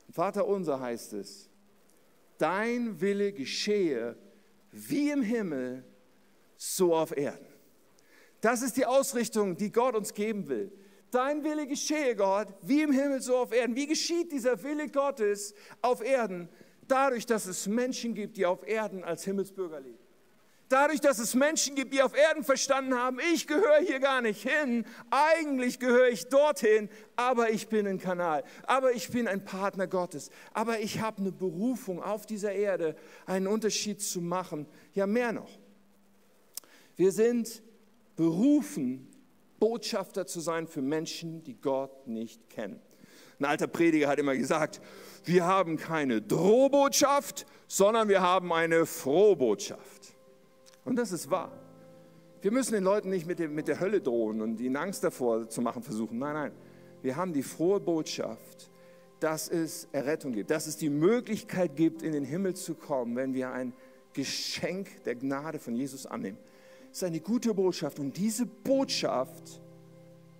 Vater 0.09 0.47
unser 0.47 0.79
heißt 0.79 1.13
es, 1.13 1.46
dein 2.37 2.99
Wille 3.01 3.33
geschehe 3.33 4.15
wie 4.71 5.09
im 5.11 5.21
Himmel, 5.21 5.83
so 6.55 6.95
auf 6.95 7.15
Erden. 7.15 7.47
Das 8.41 8.61
ist 8.61 8.77
die 8.77 8.85
Ausrichtung, 8.85 9.57
die 9.57 9.71
Gott 9.71 9.95
uns 9.95 10.13
geben 10.13 10.47
will. 10.47 10.71
Dein 11.11 11.43
Wille 11.43 11.67
geschehe, 11.67 12.15
Gott, 12.15 12.49
wie 12.61 12.81
im 12.81 12.91
Himmel, 12.91 13.21
so 13.21 13.37
auf 13.37 13.53
Erden. 13.53 13.75
Wie 13.75 13.87
geschieht 13.87 14.31
dieser 14.31 14.61
Wille 14.61 14.89
Gottes 14.89 15.53
auf 15.81 16.03
Erden? 16.03 16.49
Dadurch, 16.87 17.25
dass 17.25 17.45
es 17.45 17.67
Menschen 17.67 18.13
gibt, 18.13 18.37
die 18.37 18.45
auf 18.45 18.67
Erden 18.67 19.03
als 19.03 19.23
Himmelsbürger 19.23 19.79
leben. 19.79 20.06
Dadurch, 20.69 20.99
dass 20.99 21.17
es 21.19 21.33
Menschen 21.33 21.75
gibt, 21.75 21.93
die 21.93 22.01
auf 22.01 22.15
Erden 22.15 22.43
verstanden 22.43 22.93
haben, 22.93 23.19
ich 23.33 23.47
gehöre 23.47 23.79
hier 23.79 23.99
gar 23.99 24.21
nicht 24.21 24.47
hin, 24.47 24.85
eigentlich 25.09 25.79
gehöre 25.79 26.09
ich 26.09 26.27
dorthin, 26.27 26.89
aber 27.15 27.51
ich 27.51 27.69
bin 27.69 27.87
ein 27.87 27.99
Kanal, 27.99 28.43
aber 28.63 28.91
ich 28.91 29.09
bin 29.09 29.29
ein 29.29 29.45
Partner 29.45 29.87
Gottes, 29.87 30.29
aber 30.53 30.79
ich 30.81 30.99
habe 30.99 31.21
eine 31.21 31.31
Berufung 31.31 32.03
auf 32.03 32.25
dieser 32.25 32.51
Erde, 32.51 32.97
einen 33.25 33.47
Unterschied 33.47 34.01
zu 34.01 34.19
machen. 34.19 34.67
Ja, 34.93 35.07
mehr 35.07 35.31
noch. 35.31 35.49
Wir 36.97 37.13
sind 37.13 37.61
berufen, 38.17 39.07
Botschafter 39.59 40.27
zu 40.27 40.41
sein 40.41 40.67
für 40.67 40.81
Menschen, 40.81 41.43
die 41.43 41.55
Gott 41.55 42.07
nicht 42.07 42.49
kennen. 42.49 42.81
Ein 43.39 43.45
alter 43.45 43.67
Prediger 43.67 44.09
hat 44.09 44.19
immer 44.19 44.35
gesagt, 44.35 44.81
wir 45.23 45.45
haben 45.45 45.77
keine 45.77 46.21
Drohbotschaft, 46.21 47.45
sondern 47.67 48.09
wir 48.09 48.21
haben 48.21 48.51
eine 48.51 48.85
Frohbotschaft. 48.85 50.16
Und 50.87 50.95
das 50.95 51.11
ist 51.11 51.29
wahr. 51.29 51.51
Wir 52.41 52.51
müssen 52.51 52.73
den 52.73 52.83
Leuten 52.83 53.09
nicht 53.09 53.27
mit, 53.27 53.39
dem, 53.39 53.53
mit 53.53 53.67
der 53.67 53.79
Hölle 53.79 54.01
drohen 54.01 54.41
und 54.41 54.59
ihnen 54.59 54.75
Angst 54.75 55.03
davor 55.03 55.49
zu 55.49 55.61
machen 55.61 55.83
versuchen. 55.83 56.17
Nein, 56.17 56.33
nein. 56.33 56.51
Wir 57.01 57.15
haben 57.15 57.33
die 57.33 57.43
frohe 57.43 57.79
Botschaft, 57.79 58.71
dass 59.19 59.49
es 59.49 59.87
Errettung 59.91 60.33
gibt, 60.33 60.49
dass 60.49 60.65
es 60.65 60.77
die 60.77 60.89
Möglichkeit 60.89 61.75
gibt, 61.75 62.01
in 62.01 62.13
den 62.13 62.23
Himmel 62.23 62.55
zu 62.55 62.73
kommen, 62.73 63.15
wenn 63.15 63.33
wir 63.33 63.51
ein 63.51 63.73
Geschenk 64.13 65.03
der 65.03 65.15
Gnade 65.15 65.59
von 65.59 65.75
Jesus 65.75 66.07
annehmen 66.07 66.37
ist 66.97 67.03
eine 67.03 67.19
gute 67.19 67.53
Botschaft 67.53 67.99
und 67.99 68.17
diese 68.17 68.45
Botschaft 68.45 69.61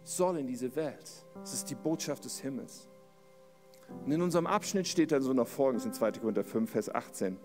soll 0.04 0.38
in 0.40 0.48
diese 0.48 0.76
Welt. 0.76 1.26
Es 1.44 1.54
ist 1.54 1.70
die 1.70 1.76
Botschaft 1.76 2.26
des 2.26 2.40
Himmels. 2.40 2.88
Und 4.04 4.12
in 4.12 4.22
unserem 4.24 4.48
Abschnitt 4.48 4.88
steht 4.88 5.12
dann 5.12 5.22
so 5.22 5.34
noch 5.34 5.48
folgendes 5.48 5.86
in 5.86 5.94
2. 5.94 6.14
Korinther 6.14 6.44
5, 6.44 6.70
Vers 6.70 6.94
18. 6.94 7.38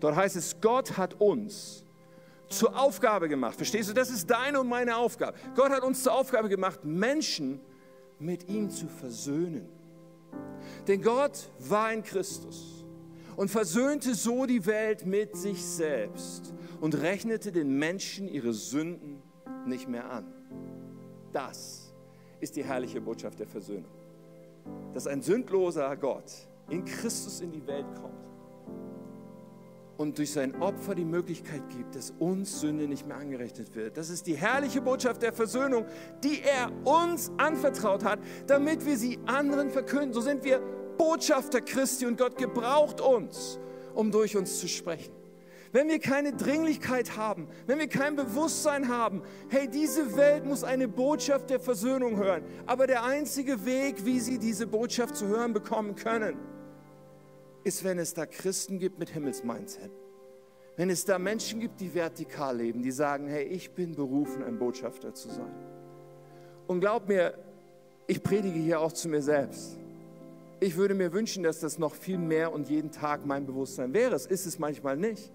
Dort 0.00 0.16
heißt 0.16 0.36
es, 0.36 0.60
Gott 0.60 0.98
hat 0.98 1.18
uns 1.20 1.84
zur 2.48 2.78
Aufgabe 2.78 3.28
gemacht. 3.28 3.56
Verstehst 3.56 3.88
du? 3.88 3.92
Das 3.92 4.10
ist 4.10 4.30
deine 4.30 4.60
und 4.60 4.68
meine 4.68 4.96
Aufgabe. 4.96 5.36
Gott 5.54 5.70
hat 5.70 5.82
uns 5.82 6.02
zur 6.02 6.12
Aufgabe 6.12 6.48
gemacht, 6.48 6.84
Menschen 6.84 7.60
mit 8.18 8.48
ihm 8.48 8.70
zu 8.70 8.88
versöhnen. 8.88 9.68
Denn 10.86 11.02
Gott 11.02 11.50
war 11.58 11.92
in 11.92 12.02
Christus 12.02 12.84
und 13.36 13.50
versöhnte 13.50 14.14
so 14.14 14.46
die 14.46 14.64
Welt 14.66 15.04
mit 15.06 15.36
sich 15.36 15.64
selbst 15.64 16.54
und 16.80 16.94
rechnete 16.94 17.52
den 17.52 17.78
Menschen 17.78 18.28
ihre 18.28 18.52
Sünden 18.52 19.22
nicht 19.66 19.88
mehr 19.88 20.10
an. 20.10 20.26
Das 21.32 21.92
ist 22.40 22.56
die 22.56 22.64
herrliche 22.64 23.00
Botschaft 23.00 23.38
der 23.38 23.46
Versöhnung. 23.46 23.90
Dass 24.94 25.06
ein 25.06 25.22
sündloser 25.22 25.96
Gott 25.96 26.32
in 26.68 26.84
Christus 26.84 27.40
in 27.40 27.52
die 27.52 27.66
Welt 27.66 27.86
kommt 27.94 28.26
und 29.96 30.18
durch 30.18 30.32
sein 30.32 30.60
Opfer 30.60 30.94
die 30.94 31.04
Möglichkeit 31.04 31.62
gibt, 31.70 31.94
dass 31.94 32.12
uns 32.18 32.60
Sünde 32.60 32.86
nicht 32.86 33.06
mehr 33.06 33.16
angerechnet 33.16 33.74
wird. 33.74 33.96
Das 33.96 34.10
ist 34.10 34.26
die 34.26 34.36
herrliche 34.36 34.80
Botschaft 34.80 35.22
der 35.22 35.32
Versöhnung, 35.32 35.86
die 36.22 36.42
er 36.42 36.70
uns 36.84 37.30
anvertraut 37.38 38.04
hat, 38.04 38.18
damit 38.46 38.84
wir 38.84 38.96
sie 38.96 39.18
anderen 39.26 39.70
verkünden. 39.70 40.12
So 40.12 40.20
sind 40.20 40.44
wir 40.44 40.60
Botschafter 40.98 41.60
Christi 41.60 42.06
und 42.06 42.18
Gott 42.18 42.36
gebraucht 42.36 43.00
uns, 43.00 43.58
um 43.94 44.10
durch 44.10 44.36
uns 44.36 44.58
zu 44.60 44.68
sprechen. 44.68 45.12
Wenn 45.72 45.88
wir 45.88 45.98
keine 45.98 46.32
Dringlichkeit 46.32 47.16
haben, 47.16 47.48
wenn 47.66 47.78
wir 47.78 47.88
kein 47.88 48.16
Bewusstsein 48.16 48.88
haben, 48.88 49.22
hey, 49.48 49.68
diese 49.68 50.16
Welt 50.16 50.46
muss 50.46 50.64
eine 50.64 50.88
Botschaft 50.88 51.50
der 51.50 51.60
Versöhnung 51.60 52.16
hören. 52.16 52.42
Aber 52.66 52.86
der 52.86 53.04
einzige 53.04 53.66
Weg, 53.66 54.04
wie 54.04 54.20
sie 54.20 54.38
diese 54.38 54.66
Botschaft 54.66 55.16
zu 55.16 55.26
hören 55.26 55.52
bekommen 55.52 55.94
können, 55.94 56.36
ist, 57.66 57.82
wenn 57.82 57.98
es 57.98 58.14
da 58.14 58.26
Christen 58.26 58.78
gibt 58.78 59.00
mit 59.00 59.10
Himmelsmindset. 59.10 59.90
Wenn 60.76 60.88
es 60.88 61.04
da 61.04 61.18
Menschen 61.18 61.58
gibt, 61.58 61.80
die 61.80 61.92
vertikal 61.92 62.58
leben, 62.58 62.80
die 62.80 62.92
sagen, 62.92 63.26
hey, 63.26 63.42
ich 63.42 63.72
bin 63.72 63.96
berufen, 63.96 64.44
ein 64.44 64.56
Botschafter 64.56 65.12
zu 65.12 65.28
sein. 65.28 65.52
Und 66.68 66.78
glaub 66.78 67.08
mir, 67.08 67.34
ich 68.06 68.22
predige 68.22 68.58
hier 68.58 68.80
auch 68.80 68.92
zu 68.92 69.08
mir 69.08 69.20
selbst. 69.20 69.78
Ich 70.60 70.76
würde 70.76 70.94
mir 70.94 71.12
wünschen, 71.12 71.42
dass 71.42 71.58
das 71.58 71.76
noch 71.76 71.94
viel 71.96 72.18
mehr 72.18 72.52
und 72.52 72.68
jeden 72.68 72.92
Tag 72.92 73.26
mein 73.26 73.46
Bewusstsein 73.46 73.92
wäre. 73.92 74.14
Es 74.14 74.26
ist 74.26 74.46
es 74.46 74.60
manchmal 74.60 74.96
nicht. 74.96 75.32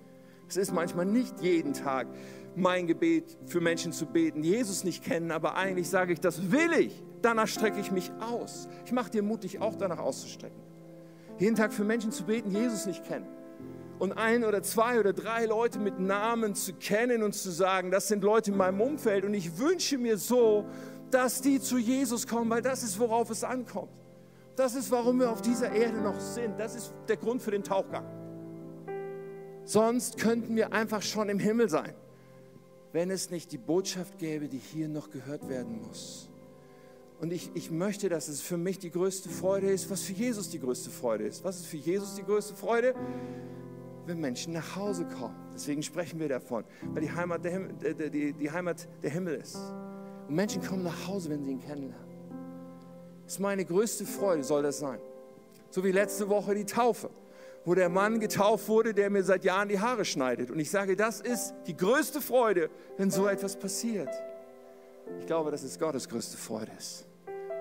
Es 0.48 0.56
ist 0.56 0.72
manchmal 0.74 1.06
nicht 1.06 1.42
jeden 1.42 1.74
Tag 1.74 2.08
mein 2.56 2.88
Gebet 2.88 3.38
für 3.46 3.60
Menschen 3.60 3.92
zu 3.92 4.06
beten, 4.06 4.42
die 4.42 4.52
Jesus 4.52 4.86
nicht 4.86 5.04
kennen, 5.04 5.32
aber 5.32 5.56
eigentlich 5.56 5.90
sage 5.90 6.14
ich, 6.14 6.22
das 6.22 6.50
will 6.50 6.72
ich. 6.80 7.04
Danach 7.22 7.48
strecke 7.48 7.80
ich 7.82 7.92
mich 7.92 8.10
aus. 8.22 8.70
Ich 8.86 8.94
mache 8.94 9.12
dir 9.12 9.22
mutig, 9.22 9.60
auch 9.60 9.76
danach 9.76 10.00
auszustrecken 10.00 10.61
jeden 11.42 11.56
Tag 11.56 11.74
für 11.74 11.84
Menschen 11.84 12.12
zu 12.12 12.24
beten, 12.24 12.52
die 12.52 12.58
Jesus 12.58 12.86
nicht 12.86 13.04
kennen. 13.04 13.28
Und 14.00 14.14
ein 14.14 14.44
oder 14.44 14.64
zwei 14.64 15.00
oder 15.00 15.14
drei 15.14 15.46
Leute 15.46 15.80
mit 15.80 16.00
Namen 16.00 16.56
zu 16.56 16.74
kennen 16.74 17.24
und 17.24 17.34
zu 17.34 17.52
sagen, 17.52 17.92
das 17.92 18.08
sind 18.08 18.24
Leute 18.24 18.52
in 18.52 18.58
meinem 18.58 18.82
Umfeld. 18.82 19.26
Und 19.26 19.34
ich 19.34 19.58
wünsche 19.58 19.98
mir 19.98 20.18
so, 20.18 20.66
dass 21.12 21.42
die 21.42 21.60
zu 21.60 21.78
Jesus 21.78 22.28
kommen, 22.28 22.50
weil 22.50 22.62
das 22.62 22.84
ist, 22.84 23.00
worauf 23.00 23.30
es 23.30 23.44
ankommt. 23.44 23.92
Das 24.56 24.76
ist, 24.76 24.92
warum 24.92 25.20
wir 25.20 25.32
auf 25.32 25.42
dieser 25.42 25.72
Erde 25.72 26.00
noch 26.02 26.20
sind. 26.20 26.60
Das 26.60 26.76
ist 26.76 26.94
der 27.08 27.18
Grund 27.18 27.42
für 27.42 27.52
den 27.52 27.64
Tauchgang. 27.64 28.06
Sonst 29.64 30.18
könnten 30.18 30.56
wir 30.56 30.74
einfach 30.74 31.02
schon 31.02 31.30
im 31.30 31.40
Himmel 31.40 31.70
sein, 31.70 31.94
wenn 32.92 33.12
es 33.12 33.30
nicht 33.30 33.52
die 33.52 33.58
Botschaft 33.58 34.18
gäbe, 34.18 34.48
die 34.48 34.58
hier 34.58 34.90
noch 34.90 35.10
gehört 35.10 35.48
werden 35.48 35.82
muss. 35.88 36.31
Und 37.22 37.32
ich, 37.32 37.52
ich 37.54 37.70
möchte, 37.70 38.10
dass 38.10 38.28
es 38.28 38.42
für 38.42 38.58
mich 38.58 38.80
die 38.80 38.90
größte 38.90 39.30
Freude 39.30 39.70
ist, 39.70 39.92
was 39.92 40.02
für 40.02 40.14
Jesus 40.14 40.50
die 40.50 40.60
größte 40.60 40.90
Freude 40.90 41.26
ist. 41.26 41.44
Was 41.44 41.58
ist 41.58 41.68
für 41.68 41.78
Jesus 41.78 42.16
die 42.16 42.24
größte 42.24 42.56
Freude? 42.56 42.96
Wenn 44.08 44.20
Menschen 44.20 44.54
nach 44.54 44.76
Hause 44.76 45.06
kommen. 45.06 45.36
Deswegen 45.54 45.84
sprechen 45.84 46.20
wir 46.20 46.28
davon, 46.28 46.64
weil 46.82 47.04
die 47.04 47.12
Heimat 47.12 47.46
der 47.46 47.52
Himmel, 47.52 47.74
die, 47.76 48.10
die, 48.10 48.34
die 48.34 48.52
Heimat 48.52 48.88
der 49.04 49.12
Himmel 49.12 49.36
ist. 49.36 49.56
Und 50.28 50.34
Menschen 50.34 50.64
kommen 50.64 50.82
nach 50.82 51.08
Hause, 51.08 51.30
wenn 51.30 51.44
sie 51.44 51.52
ihn 51.52 51.62
kennenlernen. 51.62 52.10
Das 53.26 53.34
ist 53.34 53.40
meine 53.40 53.66
größte 53.66 54.08
Freude, 54.08 54.44
soll 54.44 54.64
das 54.64 54.80
sein. 54.80 55.00
So 55.70 55.84
wie 55.84 55.92
letzte 55.92 56.28
Woche 56.28 56.56
die 56.56 56.66
Taufe, 56.66 57.12
wo 57.66 57.76
der 57.76 57.90
Mann 57.90 58.20
getauft 58.20 58.68
wurde, 58.68 58.96
der 58.96 59.12
mir 59.12 59.24
seit 59.24 59.44
Jahren 59.44 59.70
die 59.70 59.80
Haare 59.80 60.06
schneidet. 60.06 60.50
Und 60.50 60.58
ich 60.58 60.72
sage, 60.72 60.96
das 60.96 61.22
ist 61.22 61.54
die 61.68 61.78
größte 61.78 62.20
Freude, 62.20 62.72
wenn 62.98 63.12
so 63.12 63.28
etwas 63.28 63.60
passiert. 63.60 64.10
Ich 65.20 65.28
glaube, 65.28 65.52
dass 65.52 65.62
es 65.62 65.78
Gottes 65.78 66.10
größte 66.10 66.36
Freude 66.36 66.72
ist. 66.76 67.06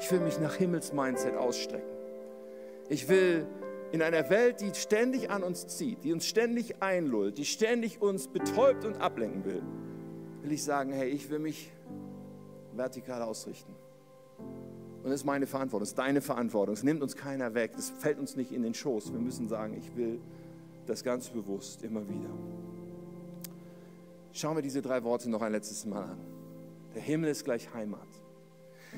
Ich 0.00 0.10
will 0.10 0.20
mich 0.20 0.40
nach 0.40 0.54
Himmelsmindset 0.54 1.36
ausstrecken. 1.36 1.88
Ich 2.88 3.08
will 3.08 3.46
in 3.92 4.02
einer 4.02 4.30
Welt, 4.30 4.60
die 4.60 4.72
ständig 4.74 5.30
an 5.30 5.42
uns 5.42 5.66
zieht, 5.66 6.04
die 6.04 6.12
uns 6.12 6.26
ständig 6.26 6.82
einlullt, 6.82 7.38
die 7.38 7.44
ständig 7.44 8.00
uns 8.00 8.28
betäubt 8.28 8.84
und 8.84 9.00
ablenken 9.00 9.44
will, 9.44 9.62
will 10.42 10.52
ich 10.52 10.64
sagen, 10.64 10.92
hey, 10.92 11.08
ich 11.08 11.28
will 11.30 11.38
mich 11.38 11.70
vertikal 12.72 13.22
ausrichten. 13.22 13.74
Und 15.02 15.10
das 15.10 15.20
ist 15.20 15.24
meine 15.26 15.46
Verantwortung, 15.46 15.80
das 15.80 15.90
ist 15.90 15.98
deine 15.98 16.20
Verantwortung. 16.20 16.74
Es 16.74 16.82
nimmt 16.82 17.02
uns 17.02 17.16
keiner 17.16 17.54
weg, 17.54 17.72
das 17.76 17.90
fällt 17.90 18.18
uns 18.18 18.36
nicht 18.36 18.52
in 18.52 18.62
den 18.62 18.74
Schoß. 18.74 19.12
Wir 19.12 19.20
müssen 19.20 19.48
sagen, 19.48 19.74
ich 19.74 19.96
will 19.96 20.20
das 20.86 21.04
ganz 21.04 21.28
bewusst 21.28 21.82
immer 21.82 22.08
wieder. 22.08 22.30
Schauen 24.32 24.56
wir 24.56 24.62
diese 24.62 24.82
drei 24.82 25.02
Worte 25.04 25.28
noch 25.28 25.42
ein 25.42 25.52
letztes 25.52 25.84
Mal 25.84 26.04
an. 26.04 26.18
Der 26.94 27.02
Himmel 27.02 27.30
ist 27.30 27.44
gleich 27.44 27.72
Heimat. 27.74 28.08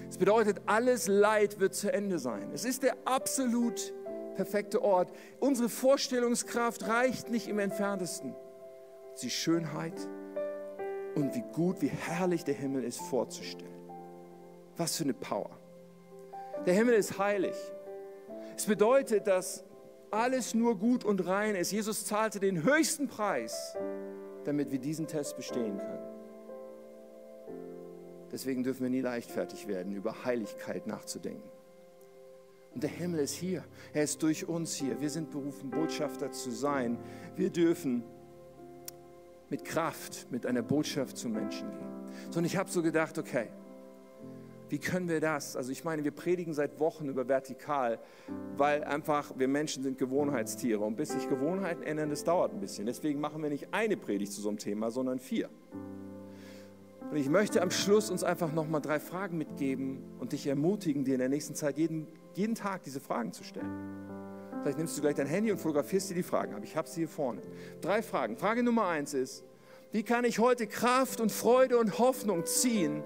Es 0.09 0.19
bedeutet, 0.19 0.61
alles 0.67 1.09
Leid 1.09 1.61
wird 1.61 1.75
zu 1.75 1.93
Ende 1.93 2.19
sein. 2.19 2.51
Es 2.53 2.65
ist 2.65 2.83
der 2.83 2.97
absolut 3.05 3.93
perfekte 4.35 4.83
Ort. 4.83 5.13
Unsere 5.41 5.69
Vorstellungskraft 5.69 6.87
reicht 6.87 7.31
nicht 7.31 7.49
im 7.49 7.59
entferntesten. 7.59 8.35
Die 9.23 9.31
Schönheit 9.31 9.95
und 11.15 11.35
wie 11.35 11.45
gut, 11.53 11.83
wie 11.83 11.89
herrlich 11.89 12.45
der 12.45 12.55
Himmel 12.55 12.85
ist 12.85 13.01
vorzustellen. 13.01 13.71
Was 14.77 14.97
für 14.97 15.05
eine 15.05 15.15
Power. 15.15 15.51
Der 16.67 16.75
Himmel 16.75 16.95
ist 16.95 17.19
heilig. 17.19 17.55
Es 18.57 18.67
bedeutet, 18.67 19.27
dass 19.27 19.65
alles 20.11 20.55
nur 20.55 20.79
gut 20.79 21.05
und 21.05 21.27
rein 21.27 21.55
ist. 21.55 21.73
Jesus 21.73 22.05
zahlte 22.05 22.39
den 22.39 22.63
höchsten 22.63 23.09
Preis, 23.09 23.77
damit 24.45 24.71
wir 24.71 24.79
diesen 24.79 25.07
Test 25.07 25.37
bestehen 25.37 25.79
können. 25.79 26.12
Deswegen 28.33 28.63
dürfen 28.63 28.83
wir 28.83 28.91
nie 28.91 29.03
leichtfertig 29.03 29.69
werden, 29.69 29.95
über 29.95 30.25
Heiligkeit 30.25 30.87
nachzudenken. 30.87 31.49
Und 32.75 32.83
der 32.83 32.91
Himmel 32.91 33.21
ist 33.21 33.35
hier. 33.35 33.65
Er 33.93 34.05
ist 34.05 34.23
durch 34.23 34.49
uns 34.49 34.75
hier. 34.75 35.01
Wir 35.01 35.11
sind 35.11 35.31
berufen, 35.31 35.71
Botschafter 35.71 36.33
zu 36.33 36.51
sein. 36.51 36.99
Wir 37.37 37.51
dürfen 37.51 38.03
mit 39.51 39.67
Kraft, 39.67 40.27
mit 40.31 40.47
einer 40.47 40.63
Botschaft 40.63 41.19
zu 41.19 41.29
Menschen 41.29 41.71
gehen. 41.71 42.11
So, 42.31 42.39
und 42.39 42.47
ich 42.47 42.57
habe 42.57 42.71
so 42.71 42.83
gedacht, 42.83 43.19
okay, 43.19 43.49
wie 44.71 44.79
können 44.79 45.07
wir 45.07 45.21
das? 45.21 45.55
Also 45.55 45.71
ich 45.71 45.85
meine, 45.85 46.03
wir 46.03 46.13
predigen 46.13 46.55
seit 46.55 46.81
Wochen 46.81 47.07
über 47.11 47.29
vertikal, 47.29 47.99
weil 48.57 48.83
einfach 48.85 49.35
wir 49.37 49.47
Menschen 49.47 49.83
sind 49.83 49.99
Gewohnheitstiere 49.99 50.81
und 50.81 50.97
bis 50.97 51.11
sich 51.11 51.29
Gewohnheiten 51.29 51.83
ändern, 51.83 52.09
das 52.09 52.25
dauert 52.25 52.55
ein 52.55 52.61
bisschen. 52.61 52.87
Deswegen 52.87 53.21
machen 53.21 53.43
wir 53.43 53.51
nicht 53.51 53.69
eine 53.73 53.99
Predigt 53.99 54.33
zu 54.33 54.41
so 54.41 54.49
einem 54.49 54.57
Thema, 54.57 54.91
sondern 54.91 55.19
vier. 55.19 55.51
Und 57.13 57.19
ich 57.19 57.29
möchte 57.29 57.61
am 57.61 57.71
Schluss 57.71 58.09
uns 58.09 58.25
einfach 58.25 58.55
nochmal 58.55 58.81
drei 58.81 58.99
Fragen 58.99 59.37
mitgeben 59.37 60.03
und 60.19 60.33
dich 60.33 60.47
ermutigen, 60.47 61.05
dir 61.05 61.13
in 61.13 61.19
der 61.19 61.29
nächsten 61.29 61.55
Zeit 61.55 61.77
jeden, 61.77 62.07
jeden 62.33 62.55
Tag 62.55 62.85
diese 62.85 63.01
Fragen 63.01 63.35
zu 63.35 63.45
stellen. 63.45 63.69
Vielleicht 64.63 64.79
nimmst 64.79 64.97
du 64.97 65.03
gleich 65.03 65.17
dein 65.17 65.27
Handy 65.27 65.53
und 65.53 65.59
fotografierst 65.59 66.09
dir 66.09 66.15
die 66.15 66.23
Fragen 66.23 66.55
ab. 66.55 66.63
Ich 66.65 66.75
habe 66.75 66.89
sie 66.89 67.03
hier 67.03 67.11
vorne. 67.11 67.43
Drei 67.83 68.01
Fragen. 68.01 68.39
Frage 68.39 68.63
Nummer 68.63 68.87
eins 68.87 69.13
ist, 69.13 69.45
wie 69.91 70.05
kann 70.05 70.25
ich 70.25 70.39
heute 70.39 70.67
Kraft 70.67 71.21
und 71.21 71.31
Freude 71.31 71.77
und 71.77 71.99
Hoffnung 71.99 72.47
ziehen 72.47 73.05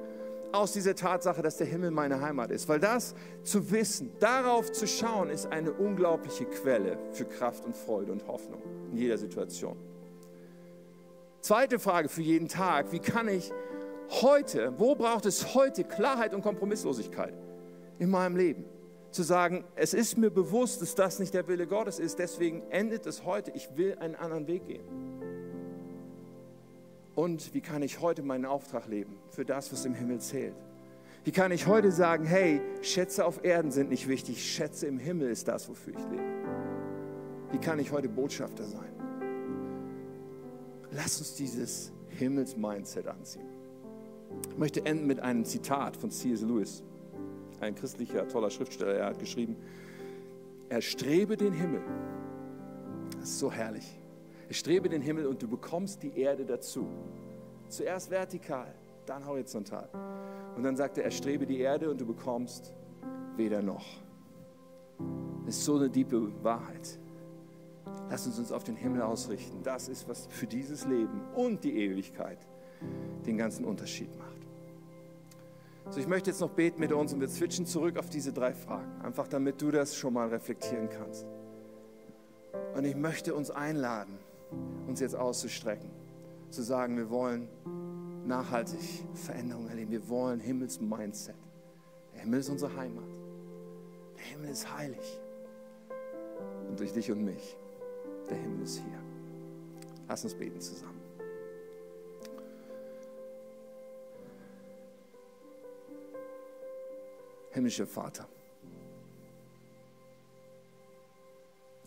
aus 0.53 0.73
dieser 0.73 0.95
Tatsache, 0.95 1.43
dass 1.43 1.57
der 1.57 1.67
Himmel 1.67 1.91
meine 1.91 2.21
Heimat 2.21 2.53
ist? 2.53 2.69
Weil 2.69 2.79
das 2.79 3.17
zu 3.43 3.73
wissen, 3.73 4.13
darauf 4.21 4.71
zu 4.71 4.87
schauen, 4.87 5.31
ist 5.31 5.47
eine 5.47 5.73
unglaubliche 5.73 6.45
Quelle 6.45 6.97
für 7.11 7.25
Kraft 7.25 7.65
und 7.65 7.77
Freude 7.77 8.13
und 8.13 8.25
Hoffnung 8.29 8.63
in 8.93 8.99
jeder 8.99 9.19
Situation. 9.19 9.77
Zweite 11.41 11.81
Frage 11.81 12.09
für 12.09 12.23
jeden 12.23 12.47
Tag, 12.47 12.93
wie 12.93 13.01
kann 13.01 13.27
ich 13.27 13.53
heute, 14.11 14.73
wo 14.79 14.95
braucht 14.95 15.27
es 15.27 15.55
heute 15.55 15.85
Klarheit 15.85 16.35
und 16.35 16.43
Kompromisslosigkeit 16.43 17.35
in 17.99 18.11
meinem 18.11 18.37
Leben? 18.37 18.65
Zu 19.11 19.23
sagen, 19.23 19.65
es 19.77 19.95
ist 19.95 20.19
mir 20.19 20.31
bewusst, 20.31 20.83
dass 20.83 20.95
das 20.95 21.19
nicht 21.19 21.33
der 21.33 21.47
Wille 21.49 21.67
Gottes 21.67 21.99
ist, 21.99 22.19
deswegen 22.19 22.63
endet 22.71 23.07
es 23.07 23.25
heute, 23.25 23.51
ich 23.53 23.77
will 23.77 23.97
einen 23.99 24.15
anderen 24.15 24.47
Weg 24.47 24.67
gehen. 24.67 24.85
Und 27.15 27.55
wie 27.55 27.63
kann 27.63 27.83
ich 27.83 28.01
heute 28.01 28.23
meinen 28.23 28.45
Auftrag 28.45 28.89
leben 28.89 29.19
für 29.31 29.45
das, 29.45 29.73
was 29.73 29.87
im 29.87 29.95
Himmel 29.95 30.21
zählt? 30.21 30.55
Wie 31.25 31.33
kann 31.33 31.51
ich 31.51 31.67
heute 31.67 31.91
sagen, 31.91 32.25
hey, 32.25 32.61
Schätze 32.83 33.25
auf 33.25 33.43
Erden 33.43 33.71
sind 33.71 33.89
nicht 33.89 34.07
wichtig, 34.07 34.45
Schätze 34.45 34.87
im 34.87 34.99
Himmel 34.99 35.31
ist 35.31 35.49
das, 35.49 35.69
wofür 35.69 35.95
ich 35.95 36.05
lebe? 36.11 36.23
Wie 37.53 37.59
kann 37.59 37.79
ich 37.79 37.91
heute 37.91 38.09
Botschafter 38.09 38.65
sein? 38.65 38.93
Lass 40.93 41.19
uns 41.19 41.35
dieses 41.35 41.91
Himmels-Mindset 42.11 43.09
anziehen. 43.09 43.56
Ich 44.51 44.59
möchte 44.59 44.85
enden 44.85 45.07
mit 45.07 45.21
einem 45.21 45.45
Zitat 45.45 45.97
von 45.97 46.11
C.S. 46.11 46.43
Lewis, 46.43 46.83
ein 47.61 47.75
christlicher, 47.75 48.27
toller 48.29 48.51
Schriftsteller. 48.51 48.95
Er 48.95 49.07
hat 49.07 49.19
geschrieben, 49.19 49.57
er 50.69 50.81
strebe 50.81 51.37
den 51.37 51.53
Himmel. 51.53 51.83
Das 53.21 53.31
ist 53.31 53.39
so 53.39 53.53
herrlich. 53.53 53.99
Er 54.49 54.55
strebe 54.55 54.89
den 54.89 55.03
Himmel 55.03 55.27
und 55.27 55.43
du 55.43 55.49
bekommst 55.49 56.03
die 56.03 56.19
Erde 56.19 56.45
dazu. 56.45 56.87
Zuerst 57.69 58.11
vertikal, 58.11 58.73
dann 59.05 59.27
horizontal. 59.27 59.89
Und 60.57 60.63
dann 60.63 60.77
sagt 60.77 60.99
er, 60.99 61.05
er 61.05 61.11
strebe 61.11 61.47
die 61.47 61.61
Erde 61.61 61.91
und 61.91 62.01
du 62.01 62.07
bekommst 62.07 62.73
weder 63.37 63.61
noch. 63.61 63.85
Das 65.45 65.57
ist 65.57 65.65
so 65.65 65.77
eine 65.77 65.91
tiefe 65.91 66.33
Wahrheit. 66.43 66.99
Lass 68.09 68.27
uns 68.27 68.39
uns 68.39 68.53
auf 68.53 68.65
den 68.65 68.77
Himmel 68.77 69.03
ausrichten. 69.03 69.63
Das 69.63 69.89
ist, 69.89 70.09
was 70.09 70.27
für 70.29 70.47
dieses 70.47 70.87
Leben 70.87 71.21
und 71.35 71.63
die 71.65 71.77
Ewigkeit 71.77 72.39
den 73.27 73.37
ganzen 73.37 73.65
Unterschied 73.65 74.17
macht. 74.19 74.37
So, 75.91 76.01
ich 76.01 76.09
möchte 76.09 76.31
jetzt 76.31 76.41
noch 76.41 76.51
beten 76.51 76.81
mit 76.81 76.93
uns 76.93 77.13
und 77.13 77.21
wir 77.21 77.29
switchen 77.29 77.65
zurück 77.65 77.97
auf 77.97 78.11
diese 78.11 78.33
drei 78.33 78.53
Fragen, 78.53 79.01
einfach 79.03 79.29
damit 79.29 79.63
du 79.63 79.71
das 79.71 79.97
schon 79.97 80.15
mal 80.15 80.29
reflektieren 80.29 80.89
kannst. 80.89 81.27
Und 82.75 82.85
ich 82.85 82.97
möchte 82.97 83.35
uns 83.35 83.51
einladen, 83.51 84.19
uns 84.87 85.01
jetzt 85.01 85.15
auszustrecken, 85.15 85.91
zu 86.51 86.63
sagen, 86.63 86.97
wir 86.97 87.09
wollen 87.11 87.49
nachhaltig 88.27 88.81
Veränderung 89.15 89.69
erleben, 89.69 89.93
wir 89.93 90.09
wollen 90.09 90.41
Himmels-Mindset. 90.41 91.37
Der 92.15 92.23
Himmel 92.23 92.41
ist 92.41 92.49
unsere 92.49 92.77
Heimat. 92.77 93.09
Der 94.17 94.25
Himmel 94.25 94.51
ist 94.51 94.77
heilig. 94.77 95.21
Und 96.69 96.81
durch 96.81 96.93
dich 96.93 97.11
und 97.13 97.25
mich, 97.25 97.57
der 98.29 98.37
Himmel 98.37 98.63
ist 98.63 98.79
hier. 98.79 98.99
Lass 100.09 100.25
uns 100.25 100.35
beten 100.35 100.61
zusammen. 100.61 100.96
Himmlischer 107.57 107.87
Vater, 107.87 108.29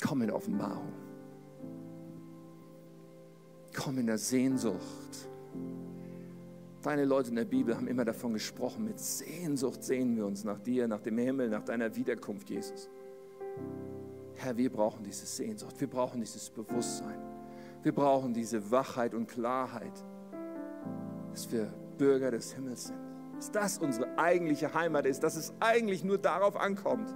komm 0.04 0.24
in 0.24 0.32
Offenbarung. 0.32 0.92
Komm 3.78 4.00
in 4.00 4.08
der 4.08 4.18
Sehnsucht. 4.18 5.30
Deine 6.82 7.06
Leute 7.06 7.30
in 7.30 7.36
der 7.36 7.46
Bibel 7.46 7.76
haben 7.76 7.88
immer 7.88 8.04
davon 8.04 8.34
gesprochen, 8.34 8.86
mit 8.86 9.00
Sehnsucht 9.00 9.84
sehen 9.84 10.16
wir 10.16 10.26
uns 10.26 10.44
nach 10.44 10.58
dir, 10.58 10.88
nach 10.88 11.02
dem 11.02 11.20
Himmel, 11.20 11.50
nach 11.50 11.64
deiner 11.64 11.96
Wiederkunft, 11.96 12.50
Jesus. 12.50 12.90
Herr, 14.38 14.58
wir 14.58 14.72
brauchen 14.72 15.04
diese 15.04 15.28
Sehnsucht, 15.28 15.80
wir 15.80 15.88
brauchen 15.88 16.20
dieses 16.20 16.50
Bewusstsein, 16.50 17.22
wir 17.84 17.92
brauchen 17.92 18.34
diese 18.34 18.72
Wachheit 18.72 19.14
und 19.14 19.28
Klarheit, 19.28 20.04
dass 21.30 21.52
wir 21.52 21.72
Bürger 22.00 22.32
des 22.32 22.54
Himmels 22.54 22.88
sind 22.88 23.09
dass 23.40 23.52
das 23.52 23.78
unsere 23.78 24.18
eigentliche 24.18 24.74
Heimat 24.74 25.06
ist, 25.06 25.24
dass 25.24 25.38
es 25.38 25.54
eigentlich 25.62 26.04
nur 26.04 26.18
darauf 26.18 26.58
ankommt, 26.58 27.16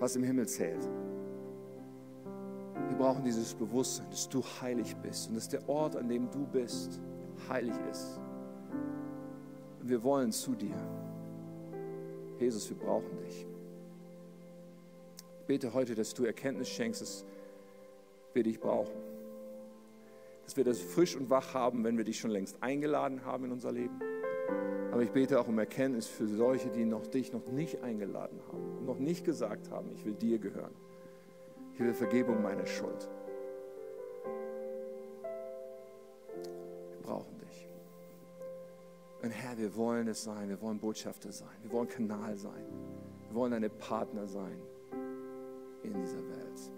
was 0.00 0.16
im 0.16 0.24
Himmel 0.24 0.48
zählt. 0.48 0.88
Wir 2.88 2.96
brauchen 2.98 3.22
dieses 3.22 3.54
Bewusstsein, 3.54 4.10
dass 4.10 4.28
du 4.28 4.42
heilig 4.60 4.96
bist 4.96 5.28
und 5.28 5.36
dass 5.36 5.48
der 5.48 5.68
Ort, 5.68 5.94
an 5.94 6.08
dem 6.08 6.28
du 6.32 6.44
bist, 6.44 7.00
heilig 7.48 7.76
ist. 7.92 8.18
Und 9.80 9.88
wir 9.88 10.02
wollen 10.02 10.32
zu 10.32 10.56
dir. 10.56 10.74
Jesus, 12.40 12.68
wir 12.68 12.76
brauchen 12.76 13.16
dich. 13.18 13.46
Ich 15.42 15.46
bete 15.46 15.72
heute, 15.74 15.94
dass 15.94 16.12
du 16.12 16.24
Erkenntnis 16.24 16.68
schenkst, 16.68 17.02
dass 17.02 17.24
wir 18.32 18.42
dich 18.42 18.58
brauchen. 18.58 18.96
Dass 20.42 20.56
wir 20.56 20.64
das 20.64 20.80
frisch 20.80 21.14
und 21.14 21.30
wach 21.30 21.54
haben, 21.54 21.84
wenn 21.84 21.96
wir 21.96 22.04
dich 22.04 22.18
schon 22.18 22.32
längst 22.32 22.60
eingeladen 22.60 23.24
haben 23.24 23.44
in 23.44 23.52
unser 23.52 23.70
Leben 23.70 24.00
aber 24.94 25.02
ich 25.02 25.10
bete 25.10 25.40
auch 25.40 25.48
um 25.48 25.58
Erkenntnis 25.58 26.06
für 26.06 26.28
solche, 26.28 26.68
die 26.68 26.84
noch 26.84 27.06
dich 27.06 27.32
noch 27.32 27.48
nicht 27.48 27.82
eingeladen 27.82 28.38
haben, 28.46 28.84
noch 28.86 28.98
nicht 28.98 29.24
gesagt 29.24 29.70
haben, 29.72 29.90
ich 29.92 30.04
will 30.04 30.14
dir 30.14 30.38
gehören. 30.38 30.74
Ich 31.72 31.80
will 31.80 31.92
Vergebung 31.92 32.40
meiner 32.40 32.64
Schuld. 32.64 33.08
Wir 36.92 37.00
brauchen 37.02 37.36
dich. 37.40 37.68
Und 39.22 39.30
Herr, 39.30 39.58
wir 39.58 39.74
wollen 39.74 40.06
es 40.06 40.22
sein, 40.22 40.48
wir 40.48 40.60
wollen 40.62 40.78
Botschafter 40.78 41.32
sein, 41.32 41.56
wir 41.62 41.72
wollen 41.72 41.88
Kanal 41.88 42.36
sein, 42.36 42.64
wir 43.28 43.34
wollen 43.34 43.50
deine 43.50 43.70
Partner 43.70 44.28
sein 44.28 44.60
in 45.82 45.92
dieser 45.94 46.18
Welt. 46.28 46.70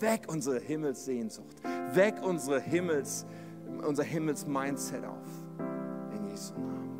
Weg 0.00 0.30
unsere 0.30 0.60
Himmelssehnsucht, 0.60 1.62
weg 1.94 2.16
unsere 2.22 2.60
Himmels, 2.60 3.24
unser 3.82 4.04
Himmels-Mindset 4.04 5.06
auf. 5.06 5.37
Jesu 6.38 6.54
Namen. 6.54 6.98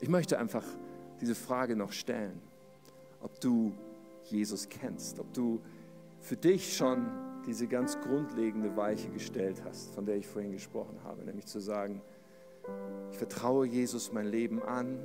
Ich 0.00 0.08
möchte 0.08 0.38
einfach 0.38 0.64
diese 1.20 1.34
Frage 1.34 1.76
noch 1.76 1.92
stellen, 1.92 2.40
ob 3.20 3.38
du 3.40 3.72
Jesus 4.24 4.68
kennst, 4.70 5.20
ob 5.20 5.30
du 5.34 5.60
für 6.20 6.36
dich 6.36 6.74
schon 6.74 7.06
diese 7.46 7.66
ganz 7.66 8.00
grundlegende 8.00 8.74
Weiche 8.74 9.10
gestellt 9.10 9.62
hast, 9.64 9.94
von 9.94 10.06
der 10.06 10.16
ich 10.16 10.26
vorhin 10.26 10.52
gesprochen 10.52 10.98
habe, 11.04 11.22
nämlich 11.24 11.44
zu 11.44 11.60
sagen, 11.60 12.00
ich 13.10 13.18
vertraue 13.18 13.66
Jesus 13.66 14.12
mein 14.12 14.26
Leben 14.26 14.62
an, 14.62 14.98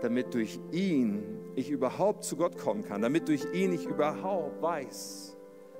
damit 0.00 0.34
durch 0.34 0.60
ihn 0.70 1.22
ich 1.56 1.70
überhaupt 1.70 2.22
zu 2.22 2.36
Gott 2.36 2.56
kommen 2.56 2.84
kann, 2.84 3.02
damit 3.02 3.26
durch 3.26 3.52
ihn 3.52 3.72
ich 3.72 3.86
überhaupt 3.86 4.62
weiß, 4.62 5.33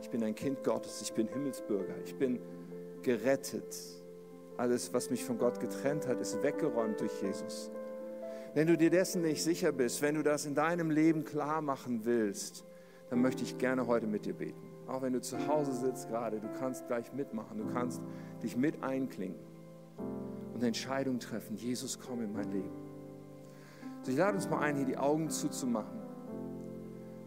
ich 0.04 0.10
bin 0.10 0.22
ein 0.22 0.34
Kind 0.34 0.62
Gottes, 0.62 1.00
ich 1.00 1.14
bin 1.14 1.26
Himmelsbürger, 1.28 1.94
ich 2.04 2.14
bin 2.16 2.38
gerettet. 3.00 3.74
Alles, 4.58 4.92
was 4.92 5.08
mich 5.08 5.24
von 5.24 5.38
Gott 5.38 5.60
getrennt 5.60 6.06
hat, 6.06 6.20
ist 6.20 6.42
weggeräumt 6.42 7.00
durch 7.00 7.22
Jesus. 7.22 7.70
Wenn 8.52 8.66
du 8.66 8.76
dir 8.76 8.90
dessen 8.90 9.22
nicht 9.22 9.42
sicher 9.42 9.72
bist, 9.72 10.02
wenn 10.02 10.14
du 10.14 10.22
das 10.22 10.44
in 10.44 10.54
deinem 10.54 10.90
Leben 10.90 11.24
klar 11.24 11.62
machen 11.62 12.02
willst, 12.04 12.66
dann 13.08 13.22
möchte 13.22 13.44
ich 13.44 13.56
gerne 13.56 13.86
heute 13.86 14.06
mit 14.06 14.26
dir 14.26 14.34
beten. 14.34 14.60
Auch 14.86 15.00
wenn 15.00 15.14
du 15.14 15.22
zu 15.22 15.48
Hause 15.48 15.72
sitzt 15.72 16.08
gerade, 16.08 16.38
du 16.38 16.48
kannst 16.60 16.86
gleich 16.86 17.10
mitmachen, 17.14 17.56
du 17.56 17.72
kannst 17.72 18.02
dich 18.42 18.58
mit 18.58 18.82
einklingen 18.82 19.38
und 20.52 20.56
eine 20.56 20.66
Entscheidung 20.66 21.18
treffen. 21.18 21.56
Jesus, 21.56 21.98
komm 21.98 22.22
in 22.22 22.32
mein 22.34 22.52
Leben. 22.52 22.76
So, 24.02 24.10
ich 24.10 24.18
lade 24.18 24.36
uns 24.36 24.50
mal 24.50 24.58
ein, 24.58 24.76
hier 24.76 24.84
die 24.84 24.98
Augen 24.98 25.30
zuzumachen, 25.30 25.98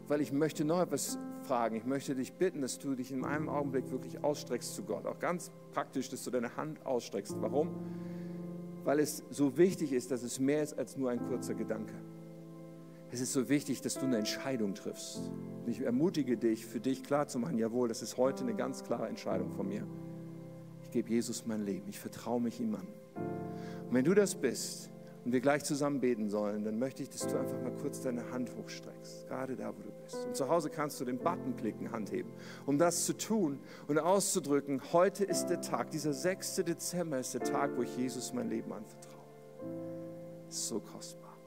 weil 0.07 0.21
ich 0.21 0.32
möchte 0.32 0.63
noch 0.63 0.80
etwas 0.80 1.17
fragen. 1.47 1.75
Ich 1.75 1.85
möchte 1.85 2.13
dich 2.13 2.33
bitten, 2.33 2.61
dass 2.61 2.77
du 2.77 2.95
dich 2.95 3.11
in 3.11 3.23
einem 3.23 3.49
Augenblick 3.49 3.89
wirklich 3.89 4.23
ausstreckst 4.23 4.75
zu 4.75 4.83
Gott. 4.83 5.05
Auch 5.05 5.19
ganz 5.19 5.51
praktisch, 5.71 6.09
dass 6.09 6.23
du 6.23 6.31
deine 6.31 6.57
Hand 6.57 6.85
ausstreckst. 6.85 7.35
Warum? 7.39 7.69
Weil 8.83 8.99
es 8.99 9.23
so 9.29 9.57
wichtig 9.57 9.93
ist, 9.93 10.11
dass 10.11 10.23
es 10.23 10.39
mehr 10.39 10.61
ist 10.61 10.77
als 10.77 10.97
nur 10.97 11.09
ein 11.09 11.19
kurzer 11.27 11.55
Gedanke. 11.55 11.93
Es 13.09 13.21
ist 13.21 13.31
so 13.31 13.47
wichtig, 13.47 13.81
dass 13.81 13.95
du 13.95 14.05
eine 14.05 14.17
Entscheidung 14.17 14.75
triffst. 14.75 15.17
Und 15.17 15.69
ich 15.69 15.81
ermutige 15.81 16.35
dich, 16.35 16.65
für 16.65 16.81
dich 16.81 17.03
klar 17.03 17.27
zu 17.27 17.39
machen, 17.39 17.57
jawohl, 17.57 17.87
das 17.87 18.01
ist 18.01 18.17
heute 18.17 18.43
eine 18.43 18.53
ganz 18.53 18.83
klare 18.83 19.07
Entscheidung 19.07 19.53
von 19.53 19.69
mir. 19.69 19.87
Ich 20.83 20.91
gebe 20.91 21.09
Jesus 21.09 21.45
mein 21.45 21.65
Leben. 21.65 21.87
Ich 21.87 21.99
vertraue 21.99 22.41
mich 22.41 22.59
ihm 22.59 22.75
an. 22.75 22.87
Und 23.15 23.93
wenn 23.93 24.03
du 24.03 24.13
das 24.13 24.35
bist, 24.35 24.89
und 25.28 25.34
wir 25.34 25.41
gleich 25.41 25.65
zusammen 25.65 25.99
beten 25.99 26.30
sollen, 26.30 26.63
dann 26.63 26.80
möchte 26.80 27.03
ich, 27.03 27.09
dass 27.09 27.28
du 27.28 27.38
einfach 27.38 27.61
mal 27.61 27.73
kurz 27.82 27.99
deine 27.99 28.32
Hand 28.32 28.49
hochstreckst, 28.57 29.28
gerade 29.28 29.57
da, 29.57 29.73
wo 29.78 29.82
du 29.82 29.91
bist. 30.01 30.25
Und 30.25 30.38
zu 30.38 30.47
Hause 30.47 30.69
kannst 30.69 31.01
du 31.01 31.03
den 31.03 31.17
Button 31.17 31.57
klicken, 31.57 31.91
Hand 31.91 32.13
heben, 32.13 32.32
um 32.65 32.78
das 32.78 33.03
zu 33.03 33.11
tun 33.11 33.59
und 33.88 33.99
auszudrücken, 33.99 34.82
heute 34.93 35.25
ist 35.25 35.47
der 35.47 35.59
Tag, 35.59 35.91
dieser 35.91 36.13
6. 36.13 36.63
Dezember 36.65 37.19
ist 37.19 37.34
der 37.34 37.41
Tag, 37.41 37.71
wo 37.75 37.82
ich 37.82 37.97
Jesus 37.97 38.32
mein 38.32 38.49
Leben 38.49 38.71
anvertraue. 38.71 39.19
So 40.47 40.80
kostbar. 40.80 41.38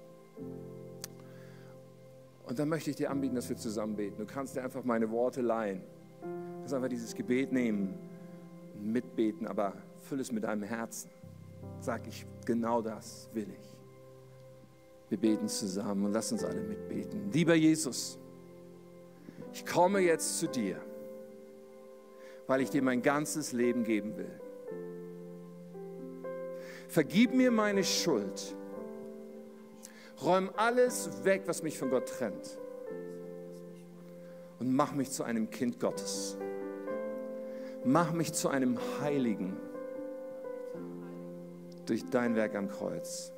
Und 2.45 2.59
dann 2.59 2.69
möchte 2.69 2.91
ich 2.91 2.97
dir 2.97 3.11
anbieten, 3.11 3.35
dass 3.35 3.49
wir 3.49 3.57
zusammen 3.57 3.97
beten. 3.97 4.19
Du 4.19 4.27
kannst 4.27 4.57
dir 4.57 4.63
einfach 4.63 4.85
meine 4.85 5.11
Worte 5.11 5.41
leihen. 5.41 5.81
Du 6.21 6.59
kannst 6.59 6.75
einfach 6.75 6.91
dieses 6.91 7.15
Gebet 7.15 7.51
nehmen 7.51 7.95
mitbeten, 8.79 9.47
aber 9.47 9.73
füll 10.01 10.21
es 10.21 10.33
mit 10.33 10.45
deinem 10.45 10.65
Herzen. 10.65 11.11
Sag 11.81 12.07
ich, 12.07 12.27
genau 12.51 12.83
das 12.83 13.29
will 13.33 13.47
ich. 13.49 13.79
Wir 15.09 15.19
beten 15.19 15.49
zusammen 15.49 16.07
und 16.07 16.13
lass 16.13 16.33
uns 16.33 16.43
alle 16.43 16.61
mitbeten. 16.61 17.31
Lieber 17.31 17.55
Jesus, 17.55 18.19
ich 19.53 19.65
komme 19.65 20.01
jetzt 20.01 20.41
zu 20.41 20.49
dir, 20.49 20.81
weil 22.49 22.61
ich 22.61 22.71
dir 22.71 22.83
mein 22.83 23.03
ganzes 23.03 23.53
Leben 23.53 23.85
geben 23.85 24.17
will. 24.17 24.41
Vergib 26.89 27.35
mir 27.35 27.53
meine 27.53 27.85
Schuld. 27.85 28.57
Räum 30.21 30.51
alles 30.57 31.23
weg, 31.23 31.43
was 31.47 31.63
mich 31.63 31.79
von 31.79 31.89
Gott 31.89 32.09
trennt. 32.09 32.59
Und 34.59 34.75
mach 34.75 34.93
mich 34.93 35.13
zu 35.13 35.23
einem 35.23 35.51
Kind 35.51 35.79
Gottes. 35.79 36.37
Mach 37.85 38.13
mich 38.13 38.33
zu 38.33 38.49
einem 38.49 38.77
Heiligen 39.01 39.57
durch 41.91 42.09
dein 42.09 42.37
Werk 42.37 42.55
am 42.55 42.69
Kreuz. 42.69 43.33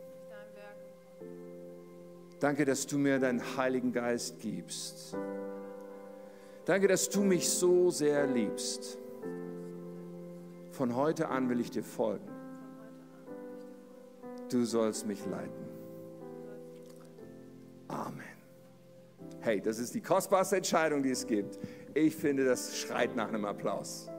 Danke, 2.39 2.67
dass 2.67 2.87
du 2.87 2.99
mir 2.99 3.19
deinen 3.19 3.57
Heiligen 3.57 3.93
Geist 3.93 4.41
gibst. 4.41 5.17
Danke, 6.67 6.87
dass 6.87 7.09
du 7.09 7.23
mich 7.23 7.49
so 7.49 7.91
sehr 7.91 8.27
liebst. 8.27 8.99
Von 10.71 10.95
heute 10.95 11.29
an 11.29 11.49
will 11.49 11.61
ich 11.61 11.71
dir 11.71 11.83
folgen. 11.83 12.29
Du 14.51 14.65
sollst 14.65 15.07
mich 15.07 15.25
leiten. 15.25 15.65
Amen. 17.89 18.23
Hey, 19.41 19.63
das 19.63 19.79
ist 19.79 19.95
die 19.95 20.03
kostbarste 20.03 20.57
Entscheidung, 20.57 21.03
die 21.03 21.11
es 21.11 21.27
gibt. 21.27 21.59
Ich 21.95 22.15
finde, 22.15 22.45
das 22.45 22.77
schreit 22.77 23.17
nach 23.17 23.29
einem 23.29 23.47
Applaus. 23.47 24.11